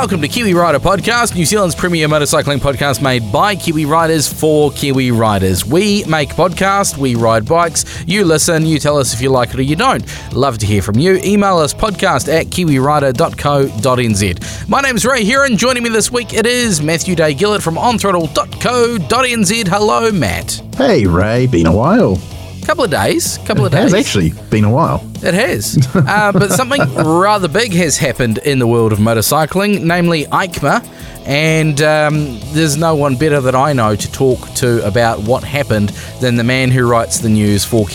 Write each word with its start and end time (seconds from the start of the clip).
welcome 0.00 0.22
to 0.22 0.28
Kiwi 0.28 0.54
Rider 0.54 0.78
Podcast, 0.78 1.34
New 1.34 1.44
Zealand's 1.44 1.74
premier 1.74 2.06
motorcycling 2.06 2.58
podcast 2.58 3.02
made 3.02 3.32
by 3.32 3.56
Kiwi 3.56 3.84
Riders 3.84 4.32
for 4.32 4.70
Kiwi 4.70 5.10
Riders. 5.10 5.64
We 5.64 6.04
make 6.04 6.28
podcasts, 6.28 6.96
we 6.96 7.16
ride 7.16 7.44
bikes, 7.44 7.84
you 8.06 8.24
listen, 8.24 8.64
you 8.64 8.78
tell 8.78 8.96
us 8.96 9.12
if 9.12 9.20
you 9.20 9.28
like 9.28 9.48
it 9.48 9.58
or 9.58 9.62
you 9.62 9.74
don't. 9.74 10.04
Love 10.32 10.58
to 10.58 10.66
hear 10.66 10.82
from 10.82 11.00
you. 11.00 11.18
Email 11.24 11.58
us 11.58 11.74
podcast 11.74 12.32
at 12.32 12.46
kiwirider.co.nz. 12.46 14.68
My 14.68 14.80
name's 14.82 15.04
Ray 15.04 15.24
here, 15.24 15.42
and 15.42 15.58
joining 15.58 15.82
me 15.82 15.88
this 15.88 16.12
week 16.12 16.32
it 16.32 16.46
is 16.46 16.80
Matthew 16.80 17.16
Day 17.16 17.34
Gillett 17.34 17.60
from 17.60 17.74
onthrottle.co.nz. 17.74 19.66
Hello, 19.66 20.12
Matt. 20.12 20.62
Hey, 20.76 21.06
Ray, 21.06 21.48
been 21.48 21.66
a 21.66 21.74
while. 21.74 22.20
Couple 22.68 22.84
of 22.84 22.90
days, 22.90 23.38
couple 23.46 23.64
of 23.64 23.72
It 23.72 23.76
days. 23.76 23.92
has 23.92 23.94
actually 23.94 24.34
been 24.50 24.64
a 24.64 24.70
while. 24.70 25.02
It 25.22 25.32
has. 25.32 25.88
Uh, 25.94 26.32
but 26.32 26.50
something 26.50 26.82
rather 26.96 27.48
big 27.48 27.72
has 27.72 27.96
happened 27.96 28.36
in 28.44 28.58
the 28.58 28.66
world 28.66 28.92
of 28.92 28.98
motorcycling, 28.98 29.84
namely 29.84 30.26
EICMA. 30.26 30.86
And 31.24 31.80
um, 31.80 32.38
there's 32.52 32.76
no 32.76 32.94
one 32.94 33.16
better 33.16 33.40
that 33.40 33.54
I 33.54 33.72
know 33.72 33.96
to 33.96 34.12
talk 34.12 34.52
to 34.56 34.86
about 34.86 35.20
what 35.20 35.44
happened 35.44 35.88
than 36.20 36.36
the 36.36 36.44
man 36.44 36.70
who 36.70 36.86
writes 36.86 37.20
the 37.20 37.30
news 37.30 37.64
for 37.64 37.86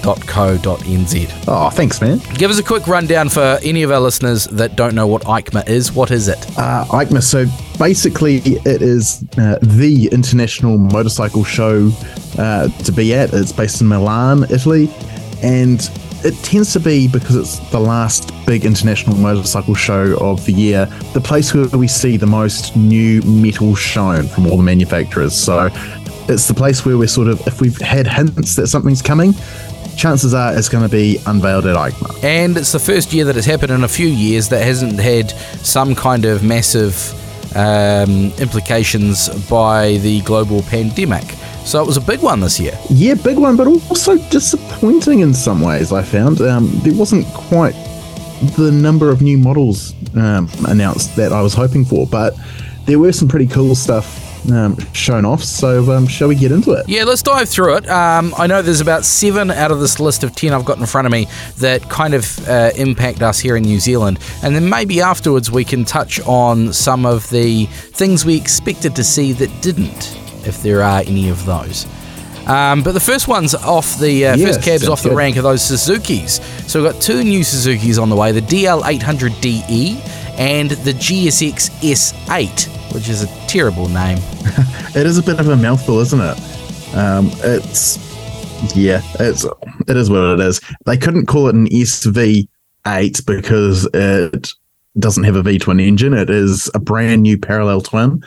KiwiRider.co.nz. 0.00 1.44
Oh, 1.48 1.70
thanks, 1.70 2.00
man. 2.00 2.18
Give 2.34 2.50
us 2.50 2.58
a 2.58 2.62
quick 2.62 2.86
rundown 2.86 3.28
for 3.28 3.58
any 3.62 3.82
of 3.82 3.90
our 3.90 4.00
listeners 4.00 4.44
that 4.46 4.76
don't 4.76 4.94
know 4.94 5.06
what 5.06 5.22
EICMA 5.22 5.68
is. 5.68 5.92
What 5.92 6.10
is 6.10 6.28
it? 6.28 6.58
Uh, 6.58 7.20
so 7.20 7.46
basically 7.78 8.36
it 8.38 8.82
is 8.82 9.24
uh, 9.38 9.58
the 9.62 10.08
international 10.12 10.78
motorcycle 10.78 11.44
show 11.44 11.90
uh, 12.38 12.68
to 12.68 12.92
be 12.92 13.14
at. 13.14 13.32
It's 13.32 13.52
based 13.52 13.80
in 13.80 13.88
Milan, 13.88 14.44
Italy, 14.44 14.90
and 15.42 15.80
it 16.22 16.34
tends 16.44 16.72
to 16.74 16.80
be 16.80 17.08
because 17.08 17.36
it's 17.36 17.58
the 17.70 17.80
last 17.80 18.32
big 18.46 18.64
international 18.64 19.16
motorcycle 19.16 19.74
show 19.74 20.18
of 20.20 20.44
the 20.44 20.52
year, 20.52 20.86
the 21.14 21.20
place 21.20 21.54
where 21.54 21.66
we 21.68 21.88
see 21.88 22.16
the 22.16 22.26
most 22.26 22.76
new 22.76 23.22
metal 23.22 23.74
shown 23.74 24.26
from 24.28 24.46
all 24.46 24.56
the 24.56 24.62
manufacturers. 24.62 25.34
So 25.34 25.70
it's 26.28 26.46
the 26.46 26.54
place 26.54 26.84
where 26.84 26.98
we're 26.98 27.08
sort 27.08 27.28
of, 27.28 27.40
if 27.46 27.60
we've 27.60 27.78
had 27.78 28.06
hints 28.06 28.56
that 28.56 28.66
something's 28.66 29.02
coming, 29.02 29.34
chances 30.00 30.32
are 30.32 30.56
it's 30.56 30.70
going 30.70 30.82
to 30.82 30.88
be 30.90 31.18
unveiled 31.26 31.66
at 31.66 31.76
EICMA. 31.76 32.24
And 32.24 32.56
it's 32.56 32.72
the 32.72 32.78
first 32.78 33.12
year 33.12 33.26
that 33.26 33.36
it's 33.36 33.46
happened 33.46 33.70
in 33.70 33.84
a 33.84 33.88
few 33.88 34.08
years 34.08 34.48
that 34.48 34.64
hasn't 34.64 34.98
had 34.98 35.30
some 35.62 35.94
kind 35.94 36.24
of 36.24 36.42
massive 36.42 36.96
um, 37.54 38.32
implications 38.38 39.28
by 39.50 39.98
the 39.98 40.22
global 40.22 40.62
pandemic. 40.62 41.24
So 41.66 41.82
it 41.82 41.86
was 41.86 41.98
a 41.98 42.00
big 42.00 42.20
one 42.20 42.40
this 42.40 42.58
year. 42.58 42.78
Yeah, 42.88 43.14
big 43.14 43.36
one, 43.36 43.56
but 43.56 43.66
also 43.66 44.16
disappointing 44.30 45.20
in 45.20 45.34
some 45.34 45.60
ways. 45.60 45.92
I 45.92 46.02
found 46.02 46.40
um, 46.40 46.70
there 46.82 46.94
wasn't 46.94 47.26
quite 47.34 47.74
the 48.56 48.72
number 48.72 49.10
of 49.10 49.20
new 49.20 49.36
models 49.36 49.94
um, 50.16 50.48
announced 50.66 51.14
that 51.16 51.30
I 51.30 51.42
was 51.42 51.52
hoping 51.52 51.84
for, 51.84 52.06
but 52.06 52.34
there 52.86 52.98
were 52.98 53.12
some 53.12 53.28
pretty 53.28 53.46
cool 53.46 53.74
stuff 53.74 54.29
um, 54.52 54.76
shown 54.92 55.24
off. 55.24 55.42
So, 55.42 55.92
um, 55.92 56.06
shall 56.06 56.28
we 56.28 56.34
get 56.34 56.52
into 56.52 56.72
it? 56.72 56.88
Yeah, 56.88 57.04
let's 57.04 57.22
dive 57.22 57.48
through 57.48 57.76
it. 57.76 57.88
Um, 57.88 58.34
I 58.38 58.46
know 58.46 58.62
there's 58.62 58.80
about 58.80 59.04
seven 59.04 59.50
out 59.50 59.70
of 59.70 59.80
this 59.80 60.00
list 60.00 60.24
of 60.24 60.34
10 60.34 60.52
I've 60.52 60.64
got 60.64 60.78
in 60.78 60.86
front 60.86 61.06
of 61.06 61.12
me 61.12 61.26
that 61.58 61.88
kind 61.90 62.14
of 62.14 62.48
uh, 62.48 62.70
impact 62.76 63.22
us 63.22 63.38
here 63.38 63.56
in 63.56 63.62
New 63.64 63.78
Zealand. 63.80 64.18
And 64.42 64.54
then 64.54 64.68
maybe 64.68 65.00
afterwards 65.00 65.50
we 65.50 65.64
can 65.64 65.84
touch 65.84 66.20
on 66.26 66.72
some 66.72 67.04
of 67.06 67.28
the 67.30 67.66
things 67.66 68.24
we 68.24 68.36
expected 68.36 68.96
to 68.96 69.04
see 69.04 69.32
that 69.34 69.50
didn't, 69.62 70.16
if 70.46 70.62
there 70.62 70.82
are 70.82 71.00
any 71.00 71.28
of 71.28 71.44
those. 71.44 71.86
Um, 72.46 72.82
but 72.82 72.92
the 72.92 73.00
first 73.00 73.28
one's 73.28 73.54
off 73.54 73.98
the 73.98 74.26
uh, 74.26 74.36
Yeah, 74.36 74.46
first 74.46 74.62
cabs 74.62 74.88
off 74.88 75.02
the 75.02 75.10
good. 75.10 75.16
rank 75.18 75.36
of 75.36 75.42
those 75.44 75.62
Suzuki's. 75.62 76.40
So 76.66 76.82
we've 76.82 76.90
got 76.92 77.00
two 77.00 77.22
new 77.22 77.44
Suzuki's 77.44 77.98
on 77.98 78.08
the 78.08 78.16
way: 78.16 78.32
the 78.32 78.40
DL800DE 78.40 79.96
and 80.38 80.70
the 80.70 80.92
GSX 80.92 81.70
S8, 81.82 82.79
which 82.92 83.08
is 83.08 83.22
a 83.22 83.46
terrible 83.46 83.88
name. 83.88 84.18
It 84.92 85.06
is 85.06 85.18
a 85.18 85.22
bit 85.22 85.38
of 85.38 85.48
a 85.48 85.54
mouthful, 85.54 86.00
isn't 86.00 86.20
it? 86.20 86.96
Um, 86.96 87.30
it's 87.44 87.96
yeah, 88.74 89.02
it's 89.20 89.46
it 89.86 89.96
is 89.96 90.10
what 90.10 90.34
it 90.34 90.40
is. 90.40 90.60
They 90.84 90.96
couldn't 90.96 91.26
call 91.26 91.46
it 91.46 91.54
an 91.54 91.68
SV8 91.68 93.24
because 93.24 93.88
it 93.94 94.50
doesn't 94.98 95.24
have 95.24 95.36
a 95.36 95.42
V 95.42 95.58
twin 95.58 95.78
engine. 95.78 96.12
It 96.12 96.28
is 96.28 96.70
a 96.74 96.80
brand 96.80 97.22
new 97.22 97.38
parallel 97.38 97.82
twin. 97.82 98.22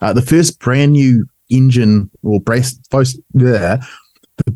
Uh, 0.00 0.12
the 0.12 0.22
first 0.22 0.58
brand 0.58 0.92
new 0.92 1.24
engine 1.50 2.10
or 2.22 2.40
brace 2.40 2.78
first 2.90 3.18
there. 3.34 3.80
The, 4.44 4.52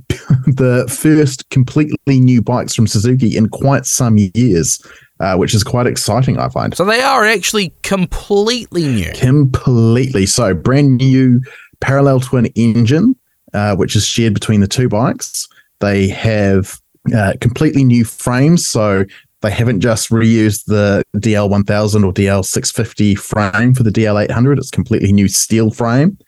the 0.46 0.92
first 0.92 1.48
completely 1.50 2.20
new 2.20 2.42
bikes 2.42 2.74
from 2.74 2.86
Suzuki 2.86 3.36
in 3.36 3.48
quite 3.48 3.86
some 3.86 4.18
years, 4.34 4.84
uh, 5.22 5.37
which 5.37 5.55
is 5.55 5.62
quite 5.62 5.87
exciting, 5.87 6.37
I 6.38 6.49
find. 6.49 6.77
So 6.77 6.84
they 6.84 7.00
are 7.00 7.25
actually 7.25 7.72
completely 7.83 8.87
new. 8.88 9.12
Completely. 9.15 10.27
So, 10.27 10.53
brand 10.53 10.97
new 10.97 11.41
parallel 11.81 12.21
twin 12.21 12.47
engine, 12.56 13.15
uh, 13.55 13.77
which 13.77 13.94
is 13.94 14.05
shared 14.05 14.34
between 14.34 14.60
the 14.60 14.66
two 14.66 14.88
bikes. 14.88 15.49
They 15.78 16.09
have 16.09 16.81
uh, 17.15 17.34
completely 17.41 17.84
new 17.84 18.05
frames. 18.05 18.66
So, 18.66 19.05
they 19.43 19.50
haven't 19.53 19.81
just 19.81 20.10
reused 20.10 20.65
the 20.66 21.05
DL1000 21.16 22.04
or 22.04 22.12
DL650 22.12 23.16
frame 23.16 23.75
for 23.75 23.84
the 23.84 23.91
DL800. 23.91 24.59
It's 24.59 24.71
completely 24.71 25.12
new 25.12 25.28
steel 25.28 25.71
frame. 25.71 26.19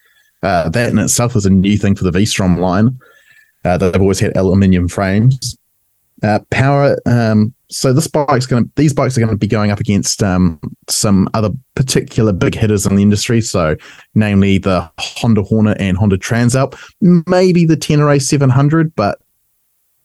Uh, 0.43 0.69
that 0.69 0.91
in 0.91 0.99
itself 0.99 1.35
is 1.35 1.47
a 1.47 1.51
new 1.51 1.77
thing 1.77 1.97
for 1.97 2.05
the 2.05 2.11
V-Strom 2.13 2.59
line. 2.59 2.99
Uh, 3.65 3.77
they've 3.77 4.01
always 4.01 4.21
had 4.21 4.37
aluminium 4.37 4.89
frames. 4.89 5.57
Uh, 6.25 6.39
power. 6.51 6.97
Um, 7.05 7.53
so 7.69 7.93
this 7.93 8.07
bike's 8.07 8.47
going. 8.47 8.71
These 8.77 8.95
bikes 8.95 9.19
are 9.19 9.21
going 9.21 9.31
to 9.31 9.37
be 9.37 9.47
going 9.47 9.71
up 9.71 9.79
against 9.79 10.23
um, 10.23 10.59
some 10.89 11.29
other 11.35 11.51
particular 11.75 12.33
big 12.33 12.55
hitters 12.55 12.87
in 12.87 12.97
the 12.97 13.03
industry. 13.03 13.43
So, 13.43 13.77
namely 14.15 14.57
the 14.57 14.91
Honda 14.99 15.43
Hornet 15.43 15.77
and 15.79 15.99
Honda 15.99 16.17
Transalp. 16.17 16.81
Maybe 17.01 17.67
the 17.67 17.77
Tenere 17.77 18.23
700, 18.23 18.95
but 18.95 19.21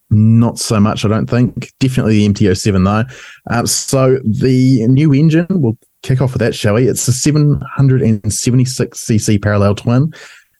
not 0.09 0.59
so 0.59 0.81
much. 0.81 1.05
I 1.05 1.07
don't 1.07 1.29
think. 1.29 1.71
Definitely 1.79 2.27
the 2.27 2.33
MT07 2.33 2.83
though. 2.83 3.05
Uh, 3.49 3.65
so 3.65 4.19
the 4.25 4.85
new 4.87 5.13
engine. 5.13 5.47
We'll 5.49 5.77
kick 6.01 6.21
off 6.21 6.33
with 6.33 6.41
that, 6.41 6.53
shall 6.53 6.73
we? 6.73 6.89
It's 6.89 7.07
a 7.07 7.11
776cc 7.11 9.41
parallel 9.41 9.75
twin 9.75 10.13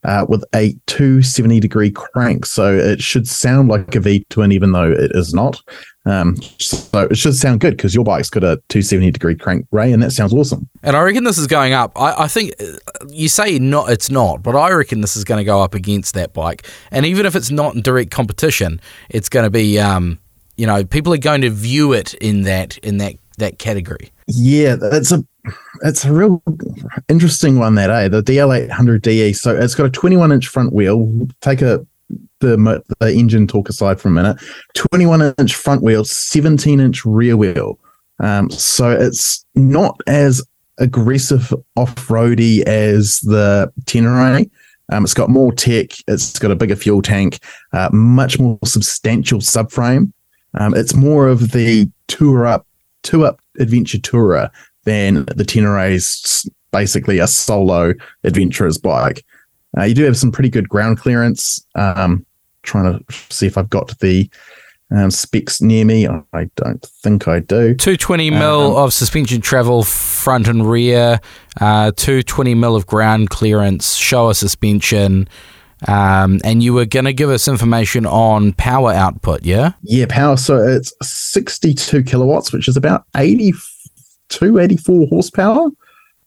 uh, 0.03 0.25
with 0.27 0.43
a 0.55 0.75
270 0.87 1.59
degree 1.59 1.91
crank. 1.91 2.45
So 2.45 2.75
it 2.75 3.01
should 3.01 3.27
sound 3.27 3.69
like 3.69 3.95
a 3.95 3.99
V 3.99 4.25
twin, 4.29 4.51
even 4.51 4.71
though 4.71 4.91
it 4.91 5.11
is 5.13 5.33
not. 5.33 5.61
Um, 6.05 6.37
so 6.57 7.01
it 7.01 7.17
should 7.17 7.35
sound 7.35 7.59
good 7.59 7.77
because 7.77 7.93
your 7.93 8.03
bike's 8.03 8.29
got 8.29 8.43
a 8.43 8.55
270 8.69 9.11
degree 9.11 9.35
crank, 9.35 9.67
Ray, 9.71 9.91
and 9.91 10.01
that 10.01 10.11
sounds 10.11 10.33
awesome. 10.33 10.67
And 10.81 10.95
I 10.95 11.01
reckon 11.01 11.23
this 11.23 11.37
is 11.37 11.47
going 11.47 11.73
up. 11.73 11.91
I, 11.95 12.23
I 12.23 12.27
think 12.27 12.53
you 13.09 13.29
say 13.29 13.59
not, 13.59 13.89
it's 13.89 14.09
not, 14.09 14.41
but 14.41 14.55
I 14.55 14.71
reckon 14.71 15.01
this 15.01 15.15
is 15.15 15.23
going 15.23 15.39
to 15.39 15.43
go 15.43 15.61
up 15.61 15.75
against 15.75 16.13
that 16.15 16.33
bike. 16.33 16.65
And 16.91 17.05
even 17.05 17.25
if 17.25 17.35
it's 17.35 17.51
not 17.51 17.75
in 17.75 17.81
direct 17.81 18.11
competition, 18.11 18.79
it's 19.09 19.29
going 19.29 19.43
to 19.43 19.49
be, 19.49 19.77
um, 19.79 20.19
you 20.55 20.65
know, 20.65 20.83
people 20.83 21.13
are 21.13 21.17
going 21.17 21.41
to 21.41 21.49
view 21.49 21.93
it 21.93 22.13
in 22.15 22.43
that 22.43 22.77
in 22.79 22.97
that 22.97 23.15
that 23.37 23.59
category. 23.59 24.11
Yeah, 24.27 24.75
that's 24.75 25.11
a 25.11 25.25
it's 25.83 26.05
a 26.05 26.13
real 26.13 26.43
interesting 27.07 27.59
one 27.59 27.75
that 27.75 27.89
eh 27.89 28.07
the 28.07 28.21
DL800 28.21 29.01
DE. 29.01 29.33
So 29.33 29.55
it's 29.55 29.75
got 29.75 29.85
a 29.85 29.89
21 29.89 30.31
inch 30.31 30.47
front 30.47 30.73
wheel. 30.73 31.27
Take 31.41 31.61
a 31.61 31.85
the 32.39 32.83
the 32.99 33.13
engine 33.13 33.47
talk 33.47 33.69
aside 33.69 33.99
for 33.99 34.07
a 34.07 34.11
minute. 34.11 34.37
21 34.75 35.33
inch 35.37 35.55
front 35.55 35.83
wheel, 35.83 36.03
17 36.03 36.79
inch 36.79 37.05
rear 37.05 37.37
wheel. 37.37 37.79
Um, 38.19 38.49
so 38.49 38.91
it's 38.91 39.45
not 39.55 39.99
as 40.07 40.41
aggressive 40.77 41.53
off 41.75 42.09
roady 42.09 42.65
as 42.65 43.19
the 43.21 43.71
Tenere. 43.85 44.49
Um, 44.91 45.03
it's 45.03 45.13
got 45.13 45.29
more 45.29 45.51
tech. 45.51 45.91
It's 46.07 46.39
got 46.39 46.51
a 46.51 46.55
bigger 46.55 46.75
fuel 46.75 47.01
tank, 47.01 47.39
uh, 47.73 47.89
much 47.93 48.39
more 48.39 48.57
substantial 48.65 49.39
subframe. 49.39 50.11
Um, 50.55 50.73
it's 50.73 50.95
more 50.95 51.27
of 51.27 51.51
the 51.51 51.89
tour 52.07 52.47
up, 52.47 52.65
two 53.03 53.23
up 53.23 53.39
adventure 53.59 53.99
tourer 53.99 54.49
than 54.89 55.25
the 55.35 55.45
Tenere's 55.45 56.49
basically 56.71 57.19
a 57.19 57.27
solo 57.27 57.93
adventurer's 58.23 58.79
bike. 58.79 59.23
Uh, 59.77 59.83
you 59.83 59.93
do 59.93 60.03
have 60.03 60.17
some 60.17 60.31
pretty 60.31 60.49
good 60.49 60.67
ground 60.67 60.97
clearance. 60.97 61.63
Um, 61.75 62.25
trying 62.63 62.97
to 62.97 63.15
see 63.29 63.45
if 63.45 63.55
I've 63.57 63.69
got 63.69 63.97
the 63.99 64.29
um, 64.91 65.11
specs 65.11 65.61
near 65.61 65.85
me. 65.85 66.07
I 66.07 66.49
don't 66.55 66.83
think 67.03 67.27
I 67.27 67.39
do. 67.39 67.75
220 67.75 68.31
mil 68.31 68.75
Um, 68.75 68.83
of 68.83 68.93
suspension 68.93 69.41
travel 69.41 69.83
front 69.83 70.47
and 70.47 70.67
rear, 70.67 71.19
uh, 71.61 71.91
220 71.95 72.55
mil 72.55 72.75
of 72.75 72.87
ground 72.87 73.29
clearance, 73.29 73.95
Showa 73.97 74.35
suspension. 74.35 75.29
Um, 75.87 76.39
and 76.43 76.61
you 76.61 76.73
were 76.73 76.85
going 76.85 77.05
to 77.05 77.13
give 77.13 77.29
us 77.29 77.47
information 77.47 78.05
on 78.05 78.51
power 78.53 78.91
output, 78.91 79.45
yeah? 79.45 79.73
Yeah, 79.83 80.07
power. 80.09 80.35
So 80.35 80.57
it's 80.57 80.91
62 81.01 82.03
kilowatts, 82.03 82.51
which 82.51 82.67
is 82.67 82.75
about 82.75 83.05
82, 83.15 83.57
84 84.59 85.07
horsepower. 85.07 85.69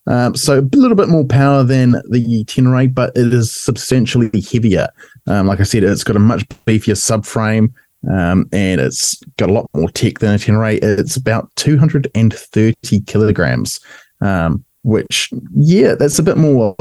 Um, 0.06 0.34
so 0.34 0.58
a 0.58 0.76
little 0.76 0.96
bit 0.96 1.08
more 1.08 1.24
power 1.24 1.62
than 1.62 1.92
the 2.10 2.44
Tenere, 2.44 2.92
but 2.92 3.16
it 3.16 3.32
is 3.32 3.52
substantially 3.52 4.30
heavier. 4.40 4.88
Um, 5.26 5.46
like 5.46 5.60
I 5.60 5.64
said, 5.64 5.84
it's 5.84 6.04
got 6.04 6.16
a 6.16 6.20
much 6.20 6.48
beefier 6.66 6.96
subframe. 6.96 7.72
um, 8.10 8.48
and 8.52 8.80
it's 8.80 9.22
got 9.36 9.48
a 9.48 9.52
lot 9.52 9.70
more 9.74 9.88
tech 9.90 10.18
than 10.18 10.34
a 10.34 10.38
Tenere. 10.38 10.80
It's 10.82 11.16
about 11.16 11.54
230 11.56 13.00
kilograms, 13.06 13.80
um, 14.20 14.64
which, 14.82 15.30
yeah, 15.54 15.94
that's 15.94 16.18
a 16.18 16.24
bit 16.24 16.36
more 16.36 16.74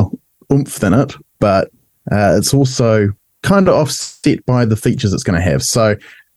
oomph 0.51 0.79
than 0.79 0.93
it, 0.93 1.13
but 1.39 1.69
uh, 2.11 2.35
it's 2.37 2.53
also 2.53 3.09
kind 3.43 3.67
of 3.67 3.75
offset 3.75 4.43
by 4.45 4.65
the 4.65 4.75
features 4.75 5.13
it's 5.13 5.23
going 5.23 5.39
to 5.39 5.49
have. 5.49 5.61
So, 5.63 5.95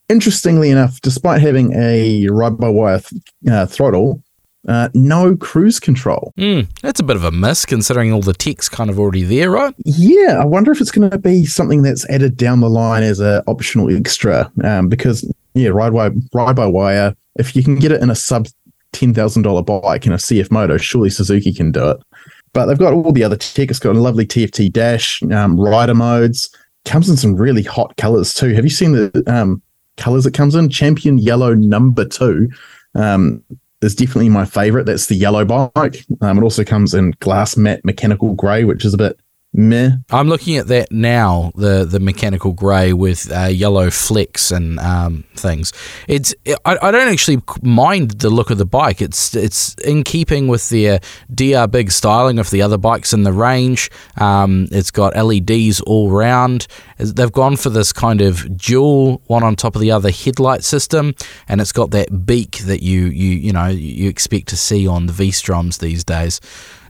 interestingly 0.09 0.71
enough, 0.71 1.01
despite 1.01 1.41
having 1.41 1.73
a 1.75 2.29
ride 2.29 2.59
by 2.59 2.69
wire 2.69 3.01
th- 3.01 3.23
uh, 3.51 3.67
throttle, 3.67 4.23
uh, 4.69 4.89
no 4.95 5.37
cruise 5.37 5.79
control. 5.79 6.33
Mm, 6.39 6.69
that's 6.81 7.01
a 7.01 7.05
bit 7.05 7.17
of 7.17 7.25
a 7.25 7.31
miss 7.31 7.67
considering 7.67 8.13
all 8.13 8.23
the 8.23 8.33
tech's 8.33 8.69
kind 8.69 8.91
of 8.91 8.99
already 8.99 9.23
there, 9.23 9.51
right? 9.51 9.75
Yeah, 9.85 10.39
I 10.41 10.45
wonder 10.45 10.73
if 10.73 10.81
it's 10.81 10.91
going 10.91 11.11
to 11.11 11.19
be 11.19 11.45
something 11.45 11.83
that's 11.83 12.09
added 12.09 12.37
down 12.37 12.61
the 12.61 12.71
line 12.71 13.03
as 13.03 13.21
an 13.21 13.43
optional 13.47 13.95
extra. 13.95 14.51
Um, 14.63 14.89
because 14.89 15.31
yeah, 15.55 15.69
ride 15.69 15.93
by 15.93 16.11
ride 16.33 16.57
by 16.57 16.67
wire. 16.67 17.15
If 17.37 17.57
you 17.57 17.63
can 17.63 17.77
get 17.77 17.93
it 17.93 18.03
in 18.03 18.11
a 18.11 18.15
sub 18.15 18.47
ten 18.93 19.13
thousand 19.13 19.43
dollar 19.43 19.63
bike 19.63 20.07
in 20.07 20.13
a 20.13 20.17
CF 20.17 20.51
Moto, 20.51 20.77
surely 20.77 21.11
Suzuki 21.11 21.53
can 21.53 21.73
do 21.73 21.91
it. 21.91 21.99
But 22.53 22.67
they've 22.67 22.79
got 22.79 22.93
all 22.93 23.13
the 23.13 23.25
other 23.25 23.37
tech. 23.37 23.71
It's 23.71 23.79
got 23.81 23.97
a 23.97 24.01
lovely 24.01 24.25
TFT 24.25 24.73
dash, 24.73 25.23
um, 25.25 25.61
rider 25.61 25.95
modes. 25.95 26.55
Comes 26.85 27.09
in 27.09 27.17
some 27.17 27.35
really 27.35 27.63
hot 27.63 27.97
colors 27.97 28.33
too. 28.33 28.55
Have 28.55 28.65
you 28.65 28.71
seen 28.71 28.93
the 28.93 29.25
um, 29.27 29.61
colors 29.97 30.27
it 30.27 30.35
comes 30.35 30.55
in? 30.55 30.69
Champion 30.69 31.19
yellow 31.19 31.55
number 31.55 32.05
two. 32.05 32.49
Um, 32.95 33.43
is 33.85 33.95
definitely 33.95 34.29
my 34.29 34.45
favorite. 34.45 34.85
That's 34.85 35.07
the 35.07 35.15
yellow 35.15 35.45
bike. 35.45 36.05
Um, 36.21 36.39
it 36.39 36.43
also 36.43 36.65
comes 36.65 36.95
in 36.95 37.13
glass 37.21 37.57
matte 37.57 37.85
mechanical 37.85 38.35
grey, 38.35 38.65
which 38.65 38.85
is 38.85 38.95
a 38.95 38.99
bit 38.99 39.19
meh. 39.55 39.93
I'm 40.11 40.29
looking 40.29 40.57
at 40.57 40.67
that 40.67 40.91
now, 40.91 41.53
the 41.55 41.85
the 41.85 42.01
mechanical 42.01 42.53
grey 42.53 42.93
with 42.93 43.31
uh, 43.33 43.45
yellow 43.45 43.89
flecks 43.91 44.51
and 44.51 44.79
um, 44.81 45.25
things. 45.35 45.73
It's 46.09 46.35
I, 46.65 46.77
I 46.83 46.91
don't 46.91 47.09
actually 47.09 47.41
mind 47.63 48.13
the 48.13 48.31
look 48.31 48.51
of 48.51 48.59
the 48.59 48.67
bike. 48.67 49.01
It's 49.01 49.35
it's 49.35 49.75
in 49.77 50.03
keeping 50.03 50.49
with 50.49 50.69
the 50.69 50.91
uh, 50.91 50.99
DR 51.33 51.69
big 51.69 51.93
styling 51.93 52.39
of 52.39 52.51
the 52.51 52.61
other 52.61 52.77
bikes 52.77 53.13
in 53.13 53.23
the 53.23 53.33
range. 53.33 53.91
Um, 54.17 54.67
it's 54.73 54.91
got 54.91 55.17
LEDs 55.17 55.81
all 55.83 56.11
round. 56.11 56.67
They've 56.99 57.33
gone 57.33 57.57
for 57.57 57.71
this 57.71 57.93
kind 57.93 58.21
of 58.21 58.59
dual 58.59 59.23
one 59.27 59.43
on 59.43 59.57
top 59.57 59.77
of 59.77 59.81
the 59.81 59.93
other 59.93 60.11
headlight 60.11 60.65
system, 60.65 61.15
and 61.49 61.61
it's 61.61 61.73
got 61.73 61.93
that 61.93 62.27
beak 62.27 62.59
that 62.59 62.83
you 62.83 63.07
you 63.07 63.31
you 63.31 63.53
know 63.53 63.69
you 63.69 64.09
expect 64.09 64.49
to 64.49 64.57
see 64.57 64.87
on 64.87 65.07
the 65.07 65.13
V-Stroms 65.13 65.79
these 65.79 66.03
days 66.03 66.41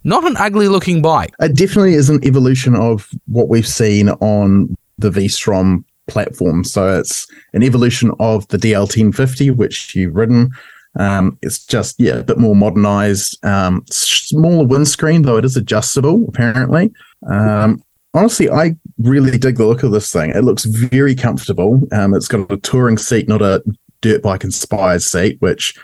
not 0.04 0.24
an 0.24 0.36
ugly 0.38 0.68
looking 0.68 1.02
bike. 1.02 1.32
It 1.40 1.56
definitely 1.56 1.94
is 1.94 2.10
an 2.10 2.24
evolution 2.24 2.76
of 2.76 3.08
what 3.26 3.48
we've 3.48 3.66
seen 3.66 4.10
on 4.10 4.74
the 4.98 5.10
V-Strom 5.10 5.84
platform. 6.06 6.64
So 6.64 6.98
it's 6.98 7.26
an 7.54 7.62
evolution 7.62 8.12
of 8.20 8.46
the 8.48 8.58
DL1050, 8.58 9.56
which 9.56 9.94
you've 9.94 10.14
ridden. 10.14 10.50
Um, 10.96 11.38
it's 11.42 11.64
just 11.64 11.98
yeah, 11.98 12.18
a 12.18 12.22
bit 12.22 12.38
more 12.38 12.54
modernized, 12.54 13.44
um, 13.44 13.84
smaller 13.90 14.64
windscreen 14.64 15.22
though 15.22 15.38
it 15.38 15.44
is 15.44 15.56
adjustable 15.56 16.24
apparently. 16.28 16.92
Um, 17.28 17.82
honestly, 18.12 18.48
I 18.48 18.76
really 18.98 19.36
dig 19.36 19.56
the 19.56 19.66
look 19.66 19.82
of 19.82 19.90
this 19.90 20.12
thing. 20.12 20.30
It 20.30 20.44
looks 20.44 20.64
very 20.64 21.16
comfortable. 21.16 21.82
Um, 21.90 22.14
it's 22.14 22.28
got 22.28 22.50
a 22.52 22.58
touring 22.58 22.98
seat, 22.98 23.28
not 23.28 23.42
a 23.42 23.62
dirt 24.02 24.22
bike 24.22 24.44
inspired 24.44 25.02
seat, 25.02 25.40
which 25.40 25.74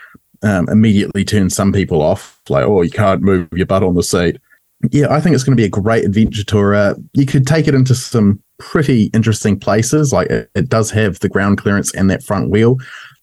um, 0.43 0.67
immediately 0.69 1.23
turns 1.23 1.55
some 1.55 1.71
people 1.71 2.01
off. 2.01 2.39
Like, 2.49 2.65
oh, 2.65 2.81
you 2.81 2.91
can't 2.91 3.21
move 3.21 3.47
your 3.53 3.65
butt 3.65 3.83
on 3.83 3.95
the 3.95 4.03
seat. 4.03 4.37
Yeah, 4.89 5.13
I 5.13 5.21
think 5.21 5.35
it's 5.35 5.43
going 5.43 5.55
to 5.55 5.61
be 5.61 5.65
a 5.65 5.69
great 5.69 6.05
adventure 6.05 6.43
tourer. 6.43 7.01
You 7.13 7.25
could 7.25 7.45
take 7.45 7.67
it 7.67 7.75
into 7.75 7.93
some 7.93 8.41
pretty 8.57 9.05
interesting 9.13 9.59
places. 9.59 10.11
Like 10.11 10.29
it, 10.29 10.49
it 10.55 10.69
does 10.69 10.89
have 10.91 11.19
the 11.19 11.29
ground 11.29 11.59
clearance 11.59 11.93
and 11.93 12.09
that 12.09 12.23
front 12.23 12.49
wheel. 12.49 12.77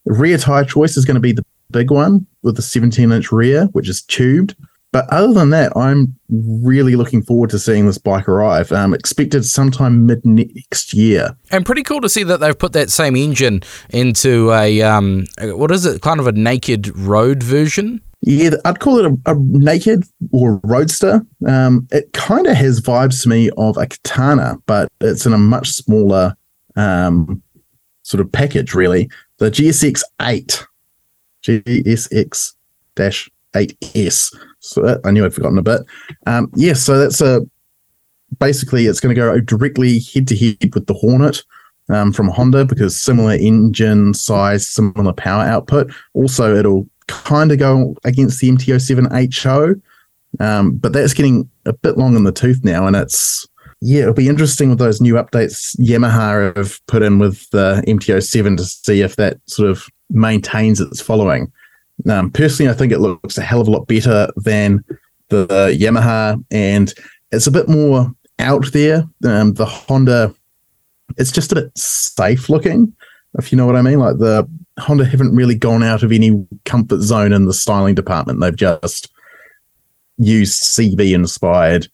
The 0.04 0.14
rear 0.14 0.38
tire 0.38 0.64
choice 0.64 0.96
is 0.96 1.04
going 1.04 1.16
to 1.16 1.20
be 1.20 1.32
the 1.32 1.44
big 1.70 1.90
one 1.90 2.26
with 2.42 2.56
the 2.56 2.62
17 2.62 3.10
inch 3.10 3.32
rear, 3.32 3.66
which 3.72 3.88
is 3.88 4.02
tubed. 4.02 4.54
But 4.90 5.06
other 5.10 5.34
than 5.34 5.50
that, 5.50 5.76
I'm 5.76 6.16
really 6.30 6.96
looking 6.96 7.22
forward 7.22 7.50
to 7.50 7.58
seeing 7.58 7.86
this 7.86 7.98
bike 7.98 8.26
arrive. 8.26 8.72
Um, 8.72 8.94
expected 8.94 9.44
sometime 9.44 10.06
mid 10.06 10.24
next 10.24 10.94
year. 10.94 11.36
And 11.50 11.66
pretty 11.66 11.82
cool 11.82 12.00
to 12.00 12.08
see 12.08 12.22
that 12.22 12.40
they've 12.40 12.58
put 12.58 12.72
that 12.72 12.90
same 12.90 13.14
engine 13.14 13.62
into 13.90 14.50
a 14.52 14.80
um, 14.82 15.26
what 15.40 15.70
is 15.72 15.84
it? 15.84 16.00
Kind 16.00 16.20
of 16.20 16.26
a 16.26 16.32
naked 16.32 16.96
road 16.96 17.42
version. 17.42 18.00
Yeah, 18.22 18.50
I'd 18.64 18.80
call 18.80 18.98
it 18.98 19.04
a, 19.04 19.32
a 19.32 19.34
naked 19.38 20.04
or 20.32 20.60
roadster. 20.64 21.24
Um, 21.46 21.86
it 21.92 22.12
kind 22.14 22.46
of 22.46 22.56
has 22.56 22.80
vibes 22.80 23.22
to 23.22 23.28
me 23.28 23.50
of 23.58 23.76
a 23.76 23.86
Katana, 23.86 24.56
but 24.66 24.88
it's 25.00 25.26
in 25.26 25.32
a 25.32 25.38
much 25.38 25.68
smaller 25.68 26.34
um, 26.76 27.42
sort 28.02 28.20
of 28.20 28.32
package, 28.32 28.74
really. 28.74 29.08
The 29.36 29.50
GSX 29.50 30.02
8, 30.20 30.66
GSX 31.44 32.52
8S 33.54 34.36
so 34.60 35.00
I 35.04 35.10
knew 35.10 35.24
I'd 35.24 35.34
forgotten 35.34 35.58
a 35.58 35.62
bit. 35.62 35.82
Um, 36.26 36.50
yeah, 36.54 36.72
so 36.72 36.98
that's 36.98 37.20
a 37.20 37.42
basically 38.38 38.86
it's 38.86 39.00
going 39.00 39.14
to 39.14 39.20
go 39.20 39.40
directly 39.40 40.00
head 40.00 40.28
to 40.28 40.36
head 40.36 40.74
with 40.74 40.86
the 40.86 40.94
Hornet 40.94 41.42
um, 41.88 42.12
from 42.12 42.28
Honda 42.28 42.64
because 42.64 42.96
similar 42.96 43.32
engine 43.32 44.14
size, 44.14 44.68
similar 44.68 45.12
power 45.12 45.44
output. 45.44 45.92
Also, 46.14 46.54
it'll 46.54 46.86
kind 47.06 47.52
of 47.52 47.58
go 47.58 47.96
against 48.04 48.40
the 48.40 48.50
MT07 48.50 49.42
HO, 49.42 49.74
um, 50.44 50.76
but 50.76 50.92
that's 50.92 51.14
getting 51.14 51.48
a 51.64 51.72
bit 51.72 51.96
long 51.96 52.16
in 52.16 52.24
the 52.24 52.32
tooth 52.32 52.62
now, 52.64 52.86
and 52.86 52.96
it's 52.96 53.46
yeah, 53.80 54.02
it'll 54.02 54.14
be 54.14 54.28
interesting 54.28 54.70
with 54.70 54.78
those 54.78 55.00
new 55.00 55.14
updates 55.14 55.78
Yamaha 55.78 56.56
have 56.56 56.84
put 56.86 57.02
in 57.02 57.18
with 57.18 57.48
the 57.50 57.82
MT07 57.86 58.56
to 58.56 58.64
see 58.64 59.02
if 59.02 59.16
that 59.16 59.38
sort 59.46 59.70
of 59.70 59.86
maintains 60.10 60.80
its 60.80 61.00
following. 61.00 61.52
Um, 62.08 62.30
personally, 62.30 62.70
I 62.70 62.74
think 62.74 62.92
it 62.92 63.00
looks 63.00 63.38
a 63.38 63.42
hell 63.42 63.60
of 63.60 63.68
a 63.68 63.70
lot 63.70 63.86
better 63.86 64.28
than 64.36 64.84
the, 65.28 65.46
the 65.46 65.76
Yamaha, 65.78 66.42
and 66.50 66.92
it's 67.32 67.46
a 67.46 67.52
bit 67.52 67.68
more 67.68 68.12
out 68.38 68.72
there. 68.72 69.04
Um, 69.24 69.54
the 69.54 69.66
Honda, 69.66 70.34
it's 71.16 71.32
just 71.32 71.52
a 71.52 71.56
bit 71.56 71.76
safe 71.76 72.48
looking, 72.48 72.94
if 73.38 73.50
you 73.50 73.58
know 73.58 73.66
what 73.66 73.76
I 73.76 73.82
mean. 73.82 73.98
Like 73.98 74.18
the 74.18 74.48
Honda 74.78 75.04
haven't 75.04 75.34
really 75.34 75.54
gone 75.54 75.82
out 75.82 76.02
of 76.02 76.12
any 76.12 76.46
comfort 76.64 77.00
zone 77.00 77.32
in 77.32 77.46
the 77.46 77.54
styling 77.54 77.94
department. 77.94 78.40
They've 78.40 78.54
just 78.54 79.10
used 80.18 80.62
CB 80.64 81.14
inspired, 81.14 81.88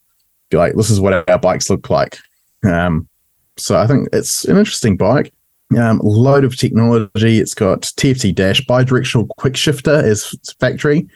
like 0.52 0.74
this 0.74 0.90
is 0.90 1.00
what 1.00 1.28
our 1.28 1.38
bikes 1.38 1.70
look 1.70 1.90
like. 1.90 2.18
Um, 2.64 3.08
so 3.56 3.76
I 3.76 3.86
think 3.86 4.08
it's 4.12 4.44
an 4.44 4.56
interesting 4.56 4.96
bike. 4.96 5.32
Um, 5.78 6.00
load 6.04 6.44
of 6.44 6.56
technology. 6.56 7.38
It's 7.38 7.54
got 7.54 7.82
TFT 7.82 8.34
dash, 8.34 8.60
bidirectional 8.66 9.28
quick 9.38 9.56
shifter 9.56 9.94
as 9.94 10.34
factory, 10.60 11.08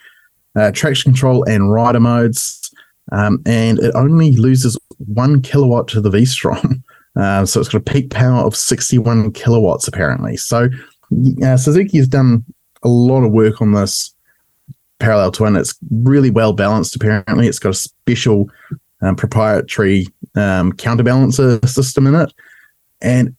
uh, 0.57 0.73
traction 0.73 1.12
control 1.12 1.45
and 1.45 1.71
rider 1.71 2.00
modes, 2.00 2.71
um, 3.12 3.40
and 3.47 3.78
it 3.78 3.95
only 3.95 4.37
loses 4.37 4.76
one 4.99 5.43
kilowatt 5.43 5.87
to 5.88 6.00
the 6.00 6.11
V-Strom. 6.11 6.83
Uh, 7.17 7.45
so 7.45 7.59
it's 7.59 7.69
got 7.69 7.78
a 7.78 7.93
peak 7.93 8.11
power 8.11 8.45
of 8.45 8.55
61 8.55 9.33
kilowatts 9.33 9.88
apparently. 9.88 10.37
So 10.37 10.69
uh, 11.43 11.57
Suzuki 11.57 11.99
has 11.99 12.07
done 12.07 12.45
a 12.85 12.88
lot 12.88 13.25
of 13.25 13.33
work 13.33 13.61
on 13.61 13.73
this 13.73 14.14
parallel 14.99 15.33
twin. 15.33 15.57
It's 15.57 15.76
really 15.90 16.31
well 16.31 16.52
balanced. 16.52 16.97
Apparently, 16.97 17.49
it's 17.49 17.59
got 17.59 17.71
a 17.71 17.75
special 17.75 18.49
um, 19.00 19.17
proprietary 19.17 20.07
um, 20.37 20.73
counterbalancer 20.73 21.67
system 21.69 22.07
in 22.07 22.14
it, 22.14 22.33
and 23.00 23.35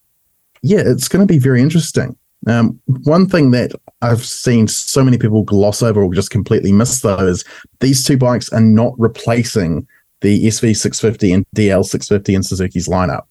yeah, 0.62 0.82
it's 0.86 1.08
going 1.08 1.26
to 1.26 1.32
be 1.32 1.40
very 1.40 1.62
interesting. 1.62 2.16
Um, 2.48 2.80
one 3.04 3.28
thing 3.28 3.52
that 3.52 3.72
I've 4.02 4.26
seen 4.26 4.68
so 4.68 5.04
many 5.04 5.18
people 5.18 5.44
gloss 5.44 5.84
over 5.84 6.02
or 6.02 6.14
just 6.14 6.32
completely 6.32 6.72
miss, 6.72 7.02
though, 7.02 7.18
is 7.18 7.44
these 7.80 8.04
two 8.04 8.18
bikes 8.18 8.52
are 8.54 8.62
not 8.62 8.94
replacing 8.98 9.88
the 10.22 10.48
SV650 10.48 11.34
and 11.34 11.46
DL650 11.56 12.36
in 12.36 12.44
Suzuki's 12.44 12.88
lineup. 12.88 13.24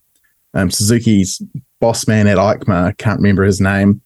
Um, 0.55 0.71
Suzuki's 0.71 1.43
boss 1.81 2.07
man 2.07 2.27
at 2.27 2.39
EICMA, 2.39 2.97
can't 2.99 3.19
remember 3.19 3.45
his 3.45 3.61
name 3.61 4.03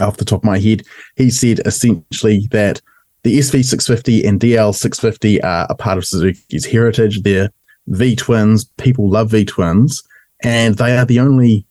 off 0.00 0.16
the 0.16 0.24
top 0.24 0.40
of 0.40 0.44
my 0.44 0.58
head, 0.58 0.82
he 1.16 1.30
said 1.30 1.60
essentially 1.64 2.48
that 2.50 2.80
the 3.22 3.38
SV650 3.38 4.26
and 4.26 4.40
DL650 4.40 5.44
are 5.44 5.66
a 5.70 5.74
part 5.74 5.98
of 5.98 6.04
Suzuki's 6.04 6.64
heritage. 6.64 7.22
They're 7.22 7.50
V 7.86 8.16
twins. 8.16 8.64
People 8.78 9.08
love 9.08 9.30
V 9.30 9.44
twins, 9.44 10.02
and 10.42 10.76
they 10.76 10.96
are 10.96 11.04
the 11.04 11.20
only 11.20 11.64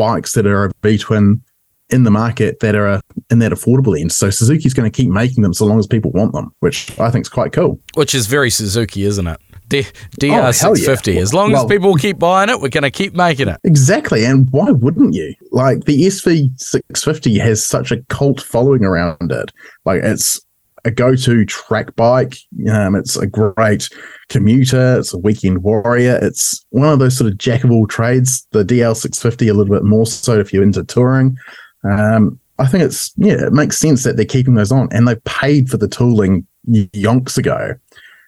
bikes 0.00 0.32
that 0.32 0.46
are 0.46 0.64
a 0.64 0.70
V 0.82 0.96
twin 0.96 1.42
in 1.90 2.04
the 2.04 2.10
market 2.10 2.60
that 2.60 2.74
are 2.74 3.00
in 3.30 3.40
that 3.40 3.52
affordable 3.52 3.98
end. 4.00 4.12
So 4.12 4.30
Suzuki's 4.30 4.72
going 4.72 4.90
to 4.90 4.96
keep 4.96 5.10
making 5.10 5.42
them 5.42 5.52
so 5.52 5.66
long 5.66 5.78
as 5.78 5.86
people 5.86 6.10
want 6.12 6.32
them, 6.32 6.54
which 6.60 6.98
I 6.98 7.10
think 7.10 7.26
is 7.26 7.28
quite 7.28 7.52
cool. 7.52 7.78
Which 7.94 8.14
is 8.14 8.26
very 8.26 8.48
Suzuki, 8.48 9.04
isn't 9.04 9.26
it? 9.26 9.38
D- 9.68 9.86
DR650. 10.20 11.08
Oh, 11.08 11.12
yeah. 11.12 11.20
As 11.20 11.34
long 11.34 11.52
well, 11.52 11.64
as 11.64 11.68
people 11.70 11.94
keep 11.96 12.18
buying 12.18 12.48
it, 12.48 12.60
we're 12.60 12.68
going 12.68 12.82
to 12.82 12.90
keep 12.90 13.14
making 13.14 13.48
it. 13.48 13.60
Exactly. 13.64 14.24
And 14.24 14.48
why 14.50 14.70
wouldn't 14.70 15.14
you? 15.14 15.34
Like 15.52 15.84
the 15.84 16.06
SV650 16.06 17.40
has 17.40 17.64
such 17.64 17.92
a 17.92 18.02
cult 18.04 18.40
following 18.40 18.84
around 18.84 19.30
it. 19.30 19.52
Like 19.84 20.02
it's 20.02 20.40
a 20.84 20.90
go-to 20.90 21.44
track 21.44 21.94
bike. 21.96 22.36
Um, 22.70 22.94
it's 22.94 23.16
a 23.16 23.26
great 23.26 23.88
commuter. 24.28 24.98
It's 24.98 25.12
a 25.12 25.18
weekend 25.18 25.62
warrior. 25.62 26.18
It's 26.22 26.64
one 26.70 26.92
of 26.92 26.98
those 26.98 27.16
sort 27.16 27.30
of 27.30 27.38
jack 27.38 27.64
of 27.64 27.70
all 27.70 27.86
trades. 27.86 28.46
The 28.52 28.64
DL650 28.64 29.50
a 29.50 29.52
little 29.52 29.74
bit 29.74 29.84
more 29.84 30.06
so 30.06 30.38
if 30.38 30.52
you're 30.52 30.62
into 30.62 30.84
touring. 30.84 31.36
Um, 31.84 32.38
I 32.58 32.66
think 32.66 32.84
it's 32.84 33.12
yeah, 33.16 33.46
it 33.46 33.52
makes 33.52 33.78
sense 33.78 34.04
that 34.04 34.16
they're 34.16 34.26
keeping 34.26 34.54
those 34.54 34.70
on, 34.70 34.88
and 34.92 35.08
they 35.08 35.16
paid 35.24 35.70
for 35.70 35.78
the 35.78 35.88
tooling 35.88 36.46
yonks 36.68 37.38
ago. 37.38 37.74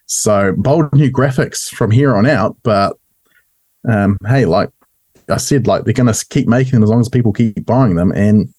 So 0.07 0.55
bold 0.57 0.93
new 0.95 1.11
graphics 1.11 1.69
from 1.69 1.91
here 1.91 2.17
on 2.17 2.27
out, 2.27 2.57
but 2.63 2.97
um, 3.89 4.17
hey, 4.27 4.47
like 4.47 4.71
I 5.29 5.37
said, 5.37 5.67
like 5.67 5.85
they're 5.85 5.95
going 5.95 6.13
to 6.13 6.27
keep 6.29 6.49
making 6.49 6.73
them 6.73 6.83
as 6.83 6.91
long 6.91 7.01
as 7.01 7.09
people 7.09 7.33
keep 7.33 7.65
buying 7.67 7.95
them. 7.95 8.13
And 8.13 8.53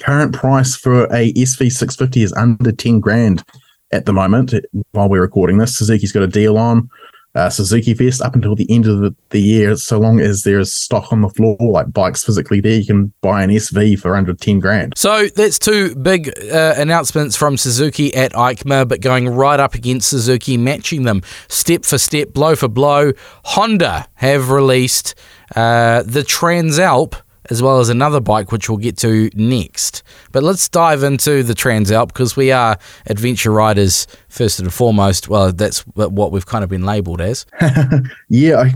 current 0.00 0.34
price 0.34 0.76
for 0.76 1.04
a 1.04 1.32
SV650 1.34 2.22
is 2.22 2.32
under 2.34 2.72
10 2.72 3.00
grand 3.00 3.44
at 3.92 4.06
the 4.06 4.12
moment 4.12 4.54
while 4.92 5.08
we're 5.08 5.20
recording 5.20 5.58
this. 5.58 5.76
Suzuki's 5.76 6.12
got 6.12 6.22
a 6.22 6.28
deal 6.28 6.58
on 6.58 6.88
uh, 7.34 7.48
Suzuki 7.48 7.94
Fest 7.94 8.20
up 8.22 8.34
until 8.34 8.54
the 8.54 8.66
end 8.70 8.86
of 8.86 9.00
the, 9.00 9.14
the, 9.30 9.40
year. 9.40 9.76
So 9.76 9.98
long 9.98 10.18
as 10.18 10.42
there's 10.42 10.72
stock 10.72 11.12
on 11.12 11.20
the 11.20 11.28
floor, 11.28 11.56
like 11.60 11.92
bikes 11.92 12.24
physically 12.24 12.60
there, 12.60 12.78
you 12.78 12.86
can 12.86 13.12
buy 13.20 13.42
an 13.42 13.50
SV 13.50 13.98
for 14.00 14.16
under 14.16 14.34
10 14.34 14.58
grand. 14.58 14.94
So 14.96 15.28
that's 15.28 15.58
two 15.58 15.94
big 15.94 16.32
uh, 16.50 16.74
announcements 16.76 17.36
from 17.36 17.56
Suzuki 17.56 18.14
at 18.14 18.32
EICMA, 18.32 18.88
but 18.88 19.00
going 19.00 19.28
right 19.28 19.60
up 19.60 19.74
against 19.74 20.10
Suzuki, 20.10 20.56
matching 20.56 21.04
them 21.04 21.22
step 21.48 21.84
for 21.84 21.98
step, 21.98 22.32
blow 22.32 22.56
for 22.56 22.68
blow. 22.68 23.12
Honda 23.44 24.08
have 24.14 24.50
released 24.50 25.14
uh, 25.54 26.02
the 26.02 26.22
Transalp 26.22 27.14
as 27.50 27.62
well 27.62 27.80
as 27.80 27.88
another 27.88 28.20
bike, 28.20 28.52
which 28.52 28.68
we'll 28.68 28.78
get 28.78 28.96
to 28.98 29.30
next. 29.34 30.02
But 30.32 30.42
let's 30.42 30.68
dive 30.68 31.02
into 31.02 31.42
the 31.42 31.54
Transalp 31.54 32.08
because 32.08 32.36
we 32.36 32.52
are 32.52 32.78
adventure 33.06 33.50
riders 33.50 34.06
first 34.28 34.60
and 34.60 34.72
foremost. 34.72 35.28
Well, 35.28 35.52
that's 35.52 35.80
what 35.80 36.32
we've 36.32 36.46
kind 36.46 36.64
of 36.64 36.70
been 36.70 36.84
labelled 36.84 37.20
as. 37.20 37.46
yeah, 38.28 38.58
I, 38.60 38.74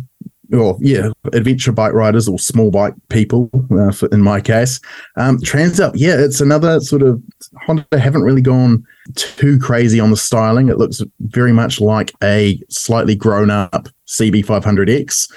well, 0.53 0.79
yeah, 0.81 1.09
adventure 1.33 1.73
bike 1.73 1.95
riders 1.95 2.29
or 2.29 2.39
small 2.39 2.71
bike 2.71 2.95
people, 3.09 3.51
uh, 3.79 3.91
for, 3.91 4.07
in 4.09 4.21
my 4.21 4.41
case. 4.41 4.81
Um, 5.17 5.39
Transalp, 5.39 5.93
yeah, 5.95 6.17
it's 6.19 6.41
another 6.41 6.81
sort 6.81 7.03
of 7.03 7.23
Honda 7.65 7.87
haven't 7.99 8.23
really 8.23 8.43
gone 8.43 8.85
too 9.15 9.59
crazy 9.59 9.99
on 9.99 10.11
the 10.11 10.17
styling. 10.17 10.69
It 10.69 10.79
looks 10.79 11.03
very 11.21 11.53
much 11.53 11.81
like 11.81 12.13
a 12.23 12.61
slightly 12.69 13.15
grown 13.15 13.51
up 13.51 13.89
CB500X. 14.09 15.33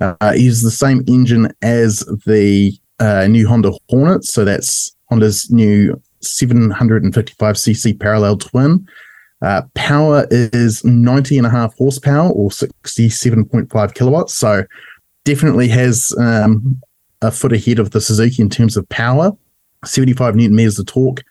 Uh, 0.00 0.32
uses 0.36 0.62
the 0.62 0.70
same 0.70 1.02
engine 1.08 1.52
as 1.62 2.00
the 2.26 2.72
uh, 3.00 3.26
new 3.26 3.48
Honda 3.48 3.72
Hornet. 3.88 4.24
So 4.24 4.44
that's 4.44 4.94
Honda's 5.08 5.50
new 5.50 6.00
755cc 6.22 7.98
parallel 7.98 8.36
twin. 8.36 8.86
Uh, 9.40 9.62
power 9.74 10.26
is 10.30 10.84
90 10.84 11.38
and 11.38 11.46
a 11.46 11.50
half 11.50 11.76
horsepower 11.76 12.30
or 12.30 12.50
67.5 12.50 13.94
kilowatts. 13.94 14.34
So 14.34 14.64
definitely 15.24 15.68
has 15.68 16.12
um, 16.18 16.80
a 17.22 17.30
foot 17.30 17.52
ahead 17.52 17.78
of 17.78 17.90
the 17.92 18.00
Suzuki 18.00 18.42
in 18.42 18.50
terms 18.50 18.76
of 18.76 18.88
power. 18.88 19.32
75 19.84 20.34
newton 20.34 20.56
meters 20.56 20.78
of 20.78 20.86
torque. 20.86 21.22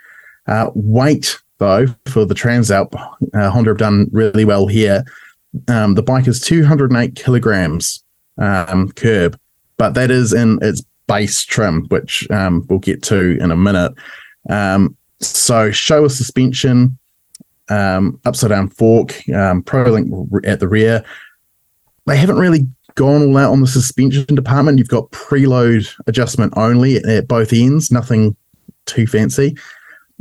Uh, 0.48 0.72
weight, 0.74 1.38
though, 1.58 1.88
for 2.06 2.24
the 2.24 2.34
Transalp, 2.34 2.94
uh, 3.34 3.50
Honda 3.50 3.72
have 3.72 3.78
done 3.78 4.08
really 4.12 4.46
well 4.46 4.68
here. 4.68 5.04
Um, 5.68 5.96
the 5.96 6.04
bike 6.04 6.28
is 6.28 6.40
208 6.40 7.16
kilograms 7.16 8.04
um, 8.38 8.92
curb, 8.92 9.40
but 9.78 9.94
that 9.94 10.12
is 10.12 10.34
in 10.34 10.60
its 10.62 10.84
base 11.08 11.44
trim, 11.44 11.86
which 11.90 12.30
um, 12.32 12.66
we'll 12.70 12.80
get 12.80 13.02
to 13.04 13.38
in 13.42 13.52
a 13.52 13.56
minute. 13.56 13.94
Um, 14.50 14.96
so 15.20 15.70
Showa 15.70 16.12
suspension, 16.12 16.98
um, 17.70 18.20
upside 18.26 18.50
down 18.50 18.70
fork, 18.70 19.14
um, 19.30 19.64
ProLink 19.64 20.46
at 20.46 20.60
the 20.60 20.68
rear. 20.68 21.04
They 22.06 22.18
haven't 22.18 22.38
really 22.38 22.68
gone 22.96 23.24
all 23.24 23.38
out 23.38 23.52
on 23.52 23.62
the 23.62 23.68
suspension 23.68 24.26
department. 24.26 24.80
You've 24.80 24.88
got 24.88 25.12
preload 25.12 25.94
adjustment 26.08 26.54
only 26.56 26.98
at 26.98 27.28
both 27.28 27.54
ends, 27.54 27.92
nothing 27.92 28.36
too 28.86 29.08
fancy. 29.08 29.56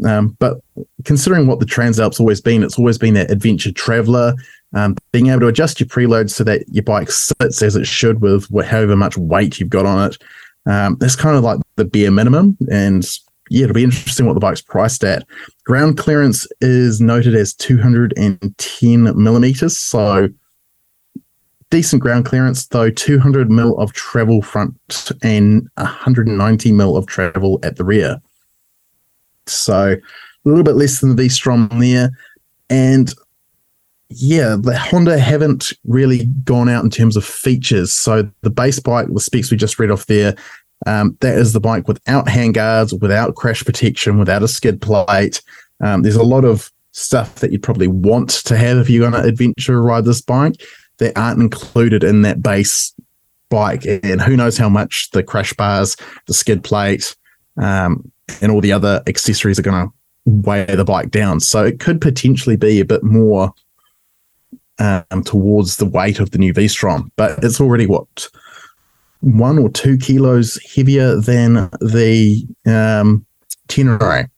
Um, 0.05 0.37
but 0.39 0.59
considering 1.05 1.47
what 1.47 1.59
the 1.59 1.67
Transalp's 1.67 2.21
always 2.21 2.41
been, 2.41 2.63
it's 2.63 2.79
always 2.79 2.99
been 2.99 3.15
that 3.15 3.31
adventure 3.31 3.73
traveler, 3.73 4.35
um, 4.77 4.95
being 5.11 5.29
able 5.29 5.41
to 5.41 5.47
adjust 5.49 5.81
your 5.81 5.87
preload 5.87 6.31
so 6.31 6.45
that 6.45 6.69
your 6.69 6.85
bike 6.85 7.11
sits 7.11 7.63
as 7.63 7.77
it 7.77 7.87
should 7.87 8.21
with 8.21 8.47
however 8.67 8.95
much 8.95 9.17
weight 9.17 9.59
you've 9.59 9.71
got 9.71 9.87
on 9.87 10.11
it. 10.11 10.19
Um, 10.67 10.97
that's 11.01 11.17
kind 11.17 11.35
of 11.35 11.43
like 11.43 11.59
the 11.77 11.87
bare 11.87 12.11
minimum. 12.11 12.59
And 12.71 13.09
yeah, 13.49 13.65
it'll 13.65 13.75
be 13.75 13.85
interesting 13.85 14.27
what 14.27 14.35
the 14.35 14.41
bike's 14.41 14.61
priced 14.61 15.03
at. 15.03 15.27
Ground 15.65 15.97
clearance 15.97 16.47
is 16.61 17.01
noted 17.01 17.35
as 17.35 17.55
210 17.55 19.03
millimeters. 19.23 19.79
So 19.79 20.29
decent 21.71 22.03
ground 22.03 22.27
clearance, 22.27 22.67
though 22.67 22.91
200 22.91 23.51
mil 23.51 23.79
of 23.79 23.95
travel 23.95 24.43
front 24.43 25.11
and 25.23 25.69
190 25.77 26.73
mil 26.73 26.99
of 26.99 27.07
travel 27.07 27.59
at 27.63 27.77
the 27.77 27.85
rear. 27.85 28.21
So 29.47 29.93
a 29.93 30.49
little 30.49 30.65
bit 30.65 30.77
less 30.77 31.01
than 31.01 31.11
the 31.11 31.23
V 31.23 31.29
Strom 31.31 31.71
there. 31.79 32.11
And 32.69 33.15
yeah, 34.09 34.57
the 34.59 34.77
Honda 34.77 35.19
haven't 35.19 35.73
really 35.85 36.27
gone 36.45 36.69
out 36.69 36.85
in 36.85 36.91
terms 36.91 37.17
of 37.17 37.25
features. 37.25 37.93
So 37.93 38.31
the 38.43 38.51
base 38.51 38.79
bike, 38.79 39.09
the 39.13 39.21
specs 39.21 39.51
we 39.51 39.57
just 39.57 39.79
read 39.79 39.91
off 39.91 40.07
there, 40.07 40.37
um, 40.87 41.17
that 41.21 41.37
is 41.37 41.53
the 41.53 41.61
bike 41.61 41.89
without 41.89 42.27
handguards, 42.27 42.99
without 43.01 43.35
crash 43.35 43.65
protection, 43.65 44.19
without 44.19 44.43
a 44.43 44.49
skid 44.49 44.81
plate. 44.81 45.43
Um, 45.83 46.03
there's 46.03 46.17
a 46.17 46.23
lot 46.23 46.45
of 46.45 46.71
stuff 46.93 47.37
that 47.37 47.51
you'd 47.51 47.63
probably 47.63 47.89
want 47.89 48.31
to 48.31 48.57
have 48.57 48.79
if 48.79 48.89
you're 48.89 49.09
going 49.09 49.21
to 49.21 49.29
adventure 49.29 49.83
ride 49.83 50.05
this 50.05 50.21
bike 50.21 50.63
that 50.99 51.17
aren't 51.19 51.41
included 51.41 52.05
in 52.05 52.23
that 52.23 52.43
base 52.43 52.95
bike. 53.49 53.85
And 53.85 54.21
who 54.21 54.37
knows 54.37 54.57
how 54.57 54.69
much 54.69 55.11
the 55.11 55.23
crash 55.23 55.53
bars, 55.53 55.97
the 56.27 56.35
skid 56.35 56.63
plate, 56.63 57.15
um, 57.61 58.11
and 58.41 58.53
all 58.53 58.61
the 58.61 58.73
other 58.73 59.03
accessories 59.07 59.59
are 59.59 59.63
going 59.63 59.89
to 59.89 59.93
weigh 60.27 60.65
the 60.67 60.85
bike 60.85 61.11
down. 61.11 61.41
So 61.41 61.65
it 61.65 61.81
could 61.81 62.01
potentially 62.01 62.57
be 62.57 62.81
a 62.81 62.85
bit 62.85 63.03
more 63.03 63.53
um, 64.79 65.23
towards 65.25 65.77
the 65.77 65.87
weight 65.87 66.21
of 66.21 66.31
the 66.31 66.39
new 66.39 66.53
V-Strom, 66.53 67.11
but 67.17 67.43
it's 67.43 67.61
already 67.61 67.87
what 67.87 68.29
one 69.21 69.59
or 69.59 69.69
two 69.69 69.97
kilos 69.97 70.59
heavier 70.75 71.17
than 71.17 71.71
the 71.81 72.47
um, 72.67 73.27
Tenere. 73.69 74.29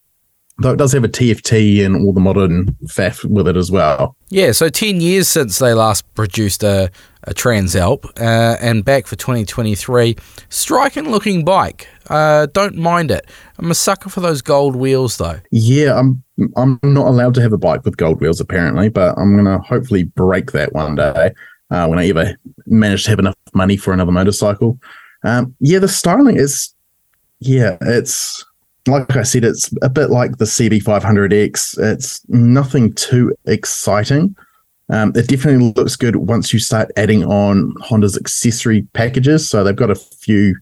Though 0.61 0.73
it 0.73 0.77
does 0.77 0.93
have 0.93 1.05
a 1.05 1.09
TFT 1.09 1.85
and 1.87 1.95
all 1.95 2.13
the 2.13 2.21
modern 2.21 2.67
faff 2.87 3.25
with 3.25 3.47
it 3.47 3.57
as 3.57 3.71
well. 3.71 4.17
Yeah, 4.29 4.51
so 4.51 4.69
10 4.69 5.01
years 5.01 5.29
since 5.29 5.61
they 5.61 5.73
last 5.73 6.13
produced 6.15 6.65
a, 6.65 6.91
a 7.25 7.33
Transalp 7.33 8.05
uh, 8.21 8.57
and 8.61 8.85
back 8.85 9.07
for 9.07 9.15
2023. 9.15 10.17
Striking 10.49 11.11
looking 11.11 11.45
bike. 11.45 11.87
Uh, 12.09 12.47
don't 12.53 12.75
mind 12.75 13.13
it. 13.13 13.31
I'm 13.59 13.71
a 13.71 13.75
sucker 13.75 14.09
for 14.11 14.21
those 14.21 14.43
gold 14.43 14.75
wheels 14.75 15.19
though. 15.19 15.41
Yeah, 15.53 15.97
I'm 15.97 16.25
I'm 16.57 16.81
not 16.83 17.07
allowed 17.07 17.35
to 17.35 17.43
have 17.43 17.53
a 17.53 17.59
bike 17.59 17.85
with 17.85 17.97
gold 17.97 18.21
wheels 18.21 18.41
apparently, 18.41 18.89
but 18.89 19.17
I'm 19.17 19.37
gonna 19.37 19.59
hopefully 19.59 20.05
break 20.05 20.53
that 20.53 20.73
one 20.73 20.97
day 20.97 21.33
uh, 21.71 21.87
when 21.87 21.99
I 21.99 22.09
ever 22.09 22.37
manage 22.67 23.05
to 23.05 23.11
have 23.11 23.19
enough 23.19 23.37
money 23.55 23.77
for 23.77 23.93
another 23.93 24.13
motorcycle. 24.13 24.79
Um, 25.25 25.55
yeah, 25.61 25.79
the 25.79 25.89
styling 25.89 26.37
is, 26.37 26.75
yeah, 27.41 27.77
it's 27.83 28.45
like 28.89 29.17
I 29.17 29.23
said, 29.23 29.45
it's 29.45 29.71
a 29.83 29.89
bit 29.89 30.11
like 30.11 30.39
the 30.39 30.45
CB500X. 30.45 31.79
It's 31.79 32.27
nothing 32.29 32.93
too 32.95 33.35
exciting. 33.47 34.35
Um, 34.91 35.13
it 35.15 35.29
definitely 35.29 35.73
looks 35.77 35.97
good 35.97 36.17
once 36.17 36.53
you 36.53 36.59
start 36.59 36.91
adding 36.97 37.25
on 37.25 37.75
Honda's 37.81 38.17
accessory 38.17 38.83
packages. 38.95 39.49
So 39.49 39.63
they've 39.63 39.77
got 39.77 39.91
a 39.91 39.95
few 39.95 40.57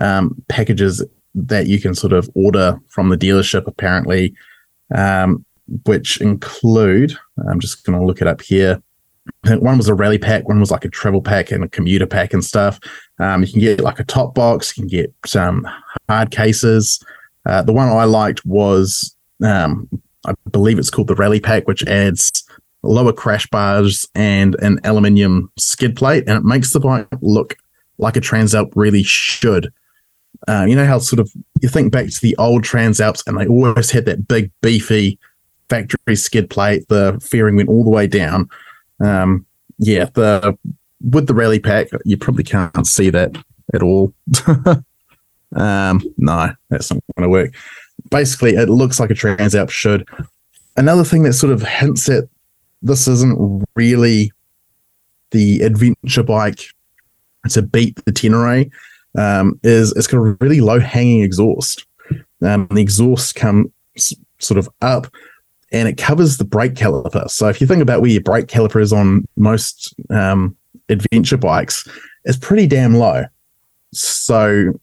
um, 0.00 0.40
packages 0.48 1.04
that 1.34 1.66
you 1.66 1.80
can 1.80 1.94
sort 1.94 2.12
of 2.12 2.30
order 2.34 2.78
from 2.88 3.08
the 3.08 3.16
dealership, 3.16 3.66
apparently, 3.66 4.34
um, 4.94 5.44
which 5.84 6.20
include, 6.20 7.16
I'm 7.48 7.60
just 7.60 7.84
going 7.84 7.98
to 7.98 8.04
look 8.04 8.20
it 8.20 8.28
up 8.28 8.40
here. 8.40 8.80
One 9.44 9.76
was 9.76 9.88
a 9.88 9.94
rally 9.94 10.18
pack, 10.18 10.48
one 10.48 10.60
was 10.60 10.70
like 10.70 10.84
a 10.84 10.88
travel 10.88 11.20
pack 11.20 11.50
and 11.50 11.64
a 11.64 11.68
commuter 11.68 12.06
pack 12.06 12.32
and 12.32 12.44
stuff. 12.44 12.78
Um, 13.18 13.42
you 13.42 13.50
can 13.50 13.60
get 13.60 13.80
like 13.80 13.98
a 13.98 14.04
top 14.04 14.34
box, 14.34 14.76
you 14.76 14.82
can 14.82 14.88
get 14.88 15.12
some 15.24 15.66
hard 16.08 16.30
cases. 16.30 17.04
Uh, 17.46 17.62
the 17.62 17.72
one 17.72 17.88
I 17.88 18.04
liked 18.04 18.44
was, 18.44 19.14
um, 19.42 19.88
I 20.26 20.34
believe 20.50 20.78
it's 20.78 20.90
called 20.90 21.06
the 21.06 21.14
rally 21.14 21.40
pack, 21.40 21.66
which 21.66 21.84
adds 21.86 22.44
lower 22.82 23.12
crash 23.12 23.46
bars 23.46 24.06
and 24.14 24.56
an 24.56 24.80
aluminium 24.84 25.50
skid 25.56 25.96
plate, 25.96 26.24
and 26.26 26.36
it 26.36 26.44
makes 26.44 26.72
the 26.72 26.80
bike 26.80 27.06
look 27.20 27.56
like 27.98 28.16
a 28.16 28.20
Transalp 28.20 28.72
really 28.74 29.02
should. 29.02 29.72
Uh, 30.48 30.66
you 30.68 30.76
know 30.76 30.84
how 30.84 30.98
sort 30.98 31.20
of 31.20 31.32
you 31.62 31.68
think 31.68 31.92
back 31.92 32.08
to 32.08 32.20
the 32.20 32.36
old 32.36 32.62
Transalps, 32.62 33.26
and 33.26 33.38
they 33.38 33.46
always 33.46 33.90
had 33.90 34.04
that 34.06 34.28
big 34.28 34.50
beefy 34.60 35.18
factory 35.68 36.16
skid 36.16 36.50
plate. 36.50 36.86
The 36.88 37.18
fairing 37.22 37.56
went 37.56 37.68
all 37.68 37.84
the 37.84 37.90
way 37.90 38.06
down. 38.06 38.48
Um, 39.00 39.46
yeah, 39.78 40.06
the 40.14 40.58
with 41.00 41.26
the 41.26 41.34
rally 41.34 41.60
pack, 41.60 41.88
you 42.04 42.16
probably 42.16 42.44
can't 42.44 42.86
see 42.86 43.10
that 43.10 43.36
at 43.74 43.82
all. 43.82 44.12
um, 45.56 46.02
no, 46.16 46.50
that's 46.70 46.92
not 46.92 47.02
going 47.16 47.24
to 47.24 47.28
work. 47.28 47.54
Basically, 48.10 48.54
it 48.54 48.68
looks 48.68 49.00
like 49.00 49.10
a 49.10 49.14
Transalp 49.14 49.70
should. 49.70 50.08
Another 50.76 51.04
thing 51.04 51.22
that 51.22 51.32
sort 51.32 51.52
of 51.52 51.62
hints 51.62 52.08
at 52.08 52.24
this 52.82 53.08
isn't 53.08 53.64
really 53.74 54.32
the 55.30 55.60
adventure 55.60 56.22
bike 56.22 56.66
to 57.50 57.62
beat 57.62 57.96
the 58.04 58.12
Tenere 58.12 58.70
um, 59.18 59.58
is 59.62 59.92
it's 59.92 60.06
got 60.06 60.18
a 60.18 60.36
really 60.40 60.60
low 60.60 60.78
hanging 60.78 61.22
exhaust. 61.22 61.86
Um, 62.42 62.68
the 62.70 62.82
exhaust 62.82 63.34
comes 63.34 63.72
sort 64.38 64.58
of 64.58 64.68
up 64.82 65.06
and 65.72 65.88
it 65.88 65.96
covers 65.96 66.36
the 66.36 66.44
brake 66.44 66.74
caliper. 66.74 67.28
So 67.30 67.48
if 67.48 67.60
you 67.60 67.66
think 67.66 67.82
about 67.82 68.02
where 68.02 68.10
your 68.10 68.22
brake 68.22 68.46
caliper 68.46 68.80
is 68.80 68.92
on 68.92 69.26
most 69.36 69.94
um, 70.10 70.56
adventure 70.88 71.38
bikes, 71.38 71.88
it's 72.24 72.38
pretty 72.38 72.66
damn 72.66 72.94
low. 72.94 73.24
So 73.92 74.78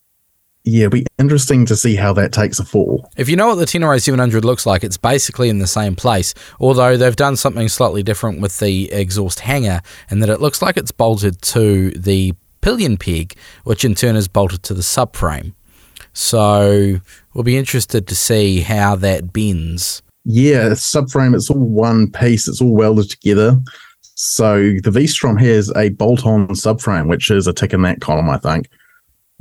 yeah, 0.66 0.86
it'll 0.86 0.92
be 0.92 1.06
interesting 1.20 1.66
to 1.66 1.76
see 1.76 1.96
how 1.96 2.14
that 2.14 2.32
takes 2.32 2.60
a 2.60 2.66
fall. 2.66 3.10
If 3.18 3.28
you 3.28 3.36
know 3.36 3.48
what 3.48 3.56
the 3.56 3.66
Tenere 3.66 4.02
700 4.02 4.46
looks 4.46 4.66
like, 4.66 4.84
it's 4.84 4.98
basically 4.98 5.50
in 5.50 5.60
the 5.60 5.68
same 5.68 5.96
place, 5.96 6.34
although 6.60 6.96
they've 6.96 7.16
done 7.16 7.36
something 7.36 7.68
slightly 7.68 8.02
different 8.02 8.40
with 8.40 8.60
the 8.60 8.92
exhaust 8.92 9.42
hanger, 9.42 9.82
and 10.10 10.24
that 10.24 10.30
it 10.30 10.40
looks 10.40 10.62
like 10.62 10.78
it's 10.78 10.92
bolted 10.92 11.42
to 11.42 11.92
the 11.92 12.34
pillion 12.62 12.96
peg, 12.96 13.36
which 13.66 13.84
in 13.84 13.94
turn 13.94 14.16
is 14.16 14.30
bolted 14.30 14.64
to 14.64 14.74
the 14.74 14.82
subframe. 14.82 15.54
So 16.14 17.00
we'll 17.34 17.44
be 17.44 17.58
interested 17.58 18.08
to 18.08 18.16
see 18.16 18.62
how 18.62 18.96
that 18.98 19.34
bends. 19.34 20.02
Yeah, 20.24 20.70
subframe, 20.70 21.36
it's 21.36 21.50
all 21.50 21.60
one 21.60 22.10
piece, 22.10 22.48
it's 22.48 22.62
all 22.62 22.74
welded 22.74 23.10
together. 23.10 23.60
So 24.16 24.76
the 24.82 24.92
V 24.92 25.08
Strom 25.08 25.36
has 25.38 25.70
a 25.76 25.90
bolt 25.90 26.26
on 26.26 26.48
subframe, 26.50 27.08
which 27.10 27.30
is 27.30 27.48
a 27.48 27.54
tick 27.54 27.74
in 27.74 27.82
that 27.82 28.00
column, 28.00 28.30
I 28.30 28.38
think. 28.38 28.70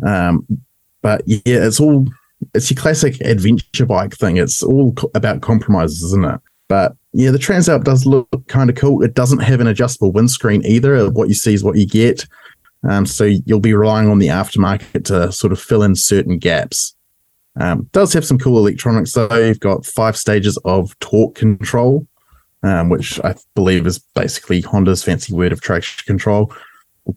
Um, 0.05 0.47
but 1.03 1.23
yeah, 1.27 1.41
it's 1.45 1.81
all 1.81 2.07
it's 2.55 2.71
your 2.71 2.81
classic 2.81 3.21
adventure 3.21 3.87
bike 3.87 4.15
thing. 4.15 4.37
It's 4.37 4.63
all 4.63 4.93
co- 4.93 5.11
about 5.15 5.43
compromises, 5.43 6.03
isn't 6.03 6.25
it? 6.25 6.41
But 6.69 6.97
yeah, 7.13 7.31
the 7.31 7.39
Transalp 7.39 7.85
does 7.85 8.07
look 8.07 8.29
kind 8.49 8.71
of 8.71 8.77
cool. 8.77 9.03
It 9.03 9.15
doesn't 9.15 9.41
have 9.41 9.61
an 9.61 9.67
adjustable 9.67 10.13
windscreen 10.13 10.65
either. 10.65 11.11
What 11.11 11.29
you 11.29 11.35
see 11.35 11.55
is 11.55 11.63
what 11.63 11.77
you 11.77 11.87
get. 11.87 12.27
Um, 12.89 13.07
so 13.07 13.25
you'll 13.25 13.61
be 13.61 13.75
relying 13.75 14.09
on 14.09 14.19
the 14.19 14.29
aftermarket 14.29 15.05
to 15.05 15.31
sort 15.31 15.53
of 15.53 15.61
fill 15.61 15.83
in 15.83 15.95
certain 15.95 16.39
gaps. 16.39 16.95
Um, 17.61 17.89
does 17.93 18.13
have 18.15 18.25
some 18.25 18.39
cool 18.39 18.59
electronics 18.59 19.13
though. 19.13 19.37
You've 19.37 19.61
got 19.61 19.85
five 19.85 20.17
stages 20.17 20.57
of 20.65 20.99
torque 21.01 21.35
control, 21.35 22.07
um, 22.63 22.89
which 22.89 23.21
I 23.23 23.35
believe 23.55 23.87
is 23.87 23.99
basically 23.99 24.63
Honda's 24.63 25.05
fancy 25.05 25.35
word 25.35 25.53
of 25.53 25.61
traction 25.61 26.05
control. 26.07 26.53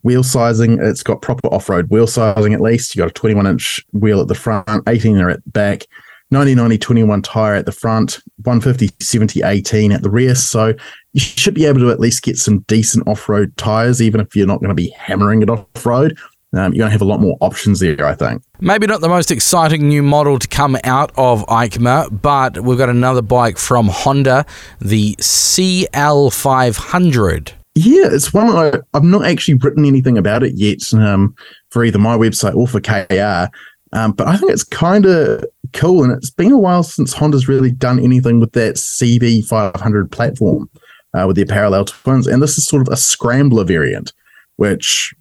Wheel 0.01 0.23
sizing, 0.23 0.79
it's 0.81 1.03
got 1.03 1.21
proper 1.21 1.47
off-road 1.49 1.89
wheel 1.89 2.07
sizing 2.07 2.53
at 2.53 2.61
least. 2.61 2.95
You 2.95 3.01
got 3.01 3.09
a 3.09 3.13
21 3.13 3.47
inch 3.47 3.85
wheel 3.93 4.21
at 4.21 4.27
the 4.27 4.35
front, 4.35 4.83
18 4.87 5.17
at 5.17 5.43
the 5.43 5.51
back, 5.51 5.85
90 6.31 6.55
90 6.55 6.77
21 6.77 7.21
tire 7.21 7.55
at 7.55 7.65
the 7.65 7.71
front, 7.71 8.19
150 8.43 8.89
70 9.03 9.41
18 9.43 9.91
at 9.91 10.01
the 10.01 10.09
rear. 10.09 10.35
So 10.35 10.73
you 11.13 11.19
should 11.19 11.53
be 11.53 11.65
able 11.65 11.81
to 11.81 11.91
at 11.91 11.99
least 11.99 12.23
get 12.23 12.37
some 12.37 12.59
decent 12.61 13.05
off-road 13.07 13.55
tires, 13.57 14.01
even 14.01 14.21
if 14.21 14.35
you're 14.35 14.47
not 14.47 14.59
going 14.59 14.69
to 14.69 14.75
be 14.75 14.89
hammering 14.97 15.41
it 15.41 15.49
off-road. 15.49 16.17
Um, 16.53 16.73
you're 16.73 16.83
going 16.83 16.89
to 16.89 16.93
have 16.93 17.01
a 17.01 17.05
lot 17.05 17.19
more 17.19 17.35
options 17.41 17.81
there, 17.81 18.05
I 18.05 18.15
think. 18.15 18.41
Maybe 18.61 18.87
not 18.87 19.01
the 19.01 19.09
most 19.09 19.29
exciting 19.29 19.89
new 19.89 20.01
model 20.01 20.39
to 20.39 20.47
come 20.47 20.77
out 20.85 21.11
of 21.17 21.45
EICMA, 21.47 22.21
but 22.21 22.63
we've 22.63 22.77
got 22.77 22.87
another 22.87 23.21
bike 23.21 23.57
from 23.57 23.89
Honda, 23.89 24.45
the 24.79 25.17
CL500. 25.17 27.51
Yeah, 27.75 28.07
it's 28.09 28.33
one 28.33 28.49
I, 28.49 28.79
I've 28.93 29.03
not 29.03 29.25
actually 29.25 29.55
written 29.55 29.83
anything 29.83 30.17
about 30.17 30.43
it 30.43 30.53
yet 30.55 30.93
um, 30.93 31.35
for 31.69 31.83
either 31.83 31.99
my 31.99 32.17
website 32.17 32.55
or 32.55 32.67
for 32.67 32.79
KR. 32.79 33.53
Um, 33.91 34.13
but 34.13 34.27
I 34.27 34.37
think 34.37 34.51
it's 34.51 34.63
kind 34.63 35.05
of 35.05 35.45
cool, 35.73 36.03
and 36.03 36.11
it's 36.13 36.29
been 36.29 36.51
a 36.51 36.57
while 36.57 36.83
since 36.83 37.13
Honda's 37.13 37.47
really 37.47 37.71
done 37.71 37.99
anything 37.99 38.39
with 38.39 38.53
that 38.53 38.75
CB500 38.75 40.09
platform 40.11 40.69
uh, 41.13 41.25
with 41.27 41.35
their 41.35 41.45
parallel 41.45 41.85
twins, 41.85 42.27
and 42.27 42.41
this 42.41 42.57
is 42.57 42.65
sort 42.65 42.81
of 42.81 42.91
a 42.91 42.97
scrambler 42.97 43.63
variant, 43.65 44.13
which, 44.55 45.13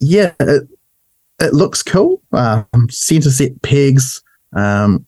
yeah, 0.00 0.32
it, 0.40 0.68
it 1.40 1.54
looks 1.54 1.82
cool. 1.82 2.22
Um, 2.32 2.88
center 2.90 3.30
set 3.30 3.60
pegs, 3.62 4.22
um, 4.54 5.04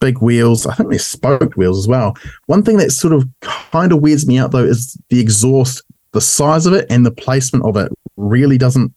big 0.00 0.18
wheels. 0.18 0.66
I 0.66 0.74
think 0.74 0.90
they're 0.90 0.98
spoked 0.98 1.56
wheels 1.56 1.78
as 1.78 1.88
well. 1.88 2.16
One 2.46 2.62
thing 2.62 2.76
that 2.78 2.90
sort 2.90 3.12
of 3.12 3.28
kind 3.40 3.92
of 3.92 4.00
weirds 4.00 4.26
me 4.26 4.38
out 4.38 4.50
though 4.50 4.64
is 4.64 4.96
the 5.10 5.20
exhaust 5.20 5.82
the 6.16 6.20
size 6.22 6.64
of 6.64 6.72
it 6.72 6.86
and 6.88 7.04
the 7.04 7.10
placement 7.10 7.62
of 7.66 7.76
it 7.76 7.92
really 8.16 8.56
doesn't 8.56 8.90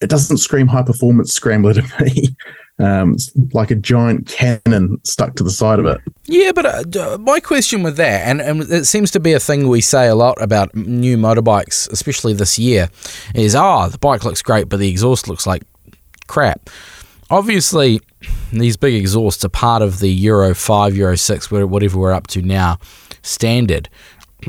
it 0.00 0.08
doesn't 0.08 0.38
scream 0.38 0.66
high 0.66 0.82
performance 0.82 1.32
scrambler 1.32 1.74
to 1.74 1.82
me. 2.00 2.34
Um, 2.80 3.16
like 3.52 3.72
a 3.72 3.74
giant 3.74 4.28
cannon 4.28 5.00
stuck 5.02 5.34
to 5.34 5.42
the 5.42 5.50
side 5.50 5.80
of 5.80 5.86
it. 5.86 6.00
Yeah, 6.26 6.52
but 6.52 6.96
uh, 6.96 7.18
my 7.18 7.40
question 7.40 7.82
with 7.82 7.96
that, 7.96 8.28
and, 8.28 8.40
and 8.40 8.60
it 8.70 8.86
seems 8.86 9.10
to 9.10 9.20
be 9.20 9.32
a 9.32 9.40
thing 9.40 9.66
we 9.66 9.80
say 9.80 10.06
a 10.06 10.14
lot 10.14 10.40
about 10.40 10.72
new 10.76 11.16
motorbikes, 11.16 11.90
especially 11.90 12.34
this 12.34 12.56
year, 12.56 12.88
is 13.34 13.56
oh, 13.56 13.88
the 13.88 13.98
bike 13.98 14.24
looks 14.24 14.42
great, 14.42 14.68
but 14.68 14.78
the 14.78 14.88
exhaust 14.88 15.26
looks 15.26 15.44
like 15.44 15.64
crap. 16.28 16.70
Obviously, 17.30 18.00
these 18.52 18.76
big 18.76 18.94
exhausts 18.94 19.44
are 19.44 19.48
part 19.48 19.82
of 19.82 19.98
the 19.98 20.10
Euro 20.10 20.54
5, 20.54 20.96
Euro 20.96 21.16
6, 21.16 21.50
whatever 21.50 21.98
we're 21.98 22.12
up 22.12 22.28
to 22.28 22.42
now, 22.42 22.78
standard. 23.22 23.88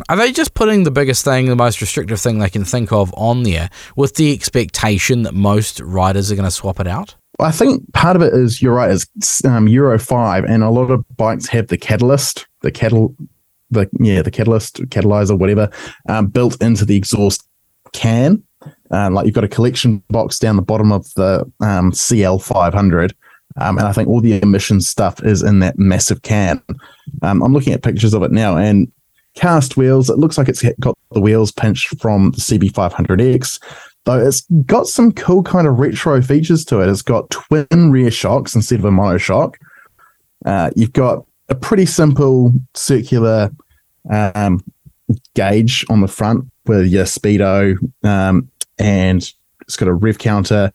Are 0.08 0.16
they 0.16 0.32
just 0.32 0.54
putting 0.54 0.84
the 0.84 0.92
biggest 0.92 1.26
thing, 1.26 1.48
the 1.48 1.56
most 1.56 1.82
restrictive 1.82 2.20
thing 2.20 2.40
they 2.40 2.50
can 2.50 2.64
think 2.64 2.92
of 2.92 3.14
on 3.16 3.44
there 3.44 3.70
with 3.96 4.16
the 4.16 4.34
expectation 4.34 5.24
that 5.24 5.34
most 5.34 5.80
riders 5.80 6.32
are 6.32 6.36
going 6.36 6.46
to 6.46 6.52
swap 6.52 6.80
it 6.80 6.88
out? 6.88 7.16
I 7.40 7.52
think 7.52 7.92
part 7.94 8.16
of 8.16 8.22
it 8.22 8.34
is 8.34 8.62
you're 8.62 8.74
right. 8.74 8.92
It's 8.92 9.46
um, 9.46 9.68
Euro 9.68 9.98
five, 9.98 10.44
and 10.44 10.62
a 10.62 10.70
lot 10.70 10.92
of 10.92 11.06
bikes 11.16 11.48
have 11.48 11.68
the 11.68 11.78
catalyst, 11.78 12.48
the 12.62 12.72
kettle, 12.72 13.16
the 13.72 13.90
yeah, 14.00 14.22
the 14.22 14.32
catalyst, 14.32 14.82
catalyzer, 14.90 15.38
whatever, 15.38 15.70
um, 16.10 16.28
built 16.28 16.62
into 16.62 16.86
the 16.86 16.98
exhaust 16.98 17.48
can. 17.94 18.44
Um, 18.92 19.14
like 19.14 19.26
you've 19.26 19.36
got 19.36 19.46
a 19.46 19.50
collection 19.50 20.04
box 20.10 20.38
down 20.38 20.58
the 20.58 20.62
bottom 20.62 20.92
of 20.92 21.12
the 21.14 21.50
um, 21.62 21.94
CL 21.94 22.40
five 22.40 22.74
hundred, 22.74 23.16
um, 23.56 23.78
and 23.78 23.88
I 23.88 23.94
think 23.94 24.10
all 24.10 24.20
the 24.20 24.42
emission 24.42 24.82
stuff 24.82 25.24
is 25.24 25.42
in 25.42 25.60
that 25.60 25.80
massive 25.80 26.24
can. 26.24 26.62
Um, 27.22 27.42
I'm 27.42 27.54
looking 27.54 27.72
at 27.72 27.84
pictures 27.84 28.14
of 28.14 28.22
it 28.24 28.32
now, 28.32 28.58
and 28.58 28.92
cast 29.40 29.78
wheels. 29.78 30.10
It 30.10 30.18
looks 30.18 30.38
like 30.38 30.50
it's 30.50 30.64
got 30.82 30.98
the 31.12 31.22
wheels 31.22 31.52
pinched 31.52 32.00
from 32.02 32.32
the 32.32 32.42
CB500X, 32.42 33.62
though 34.04 34.20
it's 34.20 34.42
got 34.66 34.88
some 34.88 35.14
cool 35.14 35.44
kind 35.44 35.66
of 35.66 35.80
retro 35.80 36.22
features 36.22 36.66
to 36.66 36.82
it. 36.82 36.90
It's 36.90 37.02
got 37.02 37.30
twin 37.30 37.92
rear 37.92 38.12
shocks 38.12 38.54
instead 38.54 38.80
of 38.80 38.86
a 38.86 38.92
monoshock. 38.92 39.56
Uh, 40.46 40.72
you've 40.76 40.94
got 40.94 41.26
a 41.48 41.56
pretty 41.56 41.86
simple 41.86 42.54
circular 42.74 43.50
um, 44.10 44.62
gauge 45.36 45.86
on 45.90 46.02
the 46.02 46.08
front 46.08 46.46
with 46.66 46.88
your 46.88 47.06
speedo, 47.06 47.78
um, 48.04 48.50
and 48.78 49.32
it's 49.62 49.78
got 49.78 49.88
a 49.88 49.94
rev 49.94 50.18
counter, 50.18 50.72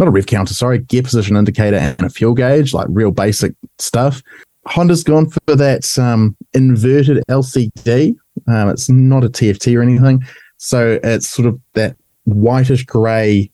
not 0.00 0.08
a 0.08 0.10
rev 0.10 0.26
counter, 0.26 0.52
sorry, 0.52 0.78
gear 0.78 1.02
position 1.02 1.36
indicator 1.36 1.76
and 1.76 2.02
a 2.02 2.10
fuel 2.10 2.34
gauge, 2.34 2.74
like 2.74 2.86
real 2.90 3.12
basic 3.12 3.54
stuff. 3.78 4.20
Honda's 4.66 5.04
gone 5.04 5.28
for 5.30 5.56
that 5.56 5.98
um, 5.98 6.36
inverted 6.52 7.22
LCD. 7.28 8.16
Um, 8.46 8.68
it's 8.68 8.88
not 8.88 9.24
a 9.24 9.28
TFT 9.28 9.76
or 9.76 9.82
anything. 9.82 10.24
So 10.58 11.00
it's 11.02 11.28
sort 11.28 11.48
of 11.48 11.58
that 11.74 11.96
whitish 12.24 12.84
grey 12.84 13.50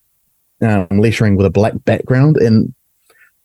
um, 0.60 0.88
lettering 0.90 1.36
with 1.36 1.46
a 1.46 1.50
black 1.50 1.72
background. 1.84 2.36
And 2.36 2.74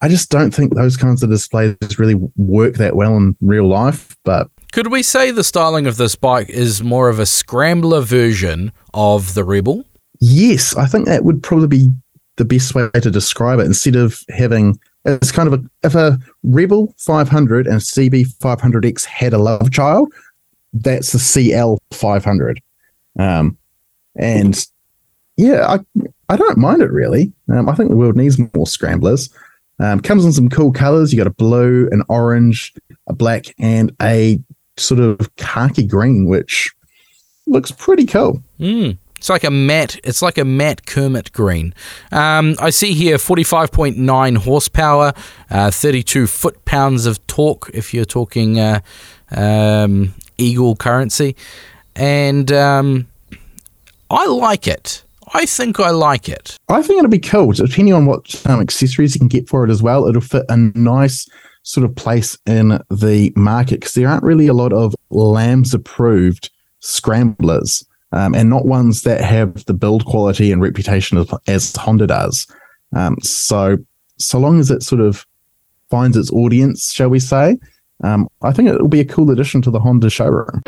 I 0.01 0.07
just 0.07 0.29
don't 0.29 0.53
think 0.53 0.73
those 0.73 0.97
kinds 0.97 1.21
of 1.21 1.29
displays 1.29 1.75
really 1.99 2.15
work 2.35 2.75
that 2.75 2.95
well 2.95 3.15
in 3.17 3.35
real 3.41 3.67
life. 3.67 4.15
But 4.23 4.49
could 4.71 4.91
we 4.91 5.03
say 5.03 5.31
the 5.31 5.43
styling 5.43 5.85
of 5.85 5.97
this 5.97 6.15
bike 6.15 6.49
is 6.49 6.81
more 6.81 7.09
of 7.09 7.19
a 7.19 7.25
scrambler 7.25 8.01
version 8.01 8.71
of 8.93 9.33
the 9.35 9.43
Rebel? 9.43 9.85
Yes, 10.19 10.75
I 10.75 10.85
think 10.85 11.05
that 11.05 11.23
would 11.23 11.43
probably 11.43 11.67
be 11.67 11.89
the 12.37 12.45
best 12.45 12.73
way 12.73 12.89
to 12.93 13.11
describe 13.11 13.59
it. 13.59 13.65
Instead 13.65 13.95
of 13.95 14.19
having 14.29 14.79
it's 15.05 15.31
kind 15.31 15.51
of 15.51 15.59
a 15.59 15.63
if 15.83 15.95
a 15.95 16.19
Rebel 16.43 16.93
500 16.97 17.67
and 17.67 17.79
CB 17.79 18.35
500X 18.37 19.05
had 19.05 19.33
a 19.33 19.37
love 19.37 19.71
child, 19.71 20.13
that's 20.73 21.11
the 21.11 21.19
CL 21.19 21.79
500. 21.91 22.61
Um, 23.19 23.57
and 24.15 24.67
yeah, 25.37 25.67
I 25.67 25.79
I 26.29 26.37
don't 26.37 26.57
mind 26.57 26.81
it 26.81 26.91
really. 26.91 27.31
Um, 27.49 27.67
I 27.69 27.75
think 27.75 27.89
the 27.89 27.95
world 27.95 28.15
needs 28.15 28.39
more 28.53 28.67
scramblers. 28.67 29.29
Um, 29.79 29.99
comes 29.99 30.23
in 30.25 30.31
some 30.31 30.49
cool 30.49 30.71
colors. 30.71 31.11
You 31.11 31.17
got 31.17 31.27
a 31.27 31.31
blue, 31.31 31.89
an 31.91 32.03
orange, 32.07 32.73
a 33.07 33.13
black, 33.13 33.45
and 33.57 33.95
a 34.01 34.39
sort 34.77 34.99
of 34.99 35.35
khaki 35.37 35.83
green, 35.83 36.27
which 36.27 36.71
looks 37.47 37.71
pretty 37.71 38.05
cool. 38.05 38.43
Mm. 38.59 38.97
It's 39.21 39.29
like 39.29 39.43
a 39.43 39.51
matte. 39.51 39.99
It's 40.03 40.23
like 40.23 40.39
a 40.39 40.43
matte 40.43 40.87
Kermit 40.87 41.31
green. 41.31 41.75
Um, 42.11 42.55
I 42.59 42.71
see 42.71 42.93
here 42.93 43.17
45.9 43.17 44.37
horsepower, 44.37 45.13
uh, 45.51 45.69
32 45.69 46.25
foot 46.25 46.65
pounds 46.65 47.05
of 47.05 47.25
torque. 47.27 47.69
If 47.71 47.93
you're 47.93 48.03
talking 48.03 48.59
uh, 48.59 48.79
um, 49.29 50.15
Eagle 50.39 50.75
currency, 50.75 51.35
and 51.95 52.51
um, 52.51 53.07
I 54.09 54.25
like 54.25 54.67
it. 54.67 55.03
I 55.35 55.45
think 55.45 55.79
I 55.79 55.91
like 55.91 56.27
it. 56.27 56.57
I 56.67 56.81
think 56.81 56.97
it'll 56.97 57.11
be 57.11 57.19
cool. 57.19 57.51
Depending 57.51 57.93
on 57.93 58.07
what 58.07 58.43
um, 58.47 58.59
accessories 58.59 59.13
you 59.13 59.19
can 59.19 59.27
get 59.27 59.47
for 59.47 59.63
it 59.63 59.69
as 59.69 59.83
well, 59.83 60.07
it'll 60.07 60.21
fit 60.21 60.45
a 60.49 60.57
nice 60.57 61.29
sort 61.61 61.85
of 61.85 61.95
place 61.95 62.39
in 62.47 62.81
the 62.89 63.31
market 63.35 63.81
because 63.81 63.93
there 63.93 64.09
aren't 64.09 64.23
really 64.23 64.47
a 64.47 64.53
lot 64.53 64.73
of 64.73 64.95
LAMS 65.11 65.75
approved 65.75 66.49
scramblers 66.79 67.85
um, 68.11 68.35
and 68.35 68.49
not 68.49 68.65
ones 68.65 69.03
that 69.03 69.21
have 69.21 69.65
the 69.65 69.73
build 69.73 70.05
quality 70.05 70.51
and 70.51 70.61
reputation 70.61 71.17
as, 71.17 71.31
as 71.47 71.75
Honda 71.75 72.07
does. 72.07 72.47
Um, 72.95 73.17
so, 73.21 73.77
so 74.17 74.39
long 74.39 74.59
as 74.59 74.69
it 74.69 74.83
sort 74.83 75.01
of 75.01 75.25
finds 75.89 76.17
its 76.17 76.31
audience, 76.31 76.91
shall 76.91 77.09
we 77.09 77.19
say. 77.19 77.57
Um, 78.03 78.27
I 78.41 78.51
think 78.51 78.69
it 78.69 78.81
will 78.81 78.87
be 78.87 78.99
a 78.99 79.05
cool 79.05 79.29
addition 79.31 79.61
to 79.63 79.71
the 79.71 79.79
Honda 79.79 80.09
showroom. 80.09 80.61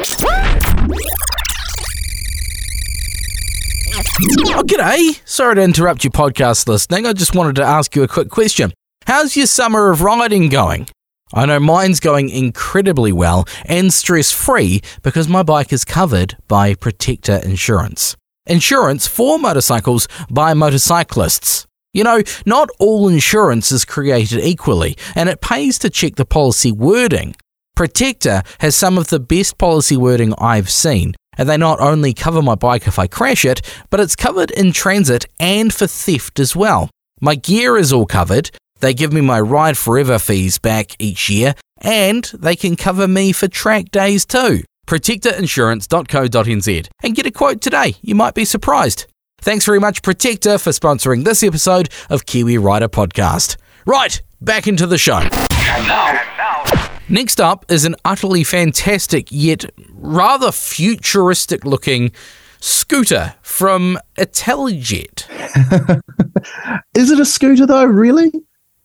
Oh, 4.55 4.63
g'day. 4.63 5.19
Sorry 5.27 5.55
to 5.55 5.61
interrupt 5.61 6.03
your 6.03 6.11
podcast 6.11 6.67
listening. 6.67 7.05
I 7.05 7.13
just 7.13 7.35
wanted 7.35 7.55
to 7.55 7.63
ask 7.63 7.95
you 7.95 8.03
a 8.03 8.07
quick 8.07 8.29
question. 8.29 8.71
How's 9.05 9.35
your 9.35 9.47
summer 9.47 9.89
of 9.89 10.01
riding 10.01 10.49
going? 10.49 10.87
I 11.35 11.47
know 11.47 11.59
mine's 11.59 11.99
going 11.99 12.29
incredibly 12.29 13.11
well 13.11 13.47
and 13.65 13.91
stress 13.91 14.31
free 14.31 14.81
because 15.01 15.27
my 15.27 15.41
bike 15.41 15.73
is 15.73 15.83
covered 15.83 16.37
by 16.47 16.75
Protector 16.75 17.37
Insurance. 17.37 18.15
Insurance 18.45 19.07
for 19.07 19.39
motorcycles 19.39 20.07
by 20.29 20.53
motorcyclists. 20.53 21.65
You 21.91 22.03
know, 22.03 22.21
not 22.45 22.69
all 22.79 23.07
insurance 23.07 23.71
is 23.71 23.83
created 23.83 24.43
equally, 24.43 24.95
and 25.15 25.27
it 25.27 25.41
pays 25.41 25.79
to 25.79 25.89
check 25.89 26.15
the 26.15 26.25
policy 26.25 26.71
wording. 26.71 27.35
Protector 27.75 28.43
has 28.59 28.75
some 28.75 28.99
of 28.99 29.07
the 29.07 29.19
best 29.19 29.57
policy 29.57 29.97
wording 29.97 30.35
I've 30.37 30.69
seen, 30.69 31.15
and 31.35 31.49
they 31.49 31.57
not 31.57 31.79
only 31.79 32.13
cover 32.13 32.43
my 32.43 32.55
bike 32.55 32.87
if 32.87 32.99
I 32.99 33.07
crash 33.07 33.43
it, 33.43 33.61
but 33.89 33.99
it's 33.99 34.15
covered 34.15 34.51
in 34.51 34.71
transit 34.71 35.25
and 35.39 35.73
for 35.73 35.87
theft 35.87 36.39
as 36.39 36.55
well. 36.55 36.91
My 37.21 37.33
gear 37.33 37.77
is 37.77 37.91
all 37.91 38.05
covered, 38.05 38.51
they 38.83 38.93
give 38.93 39.11
me 39.13 39.21
my 39.21 39.39
Ride 39.39 39.77
Forever 39.77 40.19
fees 40.19 40.59
back 40.59 40.97
each 40.99 41.29
year, 41.29 41.55
and 41.77 42.25
they 42.33 42.57
can 42.57 42.75
cover 42.75 43.07
me 43.07 43.31
for 43.31 43.47
track 43.47 43.91
days 43.91 44.25
too. 44.25 44.63
ProtectorInsurance.co.nz 44.87 46.87
and 47.01 47.15
get 47.15 47.25
a 47.25 47.31
quote 47.31 47.61
today. 47.61 47.95
You 48.01 48.15
might 48.15 48.33
be 48.33 48.43
surprised. 48.43 49.05
Thanks 49.39 49.65
very 49.65 49.79
much, 49.79 50.01
Protector, 50.01 50.57
for 50.57 50.71
sponsoring 50.71 51.23
this 51.23 51.43
episode 51.43 51.87
of 52.09 52.25
Kiwi 52.25 52.57
Rider 52.57 52.89
Podcast. 52.89 53.55
Right, 53.85 54.21
back 54.41 54.67
into 54.67 54.85
the 54.85 54.97
show. 54.97 55.21
Next 57.07 57.39
up 57.39 57.63
is 57.71 57.85
an 57.85 57.95
utterly 58.03 58.43
fantastic 58.43 59.27
yet 59.29 59.63
rather 59.93 60.51
futuristic 60.51 61.63
looking 61.63 62.11
scooter 62.59 63.35
from 63.41 63.97
Italjet. 64.17 65.29
is 66.95 67.11
it 67.11 67.21
a 67.21 67.25
scooter 67.25 67.65
though, 67.65 67.85
really? 67.85 68.33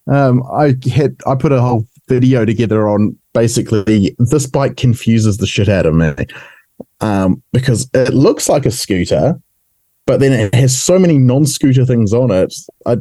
Um, 0.09 0.43
I 0.53 0.77
had 0.91 1.17
I 1.27 1.35
put 1.35 1.53
a 1.53 1.61
whole 1.61 1.87
video 2.09 2.45
together 2.45 2.89
on 2.89 3.17
basically 3.35 4.17
this 4.19 4.47
bike 4.47 4.77
confuses 4.77 5.37
the 5.37 5.47
shit 5.47 5.69
out 5.69 5.87
of 5.87 5.95
me 5.95 6.15
um, 7.01 7.43
because 7.53 7.89
it 7.95 8.15
looks 8.15 8.49
like 8.49 8.67
a 8.67 8.71
scooter, 8.71 9.41
but 10.07 10.21
then 10.21 10.33
it 10.33 10.55
has 10.55 10.77
so 10.77 10.99
many 10.99 11.19
non-scooter 11.19 11.85
things 11.85 12.13
on 12.13 12.31
it. 12.31 12.55
I 12.87 12.97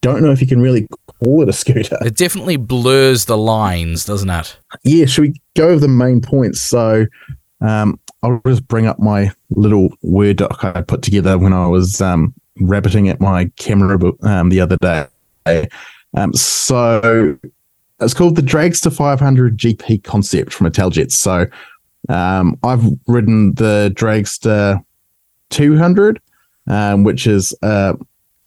don't 0.00 0.22
know 0.22 0.30
if 0.30 0.40
you 0.40 0.46
can 0.46 0.60
really 0.60 0.86
call 1.22 1.42
it 1.42 1.48
a 1.48 1.52
scooter. 1.52 1.96
It 2.02 2.16
definitely 2.16 2.56
blurs 2.56 3.24
the 3.24 3.38
lines, 3.38 4.04
doesn't 4.04 4.30
it? 4.30 4.58
Yeah. 4.84 5.06
Should 5.06 5.22
we 5.22 5.40
go 5.56 5.68
over 5.68 5.80
the 5.80 5.88
main 5.88 6.20
points? 6.20 6.60
So 6.60 7.06
um, 7.60 7.98
I'll 8.22 8.40
just 8.46 8.66
bring 8.68 8.86
up 8.86 8.98
my 8.98 9.32
little 9.50 9.90
word 10.02 10.38
doc 10.38 10.64
I 10.64 10.82
put 10.82 11.02
together 11.02 11.38
when 11.38 11.52
I 11.52 11.66
was 11.66 12.00
um, 12.00 12.34
rabbiting 12.60 13.08
at 13.08 13.20
my 13.20 13.50
camera 13.56 13.98
um, 14.22 14.50
the 14.50 14.60
other 14.60 14.76
day. 14.76 15.06
Um, 16.14 16.32
so 16.32 17.38
it's 18.00 18.14
called 18.14 18.36
the 18.36 18.42
Dragster 18.42 18.94
500 18.94 19.56
GP 19.56 20.04
concept 20.04 20.52
from 20.52 20.70
Italjet. 20.70 21.12
So 21.12 21.46
um, 22.08 22.58
I've 22.62 22.84
ridden 23.06 23.54
the 23.54 23.92
Dragster 23.94 24.82
200, 25.50 26.20
um, 26.68 27.04
which 27.04 27.26
is 27.26 27.54
a 27.62 27.96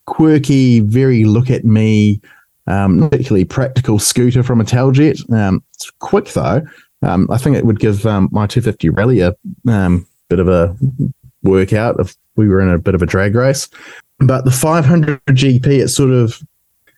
quirky, 0.06 0.80
very 0.80 1.26
look 1.26 1.50
at 1.50 1.66
me, 1.66 2.22
um, 2.68 3.10
particularly 3.10 3.46
practical 3.46 4.00
scooter 4.00 4.44
from 4.44 4.62
Italjet. 4.62 5.32
Um, 5.34 5.64
it's 5.74 5.92
quick 6.00 6.30
though. 6.30 6.62
Um, 7.04 7.28
I 7.32 7.38
think 7.38 7.58
it 7.58 7.66
would 7.66 7.80
give 7.80 8.06
um, 8.06 8.30
my 8.32 8.46
250 8.48 8.90
Rally 8.90 9.22
a 9.22 9.36
um, 9.68 10.08
bit 10.30 10.40
of 10.40 10.48
a 10.48 10.76
workout 11.44 12.00
if 12.00 12.16
we 12.36 12.48
were 12.48 12.62
in 12.62 12.70
a 12.70 12.78
bit 12.78 12.96
of 12.96 13.02
a 13.02 13.08
drag 13.08 13.36
race. 13.36 13.68
But 14.20 14.46
the 14.46 14.52
500 14.52 15.20
GP, 15.26 15.66
it's 15.66 15.96
sort 15.96 16.12
of 16.12 16.42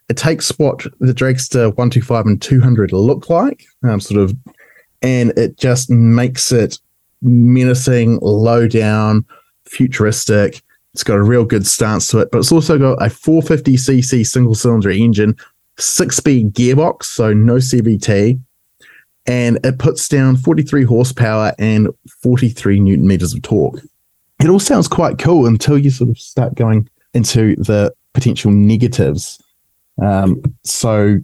it 0.08 0.16
takes 0.16 0.50
what 0.58 0.84
the 1.00 1.14
Dragster 1.14 1.68
125 1.68 2.26
and 2.26 2.42
200 2.42 2.92
look 2.92 3.30
like, 3.30 3.64
um, 3.82 4.00
sort 4.00 4.20
of, 4.20 4.36
and 5.02 5.30
it 5.38 5.56
just 5.58 5.90
makes 5.90 6.52
it 6.52 6.78
menacing, 7.22 8.18
low 8.20 8.68
down, 8.68 9.24
futuristic. 9.64 10.62
It's 10.92 11.04
got 11.04 11.16
a 11.16 11.22
real 11.22 11.44
good 11.44 11.66
stance 11.66 12.06
to 12.08 12.18
it, 12.18 12.30
but 12.30 12.38
it's 12.38 12.52
also 12.52 12.78
got 12.78 13.02
a 13.02 13.06
450cc 13.06 14.24
single 14.26 14.54
cylinder 14.54 14.90
engine, 14.90 15.36
six 15.78 16.16
speed 16.16 16.52
gearbox, 16.54 17.04
so 17.04 17.32
no 17.32 17.56
CVT, 17.56 18.38
and 19.26 19.58
it 19.64 19.78
puts 19.78 20.06
down 20.06 20.36
43 20.36 20.84
horsepower 20.84 21.52
and 21.58 21.88
43 22.22 22.78
newton 22.80 23.06
meters 23.06 23.34
of 23.34 23.42
torque. 23.42 23.80
It 24.40 24.48
all 24.48 24.60
sounds 24.60 24.86
quite 24.86 25.18
cool 25.18 25.46
until 25.46 25.78
you 25.78 25.90
sort 25.90 26.10
of 26.10 26.18
start 26.18 26.54
going 26.54 26.88
into 27.14 27.56
the 27.56 27.92
potential 28.12 28.50
negatives. 28.50 29.40
Um, 30.02 30.42
so 30.64 31.18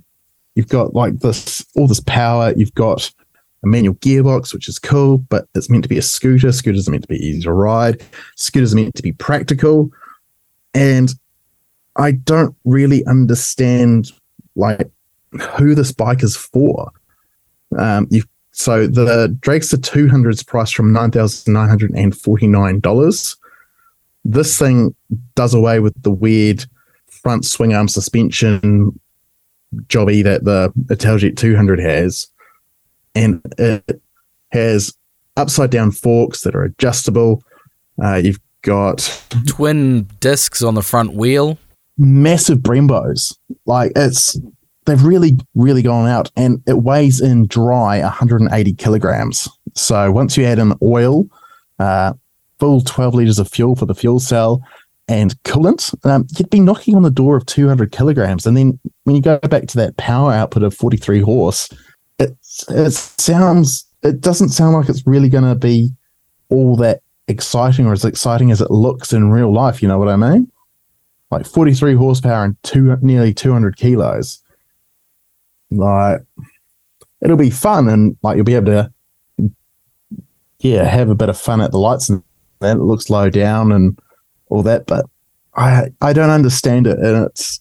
you've 0.55 0.69
got 0.69 0.95
like 0.95 1.21
this 1.21 1.65
all 1.77 1.87
this 1.87 2.01
power. 2.01 2.53
You've 2.57 2.75
got 2.75 3.11
a 3.63 3.67
manual 3.67 3.95
gearbox, 3.97 4.55
which 4.55 4.69
is 4.69 4.79
cool, 4.79 5.19
but 5.19 5.47
it's 5.55 5.69
meant 5.69 5.85
to 5.85 5.89
be 5.89 5.99
a 5.99 6.03
scooter. 6.03 6.53
Scooters 6.53 6.89
are 6.89 6.91
meant 6.91 7.03
to 7.03 7.09
be 7.09 7.25
easy 7.25 7.43
to 7.43 7.53
ride. 7.53 8.03
Scooters 8.37 8.73
are 8.73 8.77
meant 8.77 8.95
to 8.95 9.03
be 9.03 9.13
practical, 9.13 9.91
and 10.75 11.15
I 11.97 12.13
don't 12.13 12.57
really 12.65 13.05
understand 13.07 14.13
like 14.57 14.91
who 15.53 15.75
this 15.75 15.93
bike 15.93 16.23
is 16.23 16.37
for. 16.37 16.91
Um, 17.79 18.07
you 18.11 18.23
so 18.53 18.87
the 18.87 19.29
Dragster 19.41 19.79
200's 19.79 20.43
price 20.43 20.71
from 20.71 20.93
nine 20.93 21.11
thousand 21.11 21.53
nine 21.53 21.69
hundred 21.69 21.93
and 21.93 22.17
forty 22.17 22.47
nine 22.47 22.81
dollars. 22.81 23.37
This 24.25 24.59
thing 24.59 24.95
does 25.35 25.55
away 25.55 25.81
with 25.81 26.01
the 26.03 26.11
weird 26.11 26.67
front 27.23 27.45
swing 27.45 27.75
arm 27.75 27.89
suspension 27.89 28.99
jobby 29.87 30.23
that 30.25 30.45
the 30.45 30.73
Italjet 30.87 31.37
200 31.37 31.79
has, 31.81 32.27
and 33.15 33.41
it 33.59 34.01
has 34.53 34.95
upside 35.37 35.71
down 35.71 35.91
forks 35.91 36.43
that 36.43 36.55
are 36.55 36.65
adjustable. 36.65 37.43
Uh, 38.03 38.17
you've 38.17 38.41
got 38.63 39.25
twin 39.47 40.05
discs 40.21 40.63
on 40.63 40.75
the 40.75 40.83
front 40.83 41.15
wheel, 41.15 41.59
massive 41.99 42.59
Brembos. 42.59 43.37
Like 43.67 43.93
it's 43.97 44.39
they've 44.87 45.03
really 45.03 45.37
really 45.55 45.83
gone 45.83 46.09
out, 46.09 46.31
and 46.37 46.63
it 46.67 46.83
weighs 46.83 47.21
in 47.21 47.47
dry 47.47 48.01
180 48.01 48.75
kilograms. 48.75 49.49
So 49.75 50.11
once 50.11 50.37
you 50.37 50.45
add 50.45 50.59
in 50.59 50.75
oil, 50.83 51.27
uh, 51.79 52.15
full 52.59 52.81
12 52.81 53.15
liters 53.15 53.39
of 53.39 53.49
fuel 53.49 53.77
for 53.77 53.87
the 53.87 53.95
fuel 53.95 54.21
cell, 54.21 54.63
and 55.11 55.35
coolant, 55.43 55.93
um, 56.07 56.25
you'd 56.39 56.51
be 56.51 56.61
knocking 56.61 56.95
on 56.95 57.03
the 57.03 57.11
door 57.11 57.37
of 57.37 57.45
200 57.47 57.91
kilograms. 57.91 58.47
And 58.47 58.57
then 58.57 58.79
when 59.03 59.17
you 59.17 59.21
go 59.21 59.39
back 59.41 59.67
to 59.67 59.77
that 59.79 59.97
power 59.97 60.33
output 60.33 60.63
of 60.63 60.73
43 60.73 61.21
horse, 61.21 61.69
it, 62.21 62.37
it 62.69 62.93
sounds, 62.93 63.85
it 64.05 64.21
doesn't 64.21 64.51
sound 64.51 64.77
like 64.77 64.89
it's 64.89 65.05
really 65.09 65.29
going 65.29 65.43
to 65.43 65.57
be 65.57 65.91
all 66.49 66.77
that 66.77 67.03
exciting 67.27 67.87
or 67.87 67.93
as 67.93 68.05
exciting 68.05 68.53
as 68.53 68.61
it 68.61 68.71
looks 68.71 69.13
in 69.13 69.33
real 69.33 69.53
life. 69.53 69.83
You 69.83 69.89
know 69.89 69.99
what 69.99 70.09
I 70.09 70.15
mean? 70.15 70.51
Like 71.33 71.45
43 71.45 71.95
horsepower 71.97 72.45
and 72.45 72.57
two, 72.63 72.97
nearly 73.03 73.35
200 73.35 73.77
kilos. 73.77 74.41
Like, 75.73 76.21
it'll 77.21 77.37
be 77.37 77.51
fun 77.51 77.89
and 77.89 78.17
like 78.23 78.37
you'll 78.37 78.45
be 78.45 78.55
able 78.55 78.67
to, 78.67 78.93
yeah, 80.61 80.85
have 80.85 81.11
a 81.11 81.17
bit 81.17 81.29
of 81.29 81.37
fun 81.39 81.61
at 81.61 81.73
the 81.73 81.79
lights 81.79 82.09
and 82.09 82.23
that. 82.61 82.77
It 82.77 82.81
looks 82.81 83.11
low 83.11 83.29
down 83.29 83.73
and, 83.73 83.99
all 84.51 84.63
that, 84.65 84.87
but 84.87 85.07
I 85.57 85.89
I 86.01 86.13
don't 86.13 86.31
understand 86.31 86.87
it, 86.87 86.99
and 86.99 87.27
it's 87.27 87.61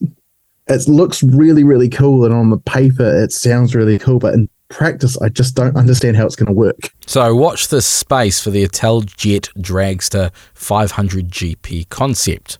it 0.67 0.87
looks 0.87 1.23
really 1.23 1.63
really 1.63 1.89
cool, 1.89 2.25
and 2.25 2.33
on 2.33 2.49
the 2.49 2.57
paper 2.57 3.23
it 3.23 3.31
sounds 3.31 3.75
really 3.75 3.97
cool, 3.97 4.19
but 4.19 4.33
in 4.33 4.49
practice 4.69 5.19
I 5.19 5.29
just 5.29 5.55
don't 5.55 5.75
understand 5.75 6.15
how 6.15 6.25
it's 6.25 6.35
going 6.35 6.47
to 6.47 6.53
work. 6.53 6.93
So 7.07 7.35
watch 7.35 7.69
this 7.69 7.87
space 7.87 8.39
for 8.39 8.51
the 8.51 8.67
Italjet 8.67 9.49
Dragster 9.57 10.31
500 10.53 11.29
GP 11.29 11.89
concept. 11.89 12.59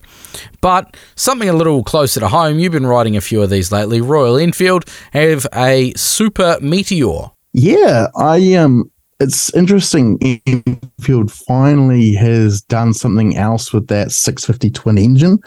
But 0.60 0.96
something 1.14 1.48
a 1.48 1.52
little 1.52 1.84
closer 1.84 2.18
to 2.18 2.28
home, 2.28 2.58
you've 2.58 2.72
been 2.72 2.86
riding 2.86 3.16
a 3.16 3.20
few 3.20 3.42
of 3.42 3.50
these 3.50 3.70
lately. 3.70 4.00
Royal 4.00 4.36
Enfield 4.36 4.84
have 5.12 5.46
a 5.54 5.92
Super 5.94 6.58
Meteor. 6.60 7.30
Yeah, 7.52 8.08
I 8.16 8.54
um 8.54 8.90
it's 9.20 9.54
interesting. 9.54 10.18
Enfield 10.46 11.30
finally 11.30 12.14
has 12.14 12.62
done 12.62 12.94
something 12.94 13.36
else 13.36 13.72
with 13.72 13.88
that 13.88 14.12
650 14.12 14.70
twin 14.70 14.98
engine. 14.98 15.38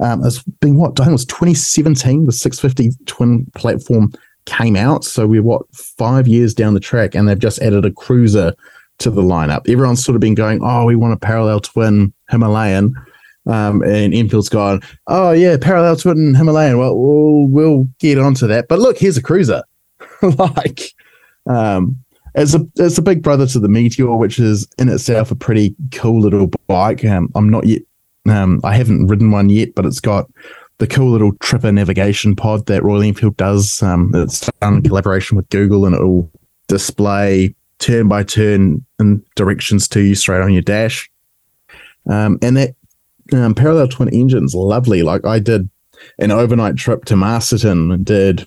Um, 0.00 0.24
it's 0.24 0.42
been 0.42 0.76
what 0.76 1.00
I 1.00 1.04
think 1.04 1.10
it 1.10 1.12
was 1.12 1.24
2017. 1.26 2.26
The 2.26 2.32
650 2.32 3.04
twin 3.06 3.46
platform 3.54 4.12
came 4.44 4.76
out, 4.76 5.04
so 5.04 5.26
we're 5.26 5.42
what 5.42 5.62
five 5.74 6.28
years 6.28 6.52
down 6.52 6.74
the 6.74 6.80
track, 6.80 7.14
and 7.14 7.26
they've 7.26 7.38
just 7.38 7.62
added 7.62 7.86
a 7.86 7.90
cruiser 7.90 8.54
to 8.98 9.10
the 9.10 9.22
lineup. 9.22 9.68
Everyone's 9.68 10.04
sort 10.04 10.16
of 10.16 10.20
been 10.20 10.34
going, 10.34 10.60
"Oh, 10.62 10.84
we 10.84 10.96
want 10.96 11.14
a 11.14 11.16
parallel 11.16 11.60
twin 11.60 12.12
Himalayan," 12.28 12.94
um, 13.46 13.82
and 13.82 14.12
Enfield's 14.12 14.50
gone, 14.50 14.82
"Oh 15.06 15.30
yeah, 15.30 15.56
parallel 15.58 15.96
twin 15.96 16.34
Himalayan." 16.34 16.78
Well, 16.78 16.96
we'll 16.96 17.88
get 18.00 18.18
onto 18.18 18.46
that. 18.48 18.68
But 18.68 18.80
look, 18.80 18.98
here's 18.98 19.16
a 19.16 19.22
cruiser. 19.22 19.62
like, 20.22 20.92
um, 21.46 22.03
it's 22.34 22.54
a 22.54 22.66
it's 22.76 22.98
a 22.98 23.02
big 23.02 23.22
brother 23.22 23.46
to 23.46 23.60
the 23.60 23.68
Meteor, 23.68 24.16
which 24.16 24.38
is 24.38 24.66
in 24.78 24.88
itself 24.88 25.30
a 25.30 25.36
pretty 25.36 25.74
cool 25.92 26.20
little 26.20 26.50
bike. 26.66 27.04
Um, 27.04 27.30
I'm 27.34 27.48
not 27.48 27.66
yet, 27.66 27.82
um, 28.28 28.60
I 28.64 28.76
haven't 28.76 29.06
ridden 29.06 29.30
one 29.30 29.50
yet, 29.50 29.74
but 29.74 29.86
it's 29.86 30.00
got 30.00 30.30
the 30.78 30.86
cool 30.86 31.10
little 31.10 31.32
tripper 31.36 31.70
navigation 31.70 32.34
pod 32.34 32.66
that 32.66 32.82
Royal 32.82 33.02
Enfield 33.02 33.36
does. 33.36 33.82
Um, 33.82 34.10
it's 34.14 34.50
done 34.60 34.76
in 34.76 34.82
collaboration 34.82 35.36
with 35.36 35.48
Google, 35.50 35.86
and 35.86 35.94
it 35.94 36.02
will 36.02 36.30
display 36.66 37.54
turn 37.78 38.08
by 38.08 38.24
turn 38.24 38.84
and 38.98 39.24
directions 39.36 39.86
to 39.88 40.00
you 40.00 40.14
straight 40.14 40.40
on 40.40 40.52
your 40.52 40.62
dash. 40.62 41.10
Um, 42.10 42.38
and 42.42 42.56
that 42.56 42.74
um, 43.32 43.54
parallel 43.54 43.88
twin 43.88 44.12
engine's 44.12 44.54
lovely. 44.54 45.02
Like 45.02 45.24
I 45.24 45.38
did 45.38 45.68
an 46.18 46.32
overnight 46.32 46.76
trip 46.76 47.04
to 47.06 47.16
Masterton 47.16 47.92
and 47.92 48.04
did 48.04 48.46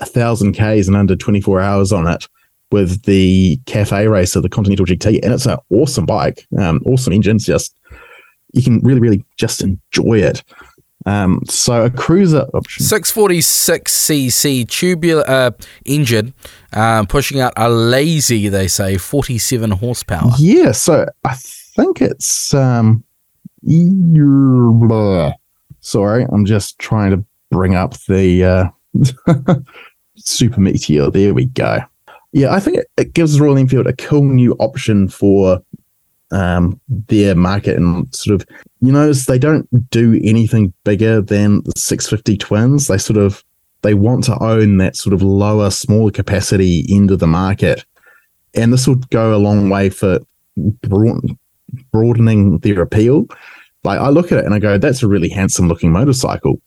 a 0.00 0.06
thousand 0.06 0.54
Ks 0.54 0.88
in 0.88 0.94
under 0.94 1.16
24 1.16 1.60
hours 1.60 1.92
on 1.92 2.06
it 2.08 2.26
with 2.70 3.02
the 3.04 3.60
cafe 3.66 4.08
racer, 4.08 4.40
the 4.40 4.48
Continental 4.48 4.86
GT. 4.86 5.20
And 5.22 5.32
it's 5.32 5.46
an 5.46 5.58
awesome 5.70 6.06
bike, 6.06 6.46
um, 6.58 6.82
awesome 6.86 7.12
engines. 7.12 7.46
Just, 7.46 7.74
you 8.52 8.62
can 8.62 8.80
really, 8.80 9.00
really 9.00 9.24
just 9.36 9.62
enjoy 9.62 10.20
it. 10.20 10.42
Um, 11.06 11.42
so 11.46 11.84
a 11.84 11.90
cruiser 11.90 12.42
option. 12.52 12.84
646cc 12.84 14.68
tubular 14.68 15.24
uh, 15.26 15.52
engine, 15.86 16.34
uh, 16.72 17.04
pushing 17.06 17.40
out 17.40 17.54
a 17.56 17.70
lazy, 17.70 18.48
they 18.48 18.68
say, 18.68 18.98
47 18.98 19.70
horsepower. 19.70 20.30
Yeah, 20.38 20.72
so 20.72 21.06
I 21.24 21.34
think 21.36 22.02
it's 22.02 22.52
um, 22.52 23.04
Sorry, 25.80 26.26
I'm 26.30 26.44
just 26.44 26.78
trying 26.78 27.12
to 27.12 27.24
bring 27.50 27.74
up 27.74 27.94
the 28.08 28.44
uh, 28.44 29.54
Super 30.16 30.60
Meteor. 30.60 31.10
There 31.10 31.32
we 31.32 31.46
go. 31.46 31.78
Yeah, 32.32 32.52
I 32.52 32.60
think 32.60 32.78
it, 32.78 32.86
it 32.96 33.14
gives 33.14 33.40
Royal 33.40 33.58
Enfield 33.58 33.86
a 33.86 33.94
cool 33.94 34.24
new 34.24 34.52
option 34.54 35.08
for 35.08 35.62
um, 36.30 36.78
their 36.88 37.34
market 37.34 37.76
and 37.76 38.14
sort 38.14 38.40
of, 38.40 38.46
you 38.80 38.92
notice 38.92 39.26
they 39.26 39.38
don't 39.38 39.66
do 39.90 40.20
anything 40.22 40.72
bigger 40.84 41.20
than 41.20 41.62
the 41.64 41.72
650 41.76 42.36
twins. 42.36 42.86
They 42.86 42.98
sort 42.98 43.16
of, 43.16 43.42
they 43.82 43.94
want 43.94 44.24
to 44.24 44.42
own 44.42 44.76
that 44.78 44.96
sort 44.96 45.14
of 45.14 45.22
lower, 45.22 45.70
smaller 45.70 46.10
capacity 46.10 46.84
end 46.90 47.10
of 47.10 47.18
the 47.18 47.26
market. 47.26 47.84
And 48.54 48.72
this 48.72 48.86
will 48.86 48.96
go 48.96 49.34
a 49.34 49.38
long 49.38 49.70
way 49.70 49.88
for 49.88 50.20
broad, 50.82 51.20
broadening 51.92 52.58
their 52.58 52.82
appeal. 52.82 53.26
Like 53.84 54.00
I 54.00 54.08
look 54.08 54.32
at 54.32 54.38
it 54.38 54.44
and 54.44 54.54
I 54.54 54.58
go, 54.58 54.76
that's 54.76 55.02
a 55.02 55.08
really 55.08 55.28
handsome 55.28 55.68
looking 55.68 55.92
motorcycle. 55.92 56.60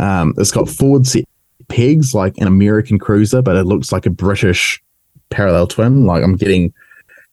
Um, 0.00 0.34
it's 0.36 0.50
got 0.50 0.68
forward 0.68 1.06
set 1.06 1.24
pegs 1.68 2.14
like 2.14 2.36
an 2.38 2.46
American 2.46 2.98
cruiser, 2.98 3.42
but 3.42 3.56
it 3.56 3.64
looks 3.64 3.92
like 3.92 4.06
a 4.06 4.10
British 4.10 4.80
parallel 5.30 5.66
twin. 5.66 6.06
Like 6.06 6.22
I'm 6.22 6.36
getting 6.36 6.72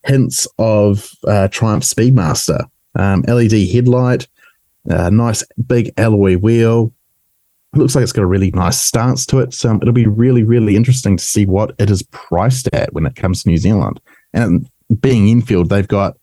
hints 0.04 0.46
of 0.58 1.10
uh, 1.26 1.48
Triumph 1.48 1.84
Speedmaster. 1.84 2.66
Um, 2.96 3.22
LED 3.22 3.68
headlight, 3.68 4.28
uh, 4.88 5.10
nice 5.10 5.42
big 5.66 5.92
alloy 5.96 6.36
wheel. 6.36 6.92
It 7.74 7.78
looks 7.78 7.96
like 7.96 8.04
it's 8.04 8.12
got 8.12 8.22
a 8.22 8.26
really 8.26 8.52
nice 8.52 8.80
stance 8.80 9.26
to 9.26 9.40
it. 9.40 9.52
So 9.52 9.74
it'll 9.74 9.92
be 9.92 10.06
really, 10.06 10.44
really 10.44 10.76
interesting 10.76 11.16
to 11.16 11.24
see 11.24 11.44
what 11.44 11.74
it 11.78 11.90
is 11.90 12.04
priced 12.12 12.68
at 12.72 12.92
when 12.92 13.04
it 13.04 13.16
comes 13.16 13.42
to 13.42 13.48
New 13.48 13.56
Zealand. 13.56 14.00
And 14.32 14.68
being 15.00 15.28
Enfield, 15.28 15.70
they've 15.70 15.88
got 15.88 16.16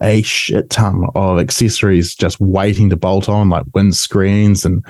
a 0.00 0.22
shit 0.22 0.70
ton 0.70 1.08
of 1.16 1.40
accessories 1.40 2.14
just 2.14 2.40
waiting 2.40 2.90
to 2.90 2.96
bolt 2.96 3.28
on, 3.28 3.48
like 3.48 3.64
windscreens 3.66 4.64
and 4.64 4.84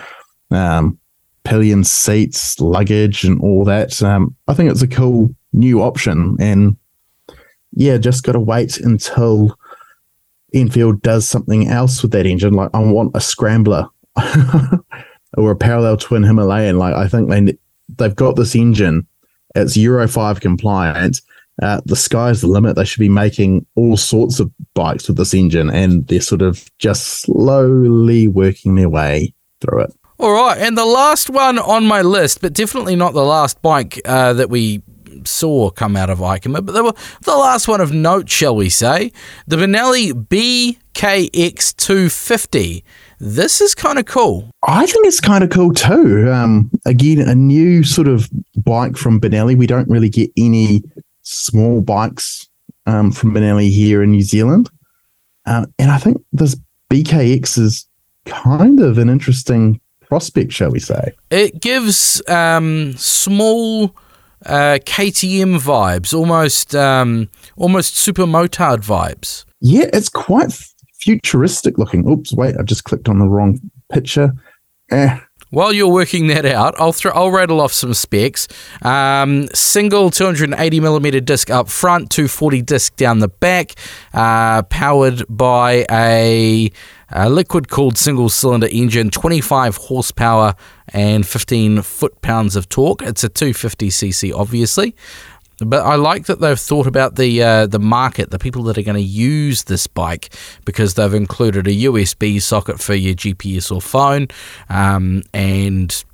um, 0.51 0.99
pillion 1.45 1.85
seats, 1.85 2.61
luggage, 2.61 3.25
and 3.25 3.41
all 3.41 3.65
that. 3.65 4.03
Um, 4.03 4.35
I 4.49 4.55
think 4.55 4.71
it's 4.71 4.83
a 4.83 4.89
cool 4.89 5.35
new 5.53 5.83
option. 5.83 6.37
And 6.41 6.77
yeah, 7.73 7.99
just 7.99 8.25
got 8.25 8.33
to 8.33 8.41
wait 8.41 8.79
until 8.79 9.59
Enfield 10.55 11.03
does 11.03 11.29
something 11.29 11.69
else 11.69 12.03
with 12.03 12.13
that 12.13 12.27
engine. 12.27 12.55
Like, 12.55 12.71
I 12.75 12.79
want 12.81 13.17
a 13.17 13.21
scrambler 13.21 13.89
or 15.37 15.51
a 15.51 15.57
parallel 15.57 15.97
twin 15.97 16.23
Himalayan. 16.23 16.79
Like, 16.79 16.95
I 16.95 17.09
think 17.09 17.31
they, 17.31 17.57
they've 17.97 18.17
got 18.17 18.37
this 18.37 18.55
engine, 18.55 19.07
it's 19.55 19.77
Euro 19.77 20.09
5 20.09 20.41
compliant 20.41 21.21
uh, 21.61 21.81
the 21.85 21.97
sky's 21.97 22.41
the 22.41 22.47
limit. 22.47 22.77
They 22.77 22.85
should 22.85 23.01
be 23.01 23.09
making 23.09 23.67
all 23.77 23.97
sorts 23.97 24.41
of 24.41 24.51
bikes 24.75 25.09
with 25.09 25.17
this 25.17 25.35
engine, 25.35 25.71
and 25.71 26.07
they're 26.07 26.21
sort 26.21 26.43
of 26.43 26.71
just 26.79 27.23
slowly 27.23 28.29
working 28.29 28.75
their 28.75 28.89
way 28.89 29.35
through 29.61 29.83
it. 29.83 29.95
All 30.19 30.33
right, 30.33 30.59
and 30.59 30.79
the 30.79 30.87
last 30.87 31.29
one 31.29 31.59
on 31.59 31.85
my 31.85 32.01
list, 32.01 32.41
but 32.41 32.53
definitely 32.53 32.97
not 32.97 33.13
the 33.13 33.25
last 33.25 33.61
bike 33.61 34.01
uh, 34.05 34.33
that 34.35 34.51
we 34.51 34.83
saw 35.25 35.71
come 35.71 35.97
out 35.97 36.11
of 36.11 36.19
EICMA, 36.19 36.65
but 36.65 36.73
they 36.73 36.81
were 36.81 36.95
the 37.23 37.37
last 37.37 37.69
one 37.69 37.81
of 37.81 37.93
note, 37.93 38.29
shall 38.29 38.57
we 38.57 38.69
say, 38.69 39.13
the 39.47 39.57
Benelli 39.57 40.13
BKX 40.13 41.77
250. 41.77 42.85
This 43.19 43.61
is 43.61 43.75
kind 43.75 43.99
of 43.99 44.07
cool. 44.07 44.51
I 44.67 44.87
think 44.87 45.07
it's 45.07 45.21
kind 45.21 45.45
of 45.45 45.51
cool 45.51 45.73
too. 45.73 46.31
Um, 46.33 46.71
again, 46.87 47.21
a 47.21 47.35
new 47.35 47.85
sort 47.85 48.09
of 48.09 48.29
bike 48.57 48.97
from 48.97 49.21
Benelli. 49.21 49.57
We 49.57 49.67
don't 49.67 49.89
really 49.89 50.09
get 50.09 50.31
any 50.37 50.83
small 51.23 51.81
bikes 51.81 52.49
um, 52.87 53.13
from 53.13 53.33
Benelli 53.33 53.71
here 53.71 54.03
in 54.03 54.11
New 54.11 54.23
Zealand. 54.23 54.71
Um, 55.47 55.73
and 55.79 55.91
I 55.91 55.99
think 55.99 56.23
this 56.33 56.57
BKX 56.91 57.59
is 57.59 57.87
kind 58.27 58.81
of 58.81 58.99
an 58.99 59.09
interesting 59.09 59.81
prospect, 60.01 60.53
shall 60.53 60.71
we 60.71 60.79
say? 60.79 61.13
It 61.31 61.61
gives 61.61 62.23
um, 62.29 62.93
small 62.97 63.97
uh, 64.47 64.79
KTM 64.85 65.61
vibes, 65.61 66.15
almost 66.15 66.75
um, 66.75 67.29
almost 67.57 67.97
super 67.97 68.25
motard 68.25 68.79
vibes. 68.79 69.45
Yeah, 69.61 69.89
it's 69.93 70.09
quite 70.09 70.53
futuristic 70.95 71.79
looking. 71.79 72.09
Oops, 72.09 72.33
wait, 72.35 72.57
I've 72.59 72.67
just 72.67 72.85
clicked 72.85 73.09
on 73.09 73.19
the 73.19 73.29
wrong 73.29 73.61
picture. 73.91 74.33
Eh, 74.91 75.19
while 75.53 75.75
you're 75.75 75.93
working 75.93 76.29
that 76.29 76.47
out, 76.47 76.75
I'll 76.81 76.95
throw, 76.95 77.13
I'll 77.13 77.31
rattle 77.31 77.61
off 77.61 77.75
some 77.75 77.93
specs. 77.93 78.49
Um, 78.81 79.49
single 79.53 80.11
280 80.11 80.81
millimeter 80.81 81.21
disc 81.21 81.51
up 81.51 81.69
front, 81.69 82.11
240 82.11 82.63
disc 82.63 82.97
down 82.97 83.19
the 83.19 83.29
back, 83.29 83.75
uh, 84.15 84.63
powered 84.63 85.25
by 85.29 85.85
a, 85.91 86.73
a 87.13 87.29
liquid 87.29 87.69
cooled 87.69 87.99
single 87.99 88.29
cylinder 88.29 88.69
engine, 88.71 89.11
25 89.11 89.77
horsepower 89.77 90.55
and 90.89 91.27
15 91.27 91.83
foot 91.83 92.21
pounds 92.23 92.57
of 92.57 92.69
torque. 92.69 93.03
It's 93.03 93.25
a 93.25 93.29
250cc, 93.29 94.33
obviously. 94.35 94.95
But 95.59 95.85
I 95.85 95.95
like 95.95 96.27
that 96.27 96.41
they've 96.41 96.59
thought 96.59 96.87
about 96.87 97.17
the 97.17 97.43
uh, 97.43 97.67
the 97.67 97.79
market, 97.79 98.31
the 98.31 98.39
people 98.39 98.65
that 98.65 98.79
are 98.79 98.83
going 98.83 98.97
to 98.97 99.01
use 99.01 99.65
this 99.65 99.87
bike, 99.87 100.35
because 100.65 100.95
they've 100.95 101.15
included 101.15 101.69
a 101.69 101.71
USB 101.71 102.41
socket 102.43 102.81
for 102.81 102.95
your 102.95 103.15
GPS 103.15 103.71
or 103.71 103.81
phone, 103.81 104.29
um, 104.69 105.23
and 105.33 106.05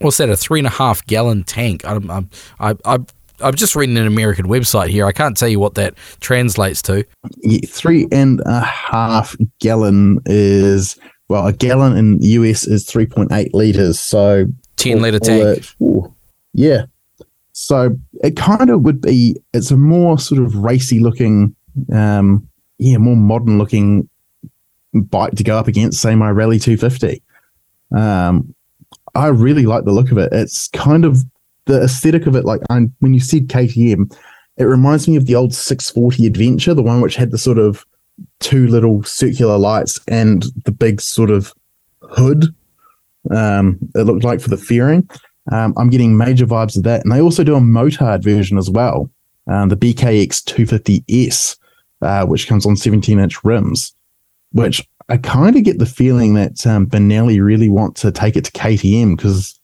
what's 0.00 0.18
that? 0.18 0.28
A 0.28 0.36
three 0.36 0.60
and 0.60 0.66
a 0.66 0.70
half 0.70 1.04
gallon 1.06 1.44
tank. 1.44 1.84
I, 1.84 2.24
I, 2.60 2.74
I, 2.84 2.98
I'm 3.40 3.54
just 3.54 3.76
reading 3.76 3.96
an 3.96 4.06
American 4.06 4.46
website 4.46 4.88
here. 4.88 5.06
I 5.06 5.12
can't 5.12 5.36
tell 5.36 5.48
you 5.48 5.60
what 5.60 5.74
that 5.74 5.94
translates 6.20 6.82
to. 6.82 7.04
Yeah, 7.38 7.60
three 7.66 8.08
and 8.10 8.40
a 8.46 8.60
half 8.60 9.36
gallon 9.60 10.20
is 10.26 10.98
well, 11.28 11.46
a 11.46 11.52
gallon 11.52 11.96
in 11.96 12.22
US 12.22 12.66
is 12.66 12.84
three 12.84 13.06
point 13.06 13.32
eight 13.32 13.54
liters. 13.54 14.00
So 14.00 14.46
ten 14.76 15.00
liter 15.00 15.20
tank. 15.20 15.64
ooh, 15.80 16.12
yeah, 16.52 16.86
so 17.60 17.96
it 18.22 18.36
kind 18.36 18.70
of 18.70 18.82
would 18.82 19.00
be, 19.00 19.36
it's 19.52 19.72
a 19.72 19.76
more 19.76 20.16
sort 20.16 20.40
of 20.40 20.54
racy 20.54 21.00
looking, 21.00 21.56
um, 21.92 22.48
yeah, 22.78 22.98
more 22.98 23.16
modern 23.16 23.58
looking 23.58 24.08
bike 24.94 25.32
to 25.32 25.42
go 25.42 25.58
up 25.58 25.66
against, 25.66 26.00
say, 26.00 26.14
my 26.14 26.30
Rally 26.30 26.60
250. 26.60 27.20
Um, 27.92 28.54
I 29.16 29.26
really 29.26 29.66
like 29.66 29.84
the 29.84 29.90
look 29.90 30.12
of 30.12 30.18
it. 30.18 30.28
It's 30.32 30.68
kind 30.68 31.04
of 31.04 31.24
the 31.68 31.82
aesthetic 31.82 32.26
of 32.26 32.34
it. 32.34 32.44
Like 32.44 32.60
I'm, 32.68 32.92
when 32.98 33.14
you 33.14 33.20
said 33.20 33.48
KTM, 33.48 34.12
it 34.56 34.64
reminds 34.64 35.06
me 35.06 35.14
of 35.14 35.26
the 35.26 35.36
old 35.36 35.54
640 35.54 36.26
Adventure, 36.26 36.74
the 36.74 36.82
one 36.82 37.00
which 37.00 37.14
had 37.14 37.30
the 37.30 37.38
sort 37.38 37.58
of 37.58 37.86
two 38.40 38.66
little 38.66 39.04
circular 39.04 39.56
lights 39.56 40.00
and 40.08 40.46
the 40.64 40.72
big 40.72 41.00
sort 41.00 41.30
of 41.30 41.54
hood. 42.02 42.46
Um, 43.30 43.78
it 43.94 44.00
looked 44.00 44.24
like 44.24 44.40
for 44.40 44.48
the 44.48 44.56
fairing. 44.56 45.08
Um, 45.52 45.74
I'm 45.76 45.90
getting 45.90 46.16
major 46.16 46.46
vibes 46.46 46.76
of 46.76 46.82
that. 46.82 47.02
And 47.02 47.12
they 47.12 47.20
also 47.20 47.44
do 47.44 47.54
a 47.54 47.60
motard 47.60 48.24
version 48.24 48.58
as 48.58 48.68
well, 48.68 49.10
um, 49.46 49.68
the 49.68 49.76
BKX 49.76 50.42
250S, 50.44 51.56
uh, 52.02 52.26
which 52.26 52.48
comes 52.48 52.66
on 52.66 52.76
17 52.76 53.18
inch 53.18 53.44
rims, 53.44 53.92
which 54.52 54.86
I 55.08 55.18
kind 55.18 55.56
of 55.56 55.62
get 55.62 55.78
the 55.78 55.86
feeling 55.86 56.34
that 56.34 56.66
um, 56.66 56.86
Benelli 56.86 57.42
really 57.42 57.68
want 57.68 57.96
to 57.98 58.10
take 58.10 58.36
it 58.36 58.44
to 58.44 58.52
KTM 58.52 59.16
because 59.16 59.57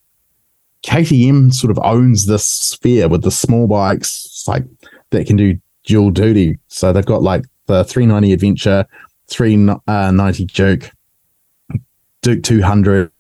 KTM 0.84 1.52
sort 1.52 1.70
of 1.70 1.78
owns 1.82 2.26
this 2.26 2.46
sphere 2.46 3.08
with 3.08 3.22
the 3.22 3.30
small 3.30 3.66
bikes 3.66 4.44
like 4.46 4.64
that 5.10 5.26
can 5.26 5.36
do 5.36 5.58
dual 5.84 6.10
duty. 6.10 6.58
So 6.68 6.92
they've 6.92 7.04
got 7.04 7.22
like 7.22 7.44
the 7.66 7.84
390 7.84 8.32
Adventure, 8.32 8.86
390 9.28 10.44
Duke, 10.46 10.90
Duke 12.22 12.42
200, 12.42 13.10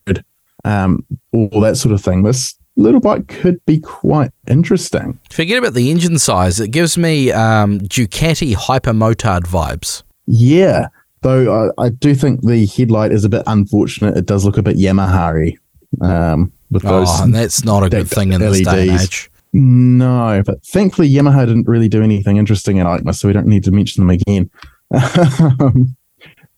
um, 0.64 1.04
all 1.32 1.60
that 1.60 1.76
sort 1.76 1.94
of 1.94 2.02
thing. 2.02 2.22
This 2.22 2.54
little 2.76 3.00
bike 3.00 3.28
could 3.28 3.64
be 3.66 3.80
quite 3.80 4.30
interesting. 4.46 5.18
Forget 5.30 5.58
about 5.58 5.74
the 5.74 5.90
engine 5.90 6.18
size. 6.18 6.60
It 6.60 6.70
gives 6.70 6.98
me 6.98 7.32
um, 7.32 7.80
Ducati 7.80 8.54
Hypermotard 8.54 9.42
vibes. 9.42 10.02
Yeah, 10.26 10.88
though 11.22 11.70
I, 11.78 11.84
I, 11.84 11.88
do 11.90 12.14
think 12.14 12.42
the 12.42 12.66
headlight 12.66 13.12
is 13.12 13.24
a 13.24 13.28
bit 13.28 13.42
unfortunate. 13.46 14.16
It 14.16 14.26
does 14.26 14.44
look 14.44 14.56
a 14.56 14.62
bit 14.62 14.76
Yamaha 14.76 15.56
um, 16.00 16.52
with 16.74 16.82
those. 16.82 17.08
Oh, 17.08 17.24
and 17.24 17.34
that's 17.34 17.64
not 17.64 17.82
a 17.82 17.88
good 17.88 18.08
thing 18.08 18.32
in 18.32 18.42
LEDs. 18.42 18.58
this 18.58 18.66
day 18.66 18.88
and 18.88 19.00
age. 19.00 19.30
No, 19.54 20.42
but 20.44 20.64
thankfully 20.66 21.08
Yamaha 21.08 21.46
didn't 21.46 21.68
really 21.68 21.88
do 21.88 22.02
anything 22.02 22.36
interesting 22.36 22.78
in 22.78 22.86
EICMA, 22.86 23.14
so 23.14 23.28
we 23.28 23.32
don't 23.32 23.46
need 23.46 23.64
to 23.64 23.70
mention 23.70 24.06
them 24.06 24.18
again. 24.20 24.50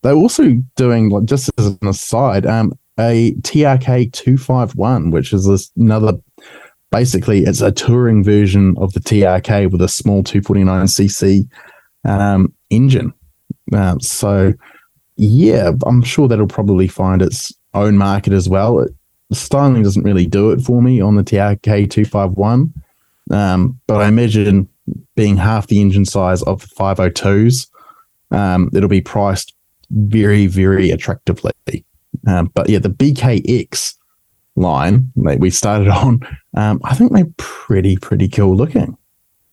They're 0.02 0.14
also 0.14 0.55
doing, 0.76 1.11
like, 1.11 1.24
just 1.24 1.50
as 1.59 1.66
an 1.66 1.79
aside, 1.87 2.46
um, 2.46 2.72
a 2.98 3.33
TRK 3.42 4.12
251, 4.12 5.11
which 5.11 5.33
is 5.33 5.46
this 5.46 5.70
another, 5.76 6.14
basically, 6.90 7.40
it's 7.40 7.61
a 7.61 7.72
touring 7.72 8.24
version 8.24 8.74
of 8.79 8.92
the 8.92 9.00
TRK 9.00 9.70
with 9.70 9.83
a 9.83 9.88
small 9.88 10.22
249cc 10.22 11.48
um, 12.05 12.55
engine. 12.70 13.12
Uh, 13.74 13.98
so, 14.00 14.55
yeah, 15.16 15.72
I'm 15.85 16.02
sure 16.02 16.29
that'll 16.29 16.46
probably 16.46 16.88
find 16.88 17.20
its 17.20 17.52
own 17.74 17.98
market 17.98 18.33
as 18.33 18.48
well. 18.48 18.79
It, 18.81 18.94
the 19.29 19.35
styling 19.35 19.83
doesn't 19.83 20.05
really 20.05 20.27
do 20.27 20.51
it 20.51 20.61
for 20.61 20.81
me 20.81 21.01
on 21.01 21.17
the 21.17 21.25
TRK 21.25 21.91
251. 21.91 22.73
Um, 23.31 23.81
but 23.87 24.01
I 24.01 24.09
imagine 24.09 24.69
being 25.17 25.37
half 25.37 25.67
the 25.67 25.81
engine 25.81 26.05
size 26.05 26.43
of 26.43 26.61
the 26.61 26.69
502s, 26.69 27.69
um, 28.31 28.71
it'll 28.73 28.89
be 28.89 29.01
priced 29.01 29.55
very, 29.91 30.47
very 30.47 30.91
attractively. 30.91 31.53
Um, 32.27 32.51
but 32.55 32.69
yeah, 32.69 32.79
the 32.79 32.89
BKX 32.89 33.95
line 34.55 35.12
that 35.17 35.41
we 35.41 35.51
started 35.51 35.89
on, 35.93 36.21
um, 36.55 36.81
I 36.85 36.95
think 36.95 37.12
they're 37.12 37.27
pretty, 37.37 37.97
pretty 37.97 38.29
cool 38.29 38.57
looking. 38.57 38.97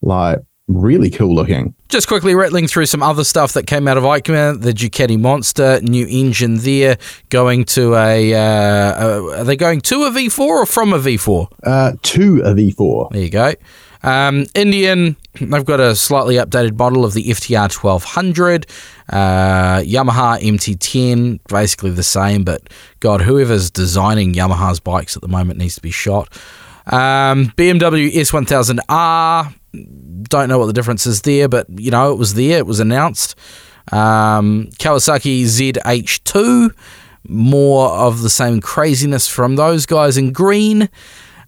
Like, 0.02 0.40
really 0.68 1.10
cool 1.10 1.34
looking. 1.36 1.74
Just 1.90 2.08
quickly 2.08 2.36
rattling 2.36 2.68
through 2.68 2.86
some 2.86 3.04
other 3.04 3.24
stuff 3.24 3.54
that 3.54 3.68
came 3.68 3.88
out 3.88 3.98
of 3.98 4.04
EICMA, 4.04 4.62
the 4.62 4.72
Ducati 4.72 5.20
Monster, 5.20 5.80
new 5.82 6.08
engine 6.10 6.58
there, 6.58 6.98
going 7.30 7.66
to 7.66 7.96
a, 7.96 8.34
uh, 8.34 9.22
are 9.40 9.44
they 9.44 9.56
going 9.56 9.82
to 9.82 10.04
a 10.04 10.10
V4 10.12 10.40
or 10.40 10.66
from 10.66 10.94
a 10.94 11.00
V4? 11.00 11.48
Uh, 11.64 11.94
to 12.02 12.42
a 12.44 12.54
V4. 12.54 13.12
There 13.12 13.22
you 13.22 13.30
go. 13.30 13.54
Um, 14.04 14.46
Indian, 14.54 15.16
they've 15.40 15.64
got 15.64 15.80
a 15.80 15.96
slightly 15.96 16.36
updated 16.36 16.78
model 16.78 17.06
of 17.06 17.14
the 17.14 17.24
FTR 17.24 17.74
1200. 17.74 18.66
Uh, 19.10 19.80
Yamaha 19.80 20.40
MT10, 20.42 21.40
basically 21.48 21.92
the 21.92 22.04
same, 22.04 22.44
but 22.44 22.70
God, 23.00 23.22
whoever's 23.22 23.72
designing 23.72 24.34
Yamaha's 24.34 24.80
bikes 24.80 25.16
at 25.16 25.22
the 25.22 25.30
moment 25.30 25.60
needs 25.60 25.76
to 25.76 25.82
be 25.82 25.92
shot. 25.92 26.30
Um, 26.86 27.54
BMW 27.56 28.14
S1000R, 28.14 29.54
don't 30.24 30.50
know 30.50 30.60
what 30.60 30.68
the 30.68 30.74
difference 30.74 31.06
is 31.06 31.22
there, 31.22 31.48
but 31.48 31.68
you 31.70 31.92
know, 31.92 32.12
it 32.12 32.18
was 32.18 32.34
there, 32.34 32.58
it 32.58 32.66
was 32.66 32.80
announced. 32.80 33.36
Um, 33.92 34.70
Kawasaki 34.80 35.44
ZH2, 35.44 36.74
more 37.28 37.90
of 37.90 38.22
the 38.22 38.30
same 38.30 38.62
craziness 38.62 39.28
from 39.28 39.56
those 39.56 39.86
guys 39.86 40.18
in 40.18 40.32
green. 40.32 40.90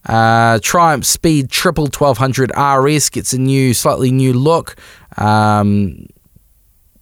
Uh, 0.05 0.59
Triumph 0.61 1.05
Speed 1.05 1.49
Triple 1.49 1.85
1200 1.85 2.51
RS 2.55 3.09
gets 3.09 3.33
a 3.33 3.39
new, 3.39 3.73
slightly 3.73 4.11
new 4.11 4.33
look. 4.33 4.75
Um, 5.17 6.07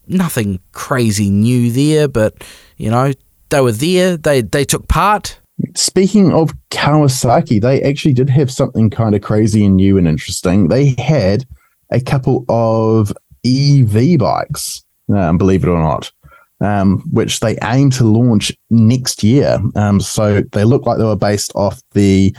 nothing 0.08 0.60
crazy 0.72 1.30
new 1.30 1.72
there, 1.72 2.08
but 2.08 2.36
you 2.78 2.89
know 2.89 3.12
they 3.50 3.62
were 3.62 3.72
there. 3.72 4.17
They 4.17 4.41
they 4.41 4.65
took 4.65 4.88
part. 4.88 5.39
Speaking 5.76 6.34
of 6.34 6.54
Kawasaki, 6.69 7.62
they 7.62 7.82
actually 7.82 8.13
did 8.13 8.30
have 8.30 8.52
something 8.52 8.89
kind 8.89 9.15
of 9.15 9.21
crazy 9.21 9.65
and 9.65 9.76
new 9.76 9.97
and 9.97 10.08
interesting. 10.08 10.67
They 10.67 10.95
had 10.97 11.45
a 11.91 12.02
couple 12.02 12.45
of 12.49 13.13
EV 13.45 14.17
bikes, 14.17 14.84
um, 15.13 15.38
believe 15.38 15.63
it 15.63 15.69
or 15.69 15.80
not, 15.80 16.12
um, 16.60 16.99
which 17.12 17.39
they 17.39 17.58
aim 17.63 17.89
to 17.91 18.04
launch 18.04 18.52
next 18.69 19.23
year. 19.23 19.60
Um, 19.76 19.99
so 19.99 20.41
they 20.52 20.63
look 20.63 20.86
like 20.86 20.97
they 20.97 21.06
were 21.06 21.15
based 21.15 21.52
off 21.56 21.82
the 21.91 22.36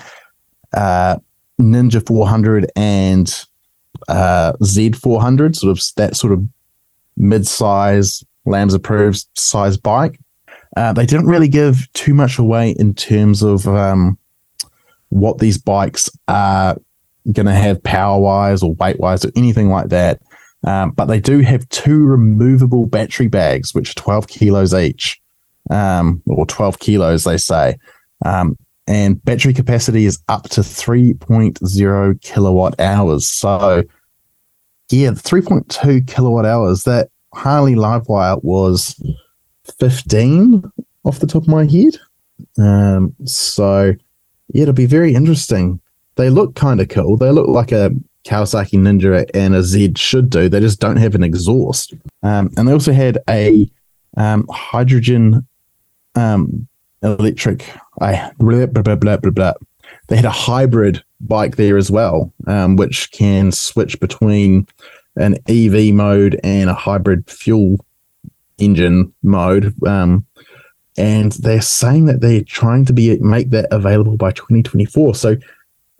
uh, 0.72 1.16
Ninja 1.60 2.04
400 2.06 2.70
and 2.76 3.44
uh, 4.08 4.52
Z400, 4.62 5.56
sort 5.56 5.70
of 5.70 5.82
that 5.96 6.16
sort 6.16 6.32
of 6.32 6.46
mid-size 7.16 8.24
LAMS 8.46 8.74
approved 8.74 9.26
size 9.34 9.76
bike. 9.76 10.18
Uh, 10.76 10.92
they 10.92 11.06
didn't 11.06 11.26
really 11.26 11.48
give 11.48 11.90
too 11.92 12.14
much 12.14 12.38
away 12.38 12.70
in 12.70 12.94
terms 12.94 13.42
of 13.42 13.66
um, 13.68 14.18
what 15.10 15.38
these 15.38 15.58
bikes 15.58 16.10
are 16.28 16.76
going 17.32 17.46
to 17.46 17.54
have 17.54 17.82
power 17.82 18.20
wise 18.20 18.62
or 18.62 18.74
weight 18.74 18.98
wise 18.98 19.24
or 19.24 19.30
anything 19.37 19.68
like 19.68 19.88
that. 19.88 20.20
Um, 20.66 20.90
but 20.92 21.06
they 21.06 21.20
do 21.20 21.40
have 21.40 21.68
two 21.68 22.04
removable 22.04 22.87
battery 22.87 23.28
bags, 23.28 23.74
which 23.74 23.90
are 23.90 24.00
12 24.00 24.28
kilos 24.28 24.74
each, 24.74 25.20
um, 25.70 26.22
or 26.26 26.46
12 26.46 26.78
kilos, 26.78 27.24
they 27.24 27.37
say. 27.37 27.76
Um, 28.24 28.56
and 28.87 29.22
battery 29.24 29.54
capacity 29.54 30.06
is 30.06 30.22
up 30.28 30.48
to 30.50 30.60
3.0 30.60 32.20
kilowatt 32.22 32.80
hours. 32.80 33.26
So, 33.26 33.84
yeah, 34.90 35.10
3.2 35.10 36.06
kilowatt 36.06 36.46
hours. 36.46 36.84
That 36.84 37.08
Harley 37.34 37.74
Livewire 37.74 38.42
was 38.42 39.00
15 39.78 40.62
off 41.04 41.20
the 41.20 41.26
top 41.26 41.42
of 41.42 41.48
my 41.48 41.66
head. 41.66 41.96
Um, 42.58 43.14
so, 43.24 43.94
yeah, 44.52 44.62
it'll 44.62 44.74
be 44.74 44.87
very 44.87 45.14
interesting. 45.14 45.80
They 46.16 46.30
look 46.30 46.54
kind 46.54 46.80
of 46.80 46.88
cool. 46.88 47.16
They 47.16 47.30
look 47.30 47.48
like 47.48 47.72
a 47.72 47.90
Kawasaki 48.24 48.78
Ninja 48.78 49.28
and 49.34 49.54
a 49.54 49.62
Z 49.62 49.94
should 49.96 50.30
do. 50.30 50.48
They 50.48 50.60
just 50.60 50.80
don't 50.80 50.96
have 50.96 51.14
an 51.14 51.22
exhaust. 51.22 51.94
Um, 52.22 52.50
and 52.56 52.66
they 52.66 52.72
also 52.72 52.92
had 52.92 53.18
a 53.28 53.68
um, 54.16 54.46
hydrogen 54.50 55.46
um, 56.14 56.66
electric. 57.02 57.68
I 58.00 58.30
blah, 58.38 58.66
blah, 58.66 58.82
blah, 58.82 59.16
blah, 59.16 59.30
blah, 59.30 59.52
They 60.08 60.16
had 60.16 60.24
a 60.24 60.30
hybrid 60.30 61.02
bike 61.20 61.56
there 61.56 61.76
as 61.76 61.90
well, 61.90 62.32
um, 62.46 62.76
which 62.76 63.10
can 63.12 63.52
switch 63.52 63.98
between 64.00 64.66
an 65.16 65.37
EV 65.48 65.94
mode 65.94 66.40
and 66.42 66.70
a 66.70 66.74
hybrid 66.74 67.28
fuel 67.30 67.84
engine 68.58 69.12
mode. 69.22 69.74
Um, 69.86 70.26
and 70.96 71.32
they're 71.32 71.60
saying 71.60 72.06
that 72.06 72.20
they're 72.20 72.44
trying 72.44 72.84
to 72.84 72.92
be 72.92 73.18
make 73.18 73.50
that 73.50 73.66
available 73.70 74.16
by 74.16 74.30
2024. 74.32 75.14
So 75.14 75.36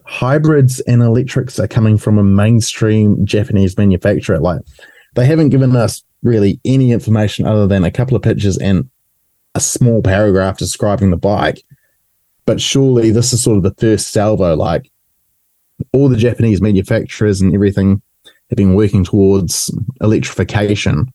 hybrids 0.05 0.79
and 0.81 1.01
electrics 1.01 1.59
are 1.59 1.67
coming 1.67 1.97
from 1.97 2.17
a 2.17 2.23
mainstream 2.23 3.25
Japanese 3.25 3.77
manufacturer. 3.77 4.39
Like 4.39 4.61
they 5.15 5.25
haven't 5.25 5.49
given 5.49 5.75
us 5.75 6.03
really 6.23 6.59
any 6.63 6.91
information 6.91 7.45
other 7.45 7.67
than 7.67 7.83
a 7.83 7.91
couple 7.91 8.15
of 8.15 8.23
pictures 8.23 8.57
and 8.57 8.89
a 9.53 9.59
small 9.59 10.01
paragraph 10.01 10.57
describing 10.57 11.11
the 11.11 11.17
bike. 11.17 11.63
But 12.45 12.61
surely 12.61 13.11
this 13.11 13.33
is 13.33 13.43
sort 13.43 13.57
of 13.57 13.63
the 13.63 13.75
first 13.77 14.11
salvo. 14.11 14.55
Like 14.55 14.91
all 15.91 16.07
the 16.07 16.17
Japanese 16.17 16.61
manufacturers 16.61 17.41
and 17.41 17.53
everything 17.53 18.01
have 18.49 18.57
been 18.57 18.75
working 18.75 19.03
towards 19.03 19.75
electrification. 20.01 21.11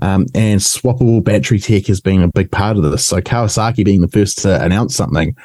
Um, 0.00 0.26
and 0.34 0.60
swappable 0.60 1.22
battery 1.22 1.58
tech 1.58 1.86
has 1.86 2.00
been 2.00 2.22
a 2.22 2.28
big 2.28 2.50
part 2.50 2.76
of 2.76 2.82
this. 2.82 3.06
So 3.06 3.20
Kawasaki 3.20 3.84
being 3.84 4.00
the 4.00 4.08
first 4.08 4.38
to 4.38 4.62
announce 4.62 4.96
something. 4.96 5.36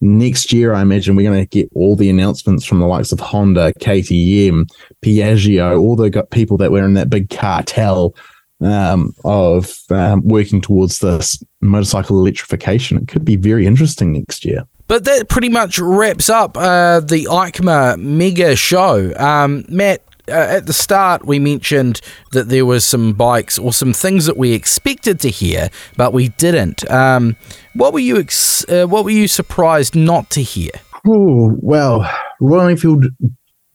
Next 0.00 0.52
year, 0.52 0.74
I 0.74 0.82
imagine 0.82 1.16
we're 1.16 1.30
going 1.30 1.42
to 1.42 1.48
get 1.48 1.70
all 1.74 1.96
the 1.96 2.10
announcements 2.10 2.64
from 2.64 2.78
the 2.78 2.86
likes 2.86 3.10
of 3.10 3.20
Honda, 3.20 3.72
KTM, 3.80 4.68
Piaggio, 5.02 5.80
all 5.80 5.96
the 5.96 6.10
got 6.10 6.30
people 6.30 6.56
that 6.58 6.70
were 6.70 6.84
in 6.84 6.94
that 6.94 7.10
big 7.10 7.30
cartel 7.30 8.14
um, 8.60 9.14
of 9.24 9.74
um, 9.90 10.26
working 10.26 10.60
towards 10.60 10.98
this 10.98 11.42
motorcycle 11.60 12.18
electrification. 12.18 12.98
It 12.98 13.08
could 13.08 13.24
be 13.24 13.36
very 13.36 13.66
interesting 13.66 14.12
next 14.12 14.44
year. 14.44 14.64
But 14.86 15.04
that 15.04 15.30
pretty 15.30 15.48
much 15.48 15.78
wraps 15.78 16.28
up 16.28 16.58
uh, 16.58 17.00
the 17.00 17.24
EICMA 17.24 17.98
mega 17.98 18.54
show. 18.54 19.14
Um, 19.16 19.64
Matt, 19.68 20.03
uh, 20.28 20.32
at 20.32 20.66
the 20.66 20.72
start, 20.72 21.26
we 21.26 21.38
mentioned 21.38 22.00
that 22.32 22.48
there 22.48 22.64
was 22.66 22.84
some 22.84 23.12
bikes 23.12 23.58
or 23.58 23.72
some 23.72 23.92
things 23.92 24.26
that 24.26 24.36
we 24.36 24.52
expected 24.52 25.20
to 25.20 25.30
hear, 25.30 25.68
but 25.96 26.12
we 26.12 26.28
didn't. 26.28 26.88
Um, 26.90 27.36
what 27.74 27.92
were 27.92 28.00
you 28.00 28.18
ex- 28.18 28.68
uh, 28.68 28.86
What 28.86 29.04
were 29.04 29.10
you 29.10 29.28
surprised 29.28 29.94
not 29.94 30.30
to 30.30 30.42
hear? 30.42 30.70
Oh 31.06 31.54
well, 31.60 32.10
Royal 32.40 32.68
Enfield 32.68 33.06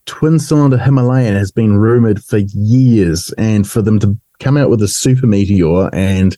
twin 0.05 0.39
cylinder 0.39 0.77
Himalayan 0.77 1.35
has 1.35 1.51
been 1.51 1.77
rumored 1.77 2.23
for 2.23 2.37
years, 2.37 3.31
and 3.37 3.67
for 3.67 3.81
them 3.81 3.99
to 3.99 4.17
come 4.39 4.57
out 4.57 4.69
with 4.69 4.81
a 4.81 4.87
super 4.87 5.27
meteor 5.27 5.89
and 5.93 6.35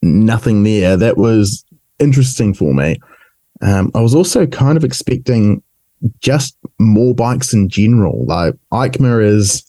nothing 0.00 0.62
there, 0.62 0.96
that 0.96 1.18
was 1.18 1.64
interesting 1.98 2.54
for 2.54 2.72
me. 2.72 2.96
Um, 3.60 3.90
I 3.94 4.00
was 4.00 4.14
also 4.14 4.46
kind 4.46 4.78
of 4.78 4.84
expecting 4.84 5.62
just 6.20 6.56
more 6.78 7.14
bikes 7.14 7.52
in 7.52 7.68
general. 7.68 8.24
Like 8.26 8.54
EICMA 8.72 9.24
is 9.24 9.64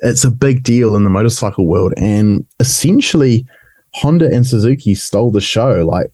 it's 0.00 0.24
a 0.24 0.30
big 0.30 0.62
deal 0.62 0.96
in 0.96 1.04
the 1.04 1.10
motorcycle 1.10 1.66
world, 1.66 1.94
and 1.96 2.44
essentially 2.60 3.46
Honda 3.94 4.26
and 4.26 4.46
Suzuki 4.46 4.94
stole 4.94 5.30
the 5.30 5.40
show. 5.40 5.84
Like 5.86 6.10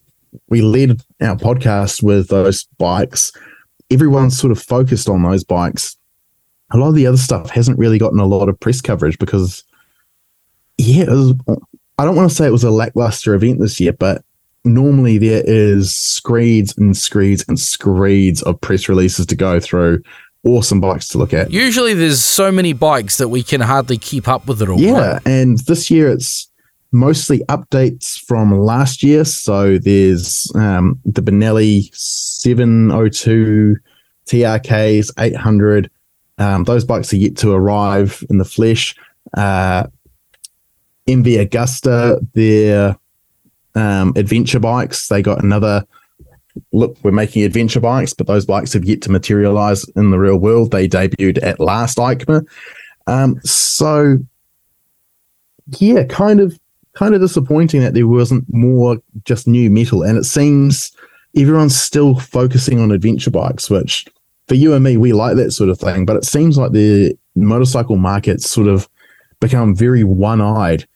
we 0.48 0.62
led 0.62 1.02
our 1.20 1.36
podcast 1.36 2.02
with 2.02 2.28
those 2.28 2.64
bikes. 2.78 3.32
everyone's 3.90 4.38
sort 4.38 4.50
of 4.50 4.62
focused 4.62 5.08
on 5.08 5.22
those 5.22 5.44
bikes. 5.44 5.96
A 6.72 6.76
lot 6.76 6.88
of 6.88 6.94
the 6.94 7.06
other 7.06 7.16
stuff 7.16 7.50
hasn't 7.50 7.78
really 7.78 7.98
gotten 7.98 8.18
a 8.18 8.26
lot 8.26 8.48
of 8.48 8.58
press 8.58 8.80
coverage 8.80 9.18
because, 9.18 9.62
yeah, 10.78 11.04
was, 11.04 11.34
I 11.98 12.04
don't 12.04 12.16
want 12.16 12.28
to 12.28 12.34
say 12.34 12.46
it 12.46 12.52
was 12.52 12.64
a 12.64 12.70
lackluster 12.70 13.34
event 13.34 13.60
this 13.60 13.78
year, 13.78 13.92
but 13.92 14.24
normally 14.64 15.18
there 15.18 15.42
is 15.44 15.94
screeds 15.94 16.76
and 16.76 16.96
screeds 16.96 17.44
and 17.48 17.58
screeds 17.58 18.42
of 18.42 18.60
press 18.60 18.88
releases 18.88 19.26
to 19.26 19.36
go 19.36 19.60
through. 19.60 20.02
Awesome 20.44 20.80
bikes 20.80 21.08
to 21.08 21.18
look 21.18 21.32
at. 21.32 21.50
Usually 21.50 21.94
there's 21.94 22.22
so 22.22 22.52
many 22.52 22.72
bikes 22.72 23.16
that 23.18 23.28
we 23.28 23.42
can 23.42 23.60
hardly 23.60 23.96
keep 23.96 24.28
up 24.28 24.46
with 24.46 24.60
it 24.60 24.68
all. 24.68 24.78
Yeah, 24.78 25.14
right? 25.14 25.22
and 25.26 25.58
this 25.60 25.90
year 25.90 26.08
it's 26.08 26.48
mostly 26.92 27.40
updates 27.48 28.18
from 28.18 28.52
last 28.58 29.02
year. 29.02 29.24
So 29.24 29.78
there's 29.78 30.50
um, 30.54 30.98
the 31.04 31.22
Benelli 31.22 31.94
702 31.94 33.76
TRKs, 34.26 35.10
800. 35.18 35.90
Um, 36.38 36.64
those 36.64 36.84
bikes 36.84 37.12
are 37.12 37.16
yet 37.16 37.36
to 37.38 37.52
arrive 37.52 38.22
in 38.28 38.38
the 38.38 38.44
flesh. 38.44 38.94
Uh, 39.36 39.86
MV 41.06 41.48
Agusta, 41.48 42.18
their 42.32 42.96
um, 43.74 44.12
adventure 44.16 44.60
bikes, 44.60 45.08
they 45.08 45.22
got 45.22 45.42
another 45.42 45.84
look, 46.72 46.96
we're 47.02 47.10
making 47.10 47.42
adventure 47.42 47.80
bikes, 47.80 48.12
but 48.12 48.26
those 48.26 48.46
bikes 48.46 48.72
have 48.72 48.84
yet 48.84 49.02
to 49.02 49.10
materialize 49.10 49.88
in 49.96 50.10
the 50.10 50.18
real 50.18 50.36
world. 50.36 50.70
They 50.70 50.88
debuted 50.88 51.42
at 51.42 51.60
last 51.60 51.98
EICMA. 51.98 52.46
Um, 53.06 53.40
so 53.42 54.18
yeah, 55.78 56.04
kind 56.04 56.40
of 56.40 56.58
kind 56.94 57.14
of 57.14 57.20
disappointing 57.20 57.80
that 57.80 57.94
there 57.94 58.06
wasn't 58.06 58.44
more 58.52 58.98
just 59.24 59.48
new 59.48 59.68
metal. 59.70 60.02
And 60.02 60.16
it 60.16 60.24
seems 60.24 60.92
everyone's 61.36 61.76
still 61.76 62.18
focusing 62.18 62.78
on 62.80 62.92
adventure 62.92 63.30
bikes, 63.30 63.68
which 63.68 64.06
for 64.46 64.54
you 64.54 64.74
and 64.74 64.84
me, 64.84 64.96
we 64.96 65.12
like 65.12 65.36
that 65.36 65.52
sort 65.52 65.70
of 65.70 65.78
thing. 65.78 66.06
But 66.06 66.16
it 66.16 66.24
seems 66.24 66.56
like 66.56 66.72
the 66.72 67.16
motorcycle 67.34 67.96
market's 67.96 68.48
sort 68.48 68.68
of 68.68 68.88
become 69.40 69.74
very 69.74 70.04
one 70.04 70.40
eyed. 70.40 70.86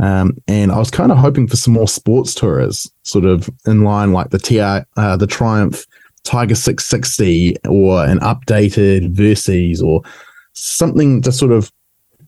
Um, 0.00 0.36
and 0.48 0.72
I 0.72 0.78
was 0.78 0.90
kind 0.90 1.12
of 1.12 1.18
hoping 1.18 1.46
for 1.46 1.56
some 1.56 1.74
more 1.74 1.88
sports 1.88 2.34
tours, 2.34 2.90
sort 3.02 3.24
of 3.24 3.48
in 3.66 3.82
line 3.82 4.12
like 4.12 4.30
the 4.30 4.38
TR, 4.38 4.86
uh, 5.00 5.16
the 5.16 5.26
Triumph 5.26 5.86
Tiger 6.24 6.54
660 6.54 7.56
or 7.68 8.04
an 8.04 8.18
updated 8.20 9.14
Versys 9.14 9.82
or 9.82 10.02
something 10.54 11.22
to 11.22 11.30
sort 11.30 11.52
of 11.52 11.70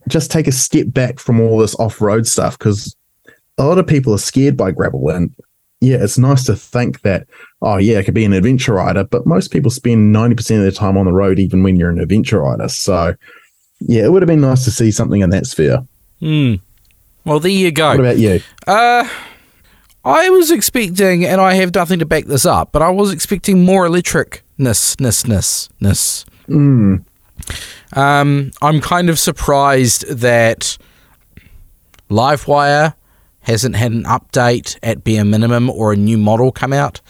just 0.09 0.31
take 0.31 0.47
a 0.47 0.53
step 0.53 0.87
back 0.89 1.19
from 1.19 1.41
all 1.41 1.59
this 1.59 1.75
off 1.77 2.01
road 2.01 2.27
stuff 2.27 2.59
because 2.59 2.95
a 3.59 3.65
lot 3.65 3.79
of 3.79 3.87
people 3.87 4.15
are 4.15 4.19
scared 4.19 4.57
by 4.57 4.71
gravel 4.71 5.09
and 5.09 5.35
yeah, 5.81 5.99
it's 6.01 6.19
nice 6.19 6.45
to 6.45 6.57
think 6.57 7.03
that, 7.03 7.27
oh, 7.61 7.77
yeah, 7.77 7.99
I 7.99 8.03
could 8.03 8.15
be 8.15 8.25
an 8.25 8.33
adventure 8.33 8.75
rider, 8.75 9.05
but 9.05 9.27
most 9.27 9.53
people 9.53 9.71
spend 9.71 10.15
90% 10.15 10.57
of 10.57 10.63
their 10.63 10.71
time 10.71 10.97
on 10.97 11.05
the 11.05 11.13
road, 11.13 11.39
even 11.39 11.63
when 11.63 11.77
you're 11.77 11.91
an 11.91 12.01
adventure 12.01 12.41
rider. 12.41 12.69
So, 12.69 13.15
yeah, 13.81 14.05
it 14.05 14.13
would 14.13 14.23
have 14.23 14.27
been 14.27 14.41
nice 14.41 14.65
to 14.65 14.71
see 14.71 14.91
something 14.91 15.21
in 15.21 15.31
that 15.31 15.47
sphere. 15.47 15.87
Hmm. 16.21 16.55
Well, 17.27 17.41
there 17.41 17.51
you 17.51 17.73
go. 17.73 17.89
What 17.89 18.01
about 18.01 18.19
you? 18.19 18.41
Uh, 18.69 19.09
I 20.05 20.31
was 20.31 20.53
expecting, 20.53 21.25
and 21.25 21.41
I 21.41 21.55
have 21.55 21.75
nothing 21.75 21.99
to 21.99 22.07
back 22.07 22.27
this 22.27 22.47
up, 22.47 22.71
but 22.71 22.83
I 22.83 22.91
was 22.91 23.13
expecting 23.13 23.65
more 23.65 23.85
electricness, 23.85 25.01
ness, 25.01 25.27
ness, 25.27 25.69
ness. 25.81 26.25
Mm. 26.49 27.05
Um, 27.95 28.51
I'm 28.63 28.81
kind 28.81 29.11
of 29.11 29.19
surprised 29.19 30.09
that 30.09 30.79
Livewire 32.09 32.95
hasn't 33.41 33.75
had 33.75 33.91
an 33.91 34.05
update 34.05 34.79
at 34.85 35.03
bare 35.03 35.25
minimum 35.25 35.69
or 35.69 35.93
a 35.93 35.97
new 35.97 36.19
model 36.19 36.53
come 36.53 36.73
out. 36.73 37.01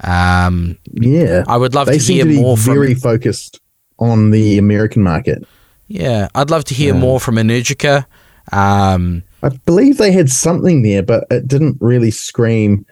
Um, 0.00 0.76
yeah, 0.92 1.44
I 1.46 1.56
would 1.56 1.72
love 1.74 1.86
they 1.86 1.98
to 1.98 2.12
hear 2.12 2.24
to 2.24 2.34
more. 2.34 2.56
Very 2.56 2.94
from, 2.94 3.00
focused 3.00 3.60
on 4.00 4.32
the 4.32 4.58
American 4.58 5.04
market. 5.04 5.46
Yeah, 5.86 6.26
I'd 6.34 6.50
love 6.50 6.64
to 6.64 6.74
hear 6.74 6.94
yeah. 6.94 7.00
more 7.00 7.20
from 7.20 7.36
Energica. 7.36 8.06
Um, 8.50 9.22
I 9.42 9.48
believe 9.66 9.98
they 9.98 10.12
had 10.12 10.30
something 10.30 10.82
there, 10.82 11.02
but 11.02 11.24
it 11.30 11.48
didn't 11.48 11.78
really 11.80 12.10
scream 12.10 12.86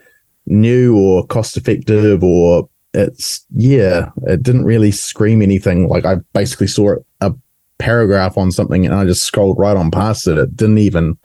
new 0.46 0.96
or 0.98 1.26
cost 1.26 1.56
effective 1.56 2.24
or 2.24 2.68
it's 2.92 3.44
yeah, 3.54 4.10
it 4.24 4.42
didn't 4.42 4.64
really 4.64 4.90
scream 4.90 5.42
anything. 5.42 5.88
Like 5.88 6.04
I 6.04 6.16
basically 6.32 6.66
saw 6.66 6.96
a 7.20 7.32
paragraph 7.78 8.36
on 8.36 8.50
something 8.50 8.84
and 8.84 8.94
I 8.94 9.04
just 9.04 9.22
scrolled 9.22 9.58
right 9.58 9.76
on 9.76 9.90
past 9.90 10.26
it. 10.26 10.38
It 10.38 10.56
didn't 10.56 10.78
even 10.78 11.16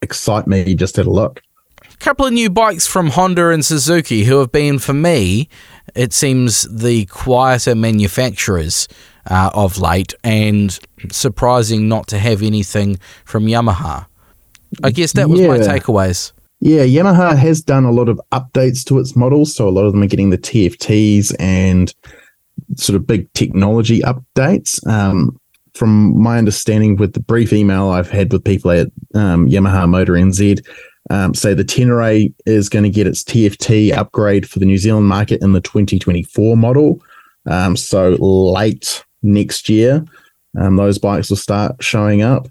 excite 0.00 0.46
me 0.46 0.74
just 0.74 0.96
had 0.96 1.06
a 1.06 1.10
look. 1.10 1.42
A 1.82 1.96
couple 1.98 2.26
of 2.26 2.32
new 2.32 2.50
bikes 2.50 2.86
from 2.86 3.10
Honda 3.10 3.50
and 3.50 3.64
Suzuki 3.64 4.24
who 4.24 4.38
have 4.38 4.50
been, 4.50 4.78
for 4.78 4.94
me, 4.94 5.48
it 5.94 6.12
seems 6.12 6.62
the 6.62 7.04
quieter 7.06 7.74
manufacturers 7.74 8.88
uh, 9.30 9.50
of 9.54 9.78
late, 9.78 10.14
and 10.24 10.78
surprising 11.10 11.88
not 11.88 12.08
to 12.08 12.18
have 12.18 12.42
anything 12.42 12.98
from 13.24 13.44
Yamaha. 13.46 14.06
I 14.82 14.90
guess 14.90 15.12
that 15.12 15.28
was 15.28 15.40
yeah. 15.40 15.48
my 15.48 15.58
takeaways. 15.58 16.32
Yeah, 16.60 16.84
Yamaha 16.84 17.36
has 17.36 17.60
done 17.60 17.84
a 17.84 17.90
lot 17.90 18.08
of 18.08 18.20
updates 18.30 18.84
to 18.84 19.00
its 19.00 19.16
models, 19.16 19.54
so 19.54 19.68
a 19.68 19.70
lot 19.70 19.84
of 19.84 19.92
them 19.92 20.02
are 20.02 20.06
getting 20.06 20.30
the 20.30 20.38
TFTs 20.38 21.34
and 21.40 21.92
sort 22.76 22.96
of 22.96 23.06
big 23.06 23.32
technology 23.32 24.00
updates. 24.00 24.84
Um, 24.86 25.38
from 25.74 26.20
my 26.20 26.38
understanding, 26.38 26.96
with 26.96 27.14
the 27.14 27.20
brief 27.20 27.52
email 27.52 27.90
I've 27.90 28.10
had 28.10 28.32
with 28.32 28.44
people 28.44 28.70
at 28.70 28.88
um, 29.14 29.48
Yamaha 29.48 29.88
Motor 29.88 30.12
NZ, 30.12 30.64
um, 31.10 31.34
say 31.34 31.54
the 31.54 31.64
Tenere 31.64 32.32
is 32.46 32.68
going 32.68 32.84
to 32.84 32.90
get 32.90 33.06
its 33.06 33.24
TFT 33.24 33.92
upgrade 33.92 34.48
for 34.48 34.58
the 34.58 34.66
New 34.66 34.78
Zealand 34.78 35.08
market 35.08 35.42
in 35.42 35.52
the 35.52 35.60
2024 35.60 36.56
model. 36.56 37.02
Um, 37.46 37.76
so 37.76 38.10
late 38.20 39.04
next 39.22 39.68
year, 39.68 40.04
um, 40.58 40.76
those 40.76 40.98
bikes 40.98 41.30
will 41.30 41.36
start 41.36 41.82
showing 41.82 42.22
up. 42.22 42.46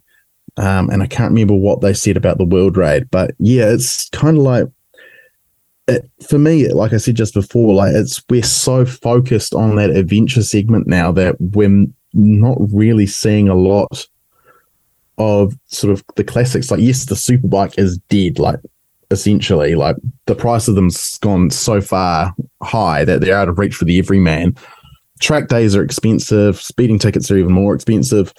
Um, 0.58 0.90
and 0.90 1.02
I 1.02 1.08
can't 1.08 1.32
remember 1.32 1.56
what 1.56 1.82
they 1.82 1.94
said 1.94 2.18
about 2.18 2.38
the 2.38 2.46
World 2.46 2.78
Raid, 2.78 3.10
but 3.10 3.32
yeah, 3.40 3.70
it's 3.70 4.10
kind 4.10 4.38
of 4.38 4.44
like 4.44 4.68
it, 5.88 6.10
for 6.28 6.38
me, 6.38 6.68
like 6.70 6.94
I 6.94 6.98
said 6.98 7.16
just 7.16 7.34
before, 7.34 7.74
like 7.74 7.94
it's 7.94 8.24
we're 8.30 8.44
so 8.44 8.86
focused 8.86 9.54
on 9.54 9.76
that 9.76 9.90
adventure 9.90 10.44
segment 10.44 10.88
now 10.88 11.12
that 11.14 11.36
we're 11.40 11.88
not 12.14 12.58
really 12.72 13.08
seeing 13.08 13.48
a 13.50 13.56
lot 13.56 14.08
of 15.18 15.58
sort 15.68 15.94
of 15.94 16.04
the 16.16 16.24
classics. 16.24 16.72
Like, 16.72 16.82
yes, 16.82 17.06
the 17.06 17.16
superbike 17.16 17.78
is 17.78 17.98
dead, 18.10 18.40
like 18.40 18.60
essentially. 19.12 19.76
Like 19.76 19.98
the 20.26 20.36
price 20.36 20.68
of 20.68 20.76
them's 20.76 21.18
gone 21.20 21.50
so 21.50 21.82
far 21.82 22.34
high 22.62 23.06
that 23.06 23.22
they're 23.22 23.38
out 23.38 23.50
of 23.50 23.60
reach 23.60 23.76
for 23.76 23.86
the 23.86 24.00
everyman. 24.00 24.56
Track 25.20 25.50
days 25.50 25.76
are 25.76 25.84
expensive, 25.84 26.60
speeding 26.60 26.98
tickets 26.98 27.30
are 27.30 27.38
even 27.38 27.54
more 27.54 27.76
expensive. 27.76 28.34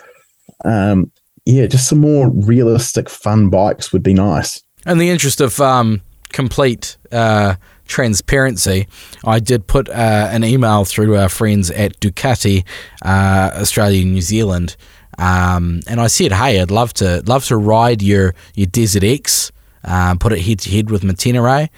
Um, 0.64 1.10
yeah, 1.44 1.66
just 1.66 1.88
some 1.88 2.00
more 2.00 2.30
realistic, 2.30 3.08
fun 3.08 3.50
bikes 3.50 3.92
would 3.92 4.02
be 4.02 4.14
nice. 4.14 4.62
In 4.86 4.98
the 4.98 5.10
interest 5.10 5.40
of 5.40 5.60
um, 5.60 6.02
complete 6.32 6.96
uh, 7.10 7.56
transparency, 7.86 8.88
I 9.24 9.40
did 9.40 9.66
put 9.66 9.88
uh, 9.88 10.28
an 10.30 10.44
email 10.44 10.84
through 10.84 11.06
to 11.06 11.20
our 11.20 11.28
friends 11.28 11.70
at 11.70 11.98
Ducati 12.00 12.64
uh, 13.04 13.50
Australia 13.54 14.04
New 14.04 14.22
Zealand, 14.22 14.76
um, 15.18 15.80
and 15.86 16.00
I 16.00 16.06
said, 16.06 16.32
"Hey, 16.32 16.60
I'd 16.60 16.70
love 16.70 16.92
to 16.94 17.22
love 17.26 17.44
to 17.46 17.56
ride 17.56 18.02
your 18.02 18.34
your 18.54 18.66
Desert 18.66 19.04
X, 19.04 19.52
uh, 19.84 20.14
put 20.16 20.32
it 20.32 20.40
head 20.40 20.60
to 20.60 20.70
head 20.70 20.90
with 20.90 21.04
my 21.04 21.12
Tenere." 21.12 21.68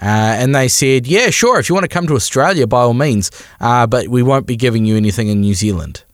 Uh, 0.00 0.34
and 0.38 0.54
they 0.54 0.68
said, 0.68 1.06
"Yeah, 1.06 1.30
sure. 1.30 1.58
If 1.58 1.68
you 1.68 1.74
want 1.74 1.84
to 1.84 1.88
come 1.88 2.06
to 2.08 2.14
Australia, 2.14 2.66
by 2.66 2.80
all 2.80 2.94
means, 2.94 3.30
uh, 3.60 3.86
but 3.86 4.08
we 4.08 4.22
won't 4.22 4.46
be 4.46 4.56
giving 4.56 4.84
you 4.84 4.96
anything 4.96 5.28
in 5.28 5.40
New 5.40 5.54
Zealand." 5.54 6.04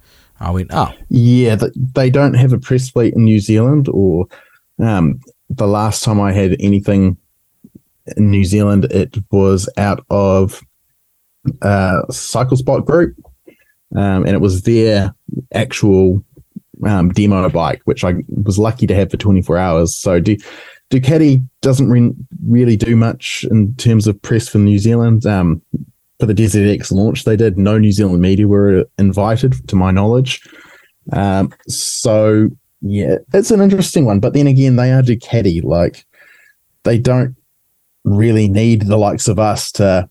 I 0.40 0.50
went, 0.50 0.70
"Oh, 0.72 0.92
yeah, 1.08 1.56
they 1.94 2.10
don't 2.10 2.34
have 2.34 2.52
a 2.52 2.58
press 2.58 2.90
fleet 2.90 3.14
in 3.14 3.24
New 3.24 3.40
Zealand, 3.40 3.88
or 3.88 4.26
um, 4.78 5.20
the 5.50 5.66
last 5.66 6.04
time 6.04 6.20
I 6.20 6.32
had 6.32 6.56
anything 6.60 7.16
in 8.16 8.30
New 8.30 8.44
Zealand, 8.44 8.84
it 8.86 9.16
was 9.30 9.68
out 9.76 10.04
of 10.10 10.62
uh, 11.62 12.02
Cycle 12.10 12.56
Spot 12.56 12.84
Group, 12.84 13.16
um, 13.96 14.24
and 14.24 14.30
it 14.30 14.40
was 14.40 14.62
their 14.62 15.14
actual 15.52 16.22
um, 16.86 17.10
demo 17.10 17.48
bike, 17.48 17.82
which 17.84 18.04
I 18.04 18.14
was 18.28 18.58
lucky 18.58 18.86
to 18.86 18.94
have 18.94 19.10
for 19.10 19.16
24 19.16 19.58
hours. 19.58 19.96
So 19.96 20.20
du- 20.20 20.38
Ducati 20.90 21.46
doesn't 21.60 21.90
re- 21.90 22.14
really 22.46 22.76
do 22.76 22.96
much 22.96 23.44
in 23.50 23.74
terms 23.76 24.06
of 24.06 24.20
press 24.22 24.48
for 24.48 24.58
New 24.58 24.78
Zealand. 24.78 25.26
Um, 25.26 25.62
for 26.18 26.26
the 26.26 26.34
Desert 26.34 26.68
X 26.68 26.90
launch, 26.90 27.24
they 27.24 27.36
did. 27.36 27.58
No 27.58 27.78
New 27.78 27.92
Zealand 27.92 28.20
media 28.20 28.48
were 28.48 28.84
invited, 28.98 29.68
to 29.68 29.76
my 29.76 29.90
knowledge. 29.90 30.40
Um, 31.12 31.52
so 31.68 32.48
yeah, 32.80 33.16
it's 33.32 33.50
an 33.50 33.60
interesting 33.60 34.04
one. 34.04 34.20
But 34.20 34.34
then 34.34 34.46
again, 34.46 34.76
they 34.76 34.92
are 34.92 35.02
Ducati. 35.02 35.62
Like 35.62 36.06
they 36.84 36.98
don't 36.98 37.36
really 38.04 38.48
need 38.48 38.82
the 38.82 38.96
likes 38.96 39.28
of 39.28 39.38
us 39.38 39.72
to 39.72 40.08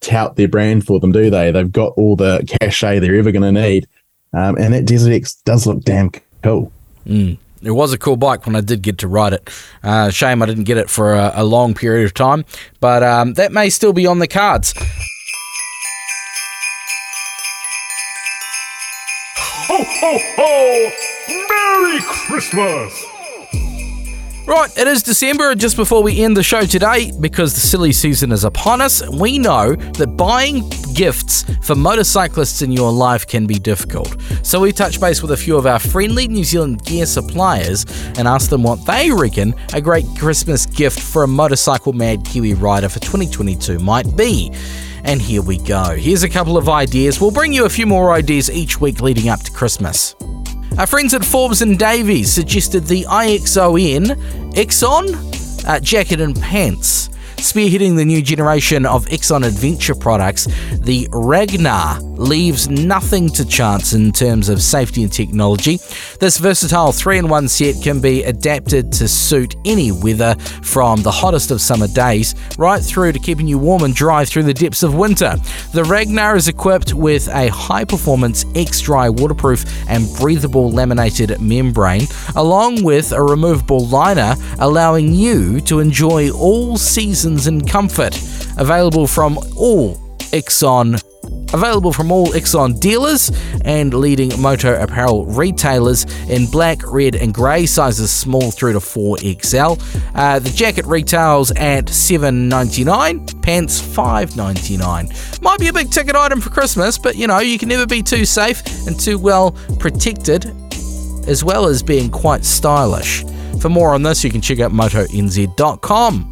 tout 0.00 0.36
their 0.36 0.48
brand 0.48 0.86
for 0.86 1.00
them, 1.00 1.12
do 1.12 1.30
they? 1.30 1.50
They've 1.50 1.70
got 1.70 1.92
all 1.96 2.16
the 2.16 2.44
cachet 2.60 2.98
they're 2.98 3.16
ever 3.16 3.32
going 3.32 3.54
to 3.54 3.60
need. 3.60 3.86
Um, 4.32 4.56
and 4.56 4.74
that 4.74 4.86
Desert 4.86 5.12
X 5.12 5.34
does 5.44 5.66
look 5.66 5.82
damn 5.82 6.10
cool. 6.42 6.72
Mm. 7.06 7.38
It 7.62 7.70
was 7.70 7.92
a 7.92 7.98
cool 7.98 8.16
bike 8.16 8.44
when 8.46 8.56
I 8.56 8.60
did 8.60 8.82
get 8.82 8.98
to 8.98 9.08
ride 9.08 9.32
it. 9.32 9.48
Uh, 9.82 10.10
shame 10.10 10.42
I 10.42 10.46
didn't 10.46 10.64
get 10.64 10.78
it 10.78 10.90
for 10.90 11.14
a, 11.14 11.32
a 11.36 11.44
long 11.44 11.74
period 11.74 12.04
of 12.04 12.14
time, 12.14 12.44
but 12.80 13.02
um, 13.02 13.34
that 13.34 13.52
may 13.52 13.70
still 13.70 13.92
be 13.92 14.06
on 14.06 14.18
the 14.18 14.26
cards. 14.26 14.74
Ho, 19.84 20.18
ho! 20.36 20.90
Merry 21.48 22.00
Christmas! 22.02 23.06
Right, 24.44 24.76
it 24.76 24.88
is 24.88 25.04
December, 25.04 25.54
just 25.54 25.76
before 25.76 26.02
we 26.02 26.20
end 26.20 26.36
the 26.36 26.42
show 26.42 26.62
today, 26.62 27.12
because 27.20 27.54
the 27.54 27.60
silly 27.60 27.92
season 27.92 28.32
is 28.32 28.42
upon 28.42 28.80
us, 28.80 29.08
we 29.08 29.38
know 29.38 29.76
that 29.76 30.16
buying 30.16 30.68
gifts 30.94 31.44
for 31.62 31.76
motorcyclists 31.76 32.60
in 32.60 32.72
your 32.72 32.90
life 32.90 33.26
can 33.26 33.46
be 33.46 33.54
difficult. 33.54 34.16
So 34.42 34.60
we 34.60 34.72
touch 34.72 35.00
base 35.00 35.22
with 35.22 35.30
a 35.30 35.36
few 35.36 35.56
of 35.56 35.64
our 35.64 35.78
friendly 35.78 36.26
New 36.26 36.44
Zealand 36.44 36.84
gear 36.84 37.06
suppliers 37.06 37.86
and 38.18 38.26
ask 38.26 38.50
them 38.50 38.64
what 38.64 38.84
they 38.84 39.12
reckon 39.12 39.54
a 39.74 39.80
great 39.80 40.06
Christmas 40.18 40.66
gift 40.66 41.00
for 41.00 41.22
a 41.22 41.28
motorcycle 41.28 41.92
mad 41.92 42.24
Kiwi 42.24 42.54
rider 42.54 42.88
for 42.88 42.98
2022 42.98 43.78
might 43.78 44.16
be. 44.16 44.52
And 45.04 45.20
here 45.20 45.42
we 45.42 45.58
go. 45.58 45.96
Here's 45.96 46.22
a 46.22 46.28
couple 46.28 46.56
of 46.56 46.68
ideas. 46.68 47.20
We'll 47.20 47.30
bring 47.30 47.52
you 47.52 47.64
a 47.64 47.70
few 47.70 47.86
more 47.86 48.12
ideas 48.12 48.50
each 48.50 48.80
week 48.80 49.00
leading 49.00 49.28
up 49.28 49.40
to 49.40 49.50
Christmas. 49.52 50.14
Our 50.78 50.86
friends 50.86 51.12
at 51.12 51.24
Forbes 51.24 51.60
and 51.60 51.78
Davies 51.78 52.32
suggested 52.32 52.84
the 52.84 53.04
IXON 53.04 54.52
Exxon 54.52 55.68
uh, 55.68 55.80
jacket 55.80 56.20
and 56.20 56.40
pants. 56.40 57.10
Spearheading 57.42 57.96
the 57.96 58.04
new 58.04 58.22
generation 58.22 58.86
of 58.86 59.04
IXON 59.06 59.44
Adventure 59.44 59.96
products, 59.96 60.46
the 60.78 61.08
Ragnar 61.10 62.00
leaves 62.00 62.68
nothing 62.68 63.28
to 63.30 63.44
chance 63.44 63.94
in 63.94 64.12
terms 64.12 64.48
of 64.48 64.62
safety 64.62 65.02
and 65.02 65.12
technology. 65.12 65.80
This 66.20 66.38
versatile 66.38 66.92
3 66.92 67.18
in 67.18 67.28
1 67.28 67.48
set 67.48 67.82
can 67.82 68.00
be 68.00 68.22
adapted 68.22 68.92
to 68.92 69.08
suit 69.08 69.56
any 69.64 69.90
weather 69.90 70.36
from 70.62 71.02
the 71.02 71.10
hottest 71.10 71.50
of 71.50 71.60
summer 71.60 71.88
days 71.88 72.36
right 72.58 72.80
through 72.80 73.10
to 73.10 73.18
keeping 73.18 73.48
you 73.48 73.58
warm 73.58 73.82
and 73.82 73.94
dry 73.94 74.24
through 74.24 74.44
the 74.44 74.54
depths 74.54 74.84
of 74.84 74.94
winter. 74.94 75.34
The 75.72 75.82
Ragnar 75.82 76.36
is 76.36 76.46
equipped 76.46 76.94
with 76.94 77.26
a 77.28 77.48
high 77.48 77.84
performance 77.84 78.44
X 78.54 78.80
dry 78.80 79.10
waterproof 79.10 79.64
and 79.88 80.06
breathable 80.16 80.70
laminated 80.70 81.40
membrane, 81.40 82.06
along 82.36 82.84
with 82.84 83.10
a 83.10 83.20
removable 83.20 83.84
liner, 83.88 84.36
allowing 84.60 85.12
you 85.12 85.60
to 85.62 85.80
enjoy 85.80 86.30
all 86.30 86.76
seasons 86.76 87.31
in 87.46 87.60
comfort. 87.60 88.16
Available 88.58 89.06
from 89.06 89.38
all 89.56 89.96
IXON 90.32 91.00
Available 91.52 91.92
from 91.92 92.10
all 92.10 92.28
IXON 92.28 92.80
dealers 92.80 93.30
and 93.64 93.92
leading 93.92 94.40
motor 94.40 94.74
apparel 94.74 95.26
retailers 95.26 96.04
in 96.28 96.46
black, 96.46 96.80
red, 96.90 97.14
and 97.14 97.34
grey 97.34 97.66
sizes 97.66 98.10
small 98.10 98.50
through 98.50 98.72
to 98.72 98.78
4XL. 98.78 99.78
Uh, 100.14 100.38
the 100.38 100.48
jacket 100.48 100.86
retails 100.86 101.50
at 101.52 101.86
$7.99, 101.86 103.42
pants 103.42 103.82
$5.99. 103.82 105.42
Might 105.42 105.60
be 105.60 105.68
a 105.68 105.72
big 105.72 105.90
ticket 105.90 106.16
item 106.16 106.40
for 106.40 106.48
Christmas, 106.48 106.96
but 106.96 107.16
you 107.16 107.26
know, 107.26 107.40
you 107.40 107.58
can 107.58 107.68
never 107.68 107.86
be 107.86 108.02
too 108.02 108.24
safe 108.24 108.62
and 108.86 108.98
too 108.98 109.18
well 109.18 109.52
protected, 109.78 110.46
as 111.28 111.44
well 111.44 111.66
as 111.66 111.82
being 111.82 112.10
quite 112.10 112.46
stylish. 112.46 113.24
For 113.60 113.68
more 113.68 113.94
on 113.94 114.02
this, 114.02 114.24
you 114.24 114.30
can 114.30 114.40
check 114.40 114.58
out 114.60 114.72
motonz.com. 114.72 116.31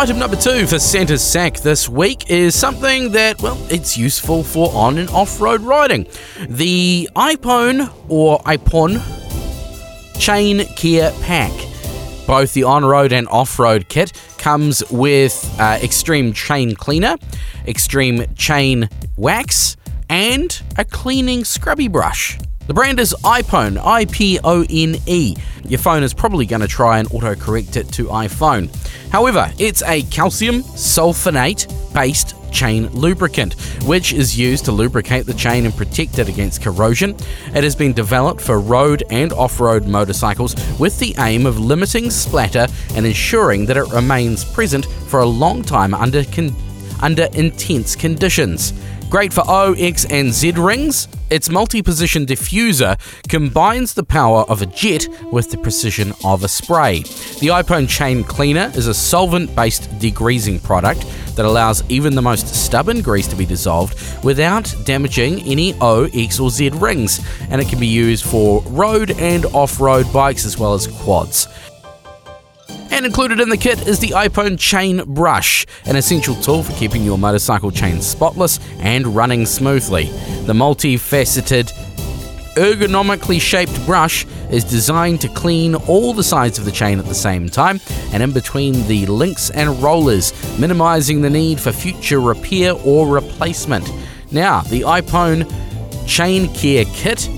Item 0.00 0.18
number 0.18 0.36
two 0.36 0.66
for 0.66 0.78
Santa's 0.78 1.22
sack 1.22 1.58
this 1.58 1.86
week 1.86 2.30
is 2.30 2.54
something 2.54 3.12
that, 3.12 3.42
well, 3.42 3.58
it's 3.70 3.98
useful 3.98 4.42
for 4.42 4.72
on 4.72 4.96
and 4.96 5.10
off 5.10 5.42
road 5.42 5.60
riding. 5.60 6.06
The 6.48 7.10
iPhone 7.14 7.92
or 8.08 8.38
iPon 8.40 9.02
Chain 10.18 10.64
Care 10.74 11.12
Pack. 11.20 11.52
Both 12.26 12.54
the 12.54 12.64
on 12.64 12.82
road 12.82 13.12
and 13.12 13.28
off 13.28 13.58
road 13.58 13.90
kit 13.90 14.12
comes 14.38 14.82
with 14.90 15.54
uh, 15.60 15.78
extreme 15.82 16.32
chain 16.32 16.74
cleaner, 16.74 17.16
extreme 17.66 18.24
chain 18.36 18.88
wax, 19.18 19.76
and 20.08 20.62
a 20.78 20.84
cleaning 20.86 21.44
scrubby 21.44 21.88
brush. 21.88 22.38
The 22.70 22.74
brand 22.74 23.00
is 23.00 23.12
iPone, 23.24 23.84
I 23.84 24.04
P 24.04 24.38
O 24.44 24.64
N 24.70 24.94
E. 25.06 25.34
Your 25.64 25.80
phone 25.80 26.04
is 26.04 26.14
probably 26.14 26.46
going 26.46 26.62
to 26.62 26.68
try 26.68 27.00
and 27.00 27.08
autocorrect 27.08 27.76
it 27.76 27.88
to 27.94 28.04
iPhone. 28.04 28.70
However, 29.10 29.52
it's 29.58 29.82
a 29.82 30.02
calcium 30.02 30.62
sulfonate 30.62 31.66
based 31.92 32.36
chain 32.52 32.86
lubricant, 32.90 33.54
which 33.86 34.12
is 34.12 34.38
used 34.38 34.66
to 34.66 34.70
lubricate 34.70 35.26
the 35.26 35.34
chain 35.34 35.64
and 35.64 35.74
protect 35.74 36.20
it 36.20 36.28
against 36.28 36.62
corrosion. 36.62 37.16
It 37.52 37.64
has 37.64 37.74
been 37.74 37.92
developed 37.92 38.40
for 38.40 38.60
road 38.60 39.02
and 39.10 39.32
off 39.32 39.58
road 39.58 39.88
motorcycles 39.88 40.54
with 40.78 40.96
the 41.00 41.12
aim 41.18 41.46
of 41.46 41.58
limiting 41.58 42.08
splatter 42.08 42.68
and 42.94 43.04
ensuring 43.04 43.66
that 43.66 43.78
it 43.78 43.88
remains 43.88 44.44
present 44.44 44.86
for 45.08 45.18
a 45.18 45.26
long 45.26 45.64
time 45.64 45.92
under, 45.92 46.22
con- 46.22 46.54
under 47.02 47.24
intense 47.32 47.96
conditions. 47.96 48.72
Great 49.10 49.32
for 49.32 49.42
O, 49.48 49.72
X, 49.72 50.04
and 50.04 50.32
Z 50.32 50.52
rings, 50.52 51.08
its 51.30 51.50
multi 51.50 51.82
position 51.82 52.24
diffuser 52.24 52.96
combines 53.28 53.92
the 53.92 54.04
power 54.04 54.42
of 54.42 54.62
a 54.62 54.66
jet 54.66 55.08
with 55.32 55.50
the 55.50 55.58
precision 55.58 56.12
of 56.24 56.44
a 56.44 56.48
spray. 56.48 57.00
The 57.40 57.48
iPone 57.48 57.88
Chain 57.88 58.22
Cleaner 58.22 58.70
is 58.76 58.86
a 58.86 58.94
solvent 58.94 59.52
based 59.56 59.90
degreasing 59.98 60.62
product 60.62 61.04
that 61.34 61.44
allows 61.44 61.82
even 61.90 62.14
the 62.14 62.22
most 62.22 62.46
stubborn 62.54 63.02
grease 63.02 63.26
to 63.26 63.34
be 63.34 63.44
dissolved 63.44 63.98
without 64.22 64.72
damaging 64.84 65.40
any 65.40 65.74
O, 65.80 66.04
X, 66.14 66.38
or 66.38 66.48
Z 66.48 66.70
rings, 66.74 67.20
and 67.50 67.60
it 67.60 67.68
can 67.68 67.80
be 67.80 67.88
used 67.88 68.24
for 68.24 68.62
road 68.68 69.10
and 69.18 69.44
off 69.46 69.80
road 69.80 70.06
bikes 70.12 70.44
as 70.44 70.56
well 70.56 70.72
as 70.72 70.86
quads. 70.86 71.48
And 72.90 73.06
included 73.06 73.40
in 73.40 73.48
the 73.48 73.56
kit 73.56 73.86
is 73.86 74.00
the 74.00 74.08
iPone 74.08 74.58
Chain 74.58 75.02
Brush, 75.06 75.64
an 75.86 75.96
essential 75.96 76.34
tool 76.36 76.62
for 76.62 76.72
keeping 76.72 77.04
your 77.04 77.18
motorcycle 77.18 77.70
chain 77.70 78.02
spotless 78.02 78.58
and 78.80 79.14
running 79.14 79.46
smoothly. 79.46 80.04
The 80.44 80.52
multifaceted, 80.52 81.72
ergonomically 82.56 83.40
shaped 83.40 83.86
brush 83.86 84.26
is 84.50 84.64
designed 84.64 85.20
to 85.20 85.28
clean 85.28 85.76
all 85.76 86.12
the 86.12 86.22
sides 86.22 86.58
of 86.58 86.64
the 86.64 86.72
chain 86.72 86.98
at 86.98 87.06
the 87.06 87.14
same 87.14 87.48
time 87.48 87.80
and 88.12 88.22
in 88.22 88.32
between 88.32 88.86
the 88.88 89.06
links 89.06 89.50
and 89.50 89.80
rollers, 89.82 90.32
minimizing 90.58 91.22
the 91.22 91.30
need 91.30 91.60
for 91.60 91.72
future 91.72 92.20
repair 92.20 92.72
or 92.84 93.06
replacement. 93.06 93.88
Now, 94.32 94.62
the 94.62 94.82
iPone 94.82 95.48
Chain 96.06 96.52
Care 96.54 96.84
Kit 96.86 97.28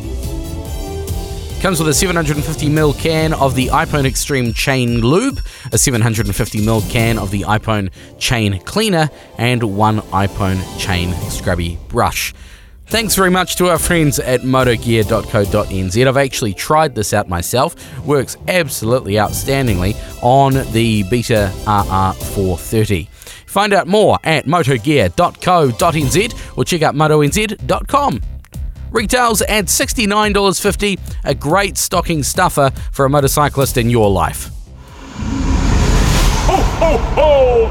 Comes 1.62 1.78
with 1.78 1.88
a 1.90 2.06
750ml 2.06 2.98
can 2.98 3.32
of 3.34 3.54
the 3.54 3.68
iPone 3.68 4.04
Extreme 4.04 4.52
Chain 4.52 5.00
Lube, 5.00 5.38
a 5.66 5.76
750ml 5.76 6.90
can 6.90 7.20
of 7.20 7.30
the 7.30 7.42
iPone 7.42 7.92
Chain 8.18 8.58
Cleaner, 8.64 9.08
and 9.38 9.62
one 9.62 10.00
iPone 10.00 10.58
Chain 10.80 11.14
Scrubby 11.30 11.78
Brush. 11.86 12.34
Thanks 12.86 13.14
very 13.14 13.30
much 13.30 13.54
to 13.56 13.68
our 13.68 13.78
friends 13.78 14.18
at 14.18 14.40
motogear.co.nz. 14.40 16.08
I've 16.08 16.16
actually 16.16 16.52
tried 16.52 16.96
this 16.96 17.14
out 17.14 17.28
myself. 17.28 17.76
Works 18.04 18.36
absolutely 18.48 19.12
outstandingly 19.12 19.94
on 20.20 20.54
the 20.72 21.04
Beta 21.04 21.52
RR430. 21.64 23.08
Find 23.46 23.72
out 23.72 23.86
more 23.86 24.18
at 24.24 24.46
motogear.co.nz 24.46 26.58
or 26.58 26.64
check 26.64 26.82
out 26.82 26.96
motonz.com. 26.96 28.20
Retails 28.92 29.40
at 29.42 29.66
$69.50, 29.66 31.00
a 31.24 31.34
great 31.34 31.78
stocking 31.78 32.22
stuffer 32.22 32.70
for 32.92 33.06
a 33.06 33.08
motorcyclist 33.08 33.78
in 33.78 33.88
your 33.88 34.10
life. 34.10 34.50
Ho, 36.46 36.56
ho, 36.56 36.98
ho! 36.98 37.70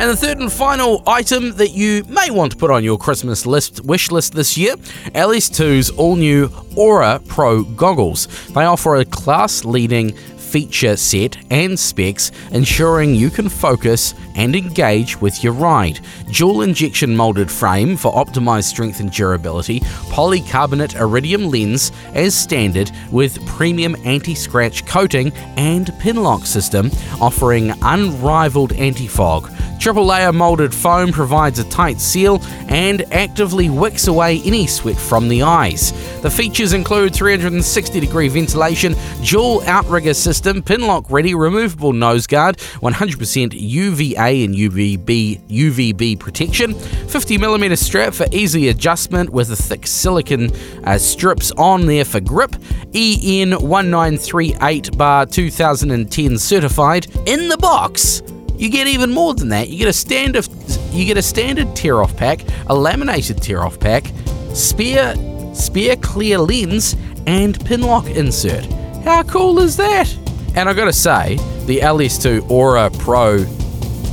And 0.00 0.08
the 0.08 0.16
third 0.16 0.38
and 0.38 0.50
final 0.50 1.02
item 1.06 1.56
that 1.56 1.72
you 1.72 2.04
may 2.04 2.30
want 2.30 2.52
to 2.52 2.58
put 2.58 2.70
on 2.70 2.82
your 2.82 2.96
Christmas 2.96 3.44
list 3.44 3.84
wish 3.84 4.10
list 4.10 4.32
this 4.32 4.56
year, 4.56 4.76
LS2's 5.14 5.90
all 5.90 6.16
new 6.16 6.50
Aura 6.74 7.20
Pro 7.28 7.64
goggles. 7.64 8.26
They 8.54 8.64
offer 8.64 8.96
a 8.96 9.04
class 9.04 9.62
leading 9.64 10.16
feature 10.50 10.96
set 10.96 11.36
and 11.50 11.78
specs, 11.78 12.32
ensuring 12.50 13.14
you 13.14 13.30
can 13.30 13.48
focus 13.48 14.14
and 14.34 14.56
engage 14.56 15.20
with 15.20 15.44
your 15.44 15.52
ride. 15.52 16.00
Dual 16.32 16.62
injection 16.62 17.16
molded 17.16 17.50
frame 17.50 17.96
for 17.96 18.12
optimized 18.12 18.64
strength 18.64 19.00
and 19.00 19.12
durability, 19.12 19.80
polycarbonate 20.10 20.96
iridium 20.96 21.48
lens 21.48 21.92
as 22.14 22.34
standard 22.34 22.90
with 23.12 23.44
premium 23.46 23.94
anti 24.04 24.34
scratch 24.34 24.84
coating 24.86 25.32
and 25.56 25.92
pin 26.00 26.16
lock 26.16 26.46
system, 26.46 26.90
offering 27.20 27.72
unrivaled 27.82 28.72
anti 28.72 29.06
fog 29.06 29.50
Triple 29.80 30.04
layer 30.04 30.30
molded 30.30 30.74
foam 30.74 31.10
provides 31.10 31.58
a 31.58 31.64
tight 31.64 32.02
seal 32.02 32.42
and 32.68 33.00
actively 33.14 33.70
wicks 33.70 34.08
away 34.08 34.42
any 34.44 34.66
sweat 34.66 34.98
from 34.98 35.26
the 35.26 35.42
eyes. 35.42 35.92
The 36.20 36.30
features 36.30 36.74
include 36.74 37.14
360 37.14 37.98
degree 37.98 38.28
ventilation, 38.28 38.94
dual 39.24 39.62
outrigger 39.62 40.12
system, 40.12 40.39
pinlock 40.40 41.10
ready, 41.10 41.34
removable 41.34 41.92
nose 41.92 42.26
guard, 42.26 42.56
100% 42.58 43.52
UVA 43.54 44.44
and 44.44 44.54
UVB 44.54 45.40
UVB 45.48 46.18
protection, 46.18 46.74
50mm 46.74 47.76
strap 47.76 48.14
for 48.14 48.26
easy 48.32 48.68
adjustment 48.68 49.30
with 49.30 49.50
a 49.50 49.56
thick 49.56 49.86
silicon 49.86 50.50
uh, 50.84 50.98
strips 50.98 51.52
on 51.52 51.86
there 51.86 52.04
for 52.04 52.20
grip, 52.20 52.54
EN 52.94 53.50
1938 53.50 54.96
bar 54.96 55.26
2010 55.26 56.38
certified. 56.38 57.06
In 57.26 57.48
the 57.48 57.58
box, 57.58 58.22
you 58.56 58.68
get 58.68 58.86
even 58.86 59.10
more 59.10 59.34
than 59.34 59.48
that. 59.48 59.68
You 59.68 59.78
get 59.78 59.88
a 59.88 59.92
standard, 59.92 60.48
you 60.90 61.04
get 61.04 61.16
a 61.16 61.22
standard 61.22 61.74
tear 61.76 62.02
off 62.02 62.16
pack, 62.16 62.40
a 62.68 62.74
laminated 62.74 63.42
tear 63.42 63.62
off 63.62 63.78
pack, 63.78 64.10
spear, 64.54 65.14
spear 65.54 65.96
clear 65.96 66.38
lens, 66.38 66.96
and 67.26 67.62
pinlock 67.64 68.06
insert. 68.06 68.64
How 69.04 69.22
cool 69.22 69.60
is 69.60 69.76
that? 69.76 70.14
And 70.56 70.68
I 70.68 70.74
gotta 70.74 70.92
say, 70.92 71.36
the 71.66 71.78
LS2 71.78 72.50
Aura 72.50 72.90
Pro 72.90 73.44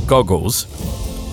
goggles 0.06 0.64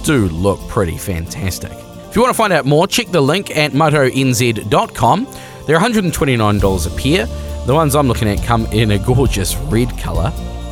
do 0.03 0.28
look 0.30 0.60
pretty 0.68 0.97
fantastic. 0.97 1.72
If 1.72 2.16
you 2.16 2.22
want 2.22 2.34
to 2.34 2.38
find 2.38 2.53
out 2.53 2.66
more, 2.66 2.88
check 2.88 3.08
the 3.08 3.22
link 3.22 3.56
at 3.58 3.72
motonz.com. 3.72 5.28
They're 5.66 5.80
$129 5.80 6.88
a 6.88 7.01
pair. 7.01 7.26
The 7.66 7.74
ones 7.74 7.95
I'm 7.95 8.08
looking 8.08 8.30
at 8.30 8.43
come 8.43 8.66
in 8.68 8.91
a 8.91 8.99
gorgeous 8.99 9.56
red 9.56 9.89
colour. 9.97 10.32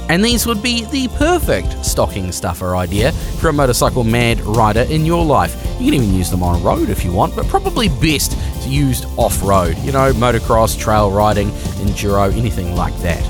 And 0.09 0.23
these 0.23 0.45
would 0.45 0.61
be 0.61 0.85
the 0.85 1.07
perfect 1.17 1.83
stocking 1.83 2.31
stuffer 2.31 2.75
idea 2.75 3.11
for 3.11 3.49
a 3.49 3.53
motorcycle 3.53 4.03
mad 4.03 4.39
rider 4.41 4.81
in 4.81 5.05
your 5.05 5.25
life. 5.25 5.55
You 5.79 5.91
can 5.91 5.95
even 6.01 6.13
use 6.13 6.29
them 6.29 6.43
on 6.43 6.61
road 6.61 6.89
if 6.89 7.03
you 7.03 7.11
want, 7.11 7.35
but 7.35 7.47
probably 7.47 7.89
best 7.89 8.37
used 8.67 9.05
off 9.17 9.41
road. 9.43 9.77
You 9.79 9.91
know, 9.91 10.13
motocross, 10.13 10.79
trail 10.79 11.11
riding, 11.11 11.49
enduro, 11.81 12.31
anything 12.37 12.75
like 12.75 12.95
that. 12.99 13.21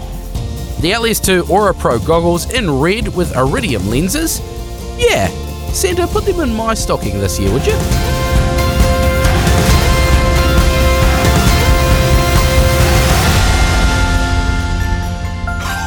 The 0.84 0.92
LS2 0.92 1.50
Aura 1.50 1.74
Pro 1.74 1.98
goggles 1.98 2.52
in 2.52 2.70
red 2.70 3.08
with 3.16 3.38
iridium 3.38 3.90
lenses. 3.90 4.42
Yeah, 4.98 5.30
Santa, 5.72 6.06
put 6.08 6.26
them 6.26 6.42
in 6.42 6.54
my 6.54 6.74
stocking 6.74 7.20
this 7.20 7.40
year, 7.40 7.54
would 7.54 7.66
you? 7.66 7.72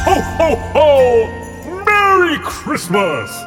Ho, 0.07 0.19
ho, 0.39 0.57
ho! 0.73 1.85
Merry 1.85 2.39
Christmas! 2.39 3.46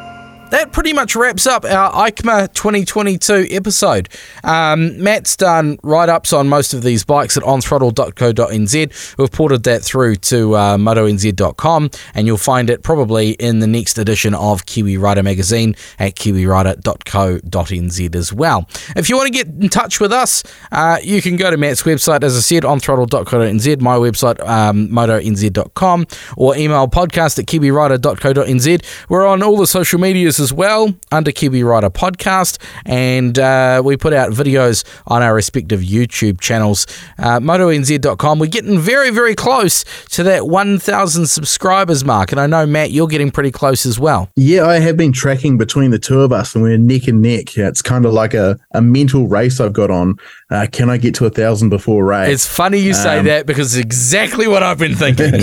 That 0.52 0.72
pretty 0.72 0.93
much 0.93 1.16
wraps 1.16 1.45
up 1.45 1.64
our 1.64 1.91
EICMA 1.91 2.52
2022 2.54 3.47
episode. 3.52 4.10
Um, 4.43 5.02
Matt's 5.02 5.38
done 5.38 5.78
write 5.84 6.10
ups 6.10 6.34
on 6.34 6.50
most 6.50 6.74
of 6.74 6.82
these 6.82 7.04
bikes 7.04 7.38
at 7.38 7.43
onthrottle.co.nz. 7.43 9.18
We've 9.18 9.32
ported 9.32 9.64
that 9.64 9.84
through 9.84 10.16
to 10.16 10.56
uh, 10.56 10.78
motonz.com, 10.78 11.91
and 12.16 12.26
you'll 12.26 12.38
find 12.38 12.70
it 12.70 12.82
probably 12.82 13.32
in 13.32 13.60
the 13.60 13.68
next 13.68 14.00
edition 14.00 14.34
of 14.34 14.66
Kiwi 14.66 14.97
Rider 14.97 15.22
magazine 15.22 15.76
at 16.00 16.16
kiwirider.co.nz 16.16 18.16
as 18.16 18.34
well. 18.34 18.68
If 18.95 19.10
you 19.10 19.18
want 19.18 19.28
to 19.28 19.43
get 19.43 19.47
in 19.47 19.70
touch 19.70 20.00
with 20.00 20.12
us, 20.12 20.43
uh, 20.72 20.97
you 21.04 21.22
can 21.22 21.36
go 21.36 21.52
to 21.52 21.58
Matt's 21.58 21.84
website, 21.84 22.24
as 22.24 22.36
I 22.36 22.39
said, 22.39 22.64
onthrottle.co.nz, 22.64 23.82
my 23.82 23.97
website, 23.97 24.39
um, 24.47 24.89
motonz.com, 24.89 26.08
or 26.38 26.56
email 26.56 26.88
podcast 26.88 27.38
at 27.38 27.45
kiwirider.co.nz. 27.45 29.06
We're 29.10 29.28
on 29.28 29.43
all 29.43 29.58
the 29.58 29.68
social 29.68 30.00
medias 30.00 30.38
as 30.39 30.53
well 30.53 30.93
under 31.11 31.31
Kiwi 31.31 31.63
Rider 31.63 31.89
Podcast, 31.89 32.57
and 32.85 33.37
uh, 33.39 33.81
we 33.83 33.97
put 33.97 34.13
out 34.13 34.31
videos 34.31 34.83
on 35.07 35.21
our 35.21 35.33
respective 35.33 35.81
YouTube 35.81 36.39
channels. 36.41 36.85
Uh, 37.17 37.39
MotoNZ.com. 37.39 38.39
We're 38.39 38.47
getting 38.47 38.79
very, 38.79 39.09
very 39.09 39.35
close 39.35 39.83
to 40.11 40.23
that 40.23 40.47
1,000 40.47 41.27
subscribers 41.27 42.03
mark, 42.05 42.31
and 42.31 42.39
I 42.39 42.47
know 42.47 42.65
Matt, 42.65 42.91
you're 42.91 43.07
getting 43.07 43.31
pretty 43.31 43.51
close 43.51 43.85
as 43.85 43.99
well. 43.99 44.29
Yeah, 44.35 44.65
I 44.65 44.79
have 44.79 44.97
been 44.97 45.13
tracking 45.13 45.57
between 45.57 45.91
the 45.91 45.99
two 45.99 46.21
of 46.21 46.31
us, 46.31 46.55
and 46.55 46.63
we're 46.63 46.77
neck 46.77 47.07
and 47.07 47.21
neck. 47.21 47.55
Yeah, 47.55 47.67
it's 47.67 47.81
kind 47.81 48.05
of 48.05 48.13
like 48.13 48.33
a, 48.33 48.57
a 48.73 48.81
mental 48.81 49.27
race 49.27 49.59
I've 49.59 49.73
got 49.73 49.91
on. 49.91 50.15
Uh, 50.49 50.67
can 50.71 50.89
I 50.89 50.97
get 50.97 51.13
to 51.15 51.25
a 51.25 51.29
thousand 51.29 51.69
before 51.69 52.03
Ray? 52.05 52.31
It's 52.31 52.47
funny 52.47 52.79
you 52.79 52.93
say 52.93 53.19
Um, 53.19 53.25
that 53.25 53.45
because 53.45 53.75
it's 53.75 53.85
exactly 53.85 54.47
what 54.47 54.63
I've 54.63 54.79
been 54.79 54.95
thinking. 54.95 55.41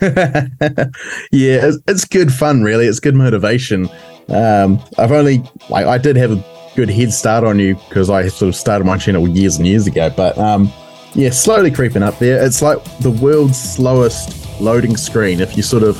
yeah, 0.00 1.66
it's, 1.66 1.78
it's 1.86 2.04
good 2.04 2.32
fun, 2.32 2.62
really. 2.62 2.86
It's 2.86 3.00
good 3.00 3.14
motivation. 3.14 3.88
Um, 4.28 4.80
I've 4.98 5.12
only, 5.12 5.42
like, 5.70 5.86
I 5.86 5.98
did 5.98 6.16
have 6.16 6.32
a 6.32 6.44
good 6.78 6.90
head 6.90 7.12
start 7.12 7.42
on 7.42 7.58
you 7.58 7.74
because 7.88 8.08
I 8.08 8.28
sort 8.28 8.50
of 8.50 8.54
started 8.54 8.84
my 8.84 8.96
channel 8.96 9.26
years 9.26 9.56
and 9.56 9.66
years 9.66 9.86
ago. 9.88 10.10
But 10.16 10.38
um, 10.38 10.72
yeah, 11.14 11.30
slowly 11.30 11.72
creeping 11.72 12.04
up 12.04 12.18
there. 12.20 12.44
It's 12.44 12.62
like 12.62 12.82
the 12.98 13.10
world's 13.10 13.58
slowest 13.60 14.60
loading 14.60 14.96
screen. 14.96 15.40
If 15.40 15.56
you 15.56 15.64
sort 15.64 15.82
of 15.82 15.96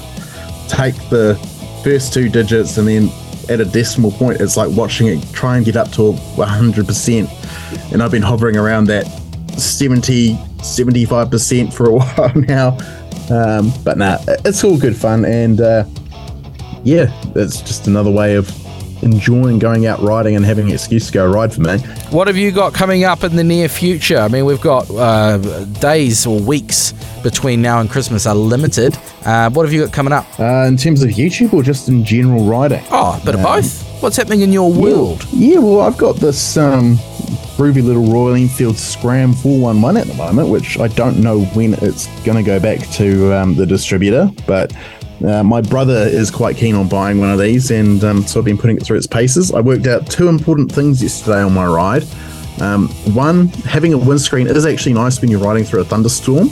take 0.69 0.95
the 1.09 1.35
first 1.83 2.13
two 2.13 2.29
digits 2.29 2.79
and 2.79 2.87
then 2.87 3.11
at 3.49 3.61
a 3.61 3.65
decimal 3.65 4.13
point, 4.13 4.41
it's 4.41 4.57
like 4.57 4.71
watching 4.77 5.09
it 5.09 5.21
try 5.33 5.57
and 5.57 5.67
get 5.67 5.77
up 5.77 5.91
to 5.93 6.13
100%. 6.13 7.93
And 7.93 8.03
I've 8.03 8.13
been 8.13 8.23
hovering 8.23 8.57
around 8.57 8.85
that 8.85 9.07
70, 9.59 10.35
75% 10.35 11.73
for 11.73 11.87
a 11.87 11.93
while 11.97 12.35
now. 12.37 12.79
Um, 13.31 13.73
but 13.85 13.99
nah, 13.99 14.19
it's 14.45 14.63
all 14.63 14.79
good 14.79 14.97
fun. 14.97 15.25
And 15.25 15.61
uh, 15.61 15.85
yeah, 16.85 17.07
that's 17.35 17.61
just 17.61 17.87
another 17.87 18.11
way 18.11 18.35
of 18.35 18.51
enjoying 19.03 19.59
going 19.59 19.87
out 19.87 20.01
riding 20.01 20.37
and 20.37 20.45
having 20.45 20.67
an 20.67 20.73
excuse 20.73 21.07
to 21.07 21.13
go 21.13 21.27
ride 21.27 21.53
for 21.53 21.61
me. 21.61 21.79
What 22.11 22.27
have 22.27 22.37
you 22.37 22.51
got 22.51 22.75
coming 22.75 23.05
up 23.05 23.25
in 23.25 23.37
the 23.37 23.45
near 23.45 23.69
future? 23.69 24.19
I 24.19 24.29
mean, 24.29 24.45
we've 24.45 24.61
got 24.61 24.91
uh, 24.91 25.39
days 25.65 26.27
or 26.27 26.41
weeks 26.41 26.93
between 27.23 27.63
now 27.63 27.81
and 27.81 27.91
Christmas 27.91 28.27
are 28.27 28.35
limited. 28.35 28.97
Uh, 29.25 29.51
what 29.51 29.65
have 29.65 29.73
you 29.73 29.85
got 29.85 29.93
coming 29.93 30.13
up? 30.13 30.27
Uh, 30.39 30.65
in 30.67 30.77
terms 30.77 31.03
of 31.03 31.11
YouTube 31.11 31.53
or 31.53 31.63
just 31.63 31.89
in 31.89 32.05
general 32.05 32.45
riding? 32.45 32.83
Oh, 32.91 33.19
a 33.21 33.25
bit 33.25 33.35
of 33.35 33.43
both. 33.43 33.87
What's 34.03 34.17
happening 34.17 34.43
in 34.43 34.53
your 34.53 34.73
world? 34.73 35.27
Yeah, 35.33 35.59
well, 35.59 35.81
I've 35.81 35.99
got 35.99 36.17
this 36.17 36.57
um, 36.57 36.97
groovy 37.57 37.83
little 37.83 38.05
Royal 38.05 38.37
Enfield 38.37 38.79
Scram 38.79 39.33
411 39.35 40.01
at 40.01 40.07
the 40.07 40.15
moment, 40.15 40.49
which 40.49 40.79
I 40.79 40.87
don't 40.89 41.19
know 41.21 41.41
when 41.47 41.75
it's 41.75 42.07
going 42.23 42.37
to 42.37 42.45
go 42.45 42.61
back 42.61 42.89
to 42.93 43.35
um, 43.35 43.57
the 43.57 43.67
distributor, 43.67 44.31
but 44.47 44.73
uh, 45.25 45.43
my 45.43 45.61
brother 45.61 45.95
is 45.95 46.31
quite 46.31 46.57
keen 46.57 46.75
on 46.75 46.89
buying 46.89 47.19
one 47.19 47.31
of 47.31 47.39
these, 47.39 47.71
and 47.71 48.03
um, 48.05 48.27
so 48.27 48.39
I've 48.39 48.45
been 48.45 48.59
putting 48.59 48.77
it 48.77 48.83
through 48.83 48.99
its 48.99 49.07
paces. 49.07 49.53
I 49.53 49.61
worked 49.61 49.87
out 49.87 50.07
two 50.09 50.29
important 50.29 50.71
things 50.71 51.03
yesterday 51.03 51.43
on 51.43 51.53
my 51.53 51.67
ride. 51.67 52.05
Um, 52.61 52.89
one, 53.15 53.49
having 53.49 53.93
a 53.93 53.99
windscreen 53.99 54.47
is 54.47 54.67
actually 54.67 54.95
nice 54.95 55.21
when 55.21 55.31
you're 55.31 55.41
riding 55.41 55.65
through 55.65 55.81
a 55.81 55.85
thunderstorm. 55.85 56.51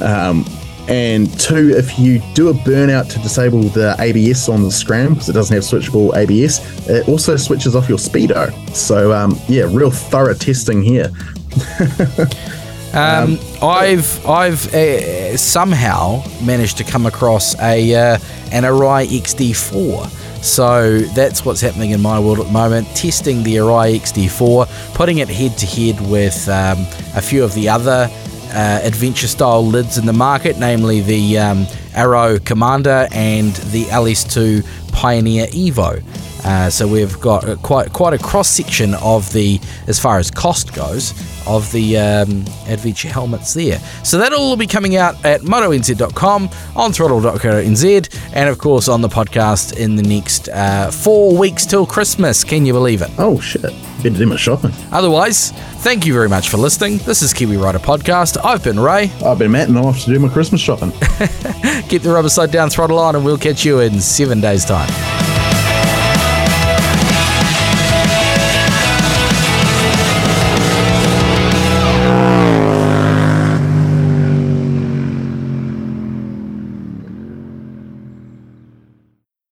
Um, 0.00 0.44
and 0.88 1.38
two, 1.38 1.70
if 1.76 1.98
you 1.98 2.20
do 2.34 2.48
a 2.48 2.52
burnout 2.52 3.10
to 3.12 3.18
disable 3.20 3.62
the 3.62 3.94
ABS 4.00 4.48
on 4.48 4.62
the 4.62 4.70
Scram, 4.70 5.14
because 5.14 5.28
it 5.28 5.34
doesn't 5.34 5.54
have 5.54 5.62
switchable 5.62 6.16
ABS, 6.16 6.88
it 6.88 7.08
also 7.08 7.36
switches 7.36 7.76
off 7.76 7.88
your 7.88 7.98
speedo. 7.98 8.50
So 8.74 9.12
um, 9.12 9.38
yeah, 9.48 9.64
real 9.70 9.90
thorough 9.90 10.34
testing 10.34 10.82
here. 10.82 11.10
Um, 12.92 13.38
I've 13.62 14.26
I've 14.26 14.74
uh, 14.74 15.36
somehow 15.36 16.24
managed 16.44 16.78
to 16.78 16.84
come 16.84 17.06
across 17.06 17.58
a 17.60 17.94
uh, 17.94 18.18
an 18.52 18.64
Arai 18.64 19.06
XD4. 19.06 20.18
So 20.42 21.00
that's 21.00 21.44
what's 21.44 21.60
happening 21.60 21.90
in 21.90 22.00
my 22.00 22.18
world 22.18 22.40
at 22.40 22.46
the 22.46 22.52
moment. 22.52 22.88
Testing 22.96 23.42
the 23.42 23.56
Arai 23.56 23.96
XD4, 23.96 24.94
putting 24.94 25.18
it 25.18 25.28
head 25.28 25.56
to 25.58 25.66
head 25.66 26.00
with 26.10 26.48
um, 26.48 26.78
a 27.14 27.20
few 27.20 27.44
of 27.44 27.54
the 27.54 27.68
other 27.68 28.08
uh, 28.52 28.80
adventure 28.82 29.28
style 29.28 29.64
lids 29.64 29.98
in 29.98 30.06
the 30.06 30.12
market, 30.12 30.58
namely 30.58 31.00
the 31.00 31.38
um, 31.38 31.66
Airoh 31.92 32.44
Commander 32.44 33.06
and 33.12 33.52
the 33.72 33.84
LS2 33.84 34.89
Pioneer 34.92 35.46
Evo. 35.48 36.02
Uh, 36.44 36.70
so 36.70 36.88
we've 36.88 37.20
got 37.20 37.44
quite 37.62 37.92
quite 37.92 38.14
a 38.14 38.18
cross 38.18 38.48
section 38.48 38.94
of 38.94 39.30
the, 39.32 39.60
as 39.86 39.98
far 39.98 40.18
as 40.18 40.30
cost 40.30 40.72
goes, 40.74 41.12
of 41.46 41.70
the 41.72 41.98
um, 41.98 42.44
adventure 42.66 43.08
helmets 43.08 43.52
there. 43.54 43.78
So 44.04 44.18
that'll 44.18 44.38
all 44.40 44.56
be 44.56 44.66
coming 44.66 44.96
out 44.96 45.22
at 45.24 45.42
motonz.com, 45.42 46.48
on 46.76 46.92
throttle.co.nz, 46.92 48.32
and 48.34 48.48
of 48.48 48.58
course 48.58 48.88
on 48.88 49.02
the 49.02 49.08
podcast 49.08 49.76
in 49.76 49.96
the 49.96 50.02
next 50.02 50.48
uh, 50.48 50.90
four 50.90 51.36
weeks 51.36 51.66
till 51.66 51.84
Christmas. 51.84 52.42
Can 52.42 52.64
you 52.64 52.72
believe 52.72 53.02
it? 53.02 53.10
Oh 53.18 53.38
shit, 53.40 53.62
better 53.62 54.10
do 54.10 54.26
my 54.26 54.36
shopping. 54.36 54.72
Otherwise, 54.92 55.50
thank 55.82 56.06
you 56.06 56.14
very 56.14 56.28
much 56.28 56.48
for 56.48 56.56
listening. 56.56 56.98
This 56.98 57.20
is 57.20 57.34
Kiwi 57.34 57.58
Rider 57.58 57.78
Podcast. 57.78 58.42
I've 58.42 58.64
been 58.64 58.80
Ray. 58.80 59.10
I've 59.24 59.38
been 59.38 59.50
Matt, 59.50 59.68
and 59.68 59.76
I'm 59.76 59.84
off 59.84 60.00
to 60.04 60.06
do 60.06 60.18
my 60.18 60.28
Christmas 60.28 60.60
shopping. 60.62 60.90
Keep 61.88 62.02
the 62.02 62.10
rubber 62.12 62.30
side 62.30 62.50
down, 62.50 62.70
throttle 62.70 62.98
on, 62.98 63.14
and 63.14 63.24
we'll 63.24 63.38
catch 63.38 63.64
you 63.64 63.80
in 63.80 64.00
seven 64.00 64.40
days' 64.40 64.64
time. 64.64 64.79
Pod. 64.80 65.29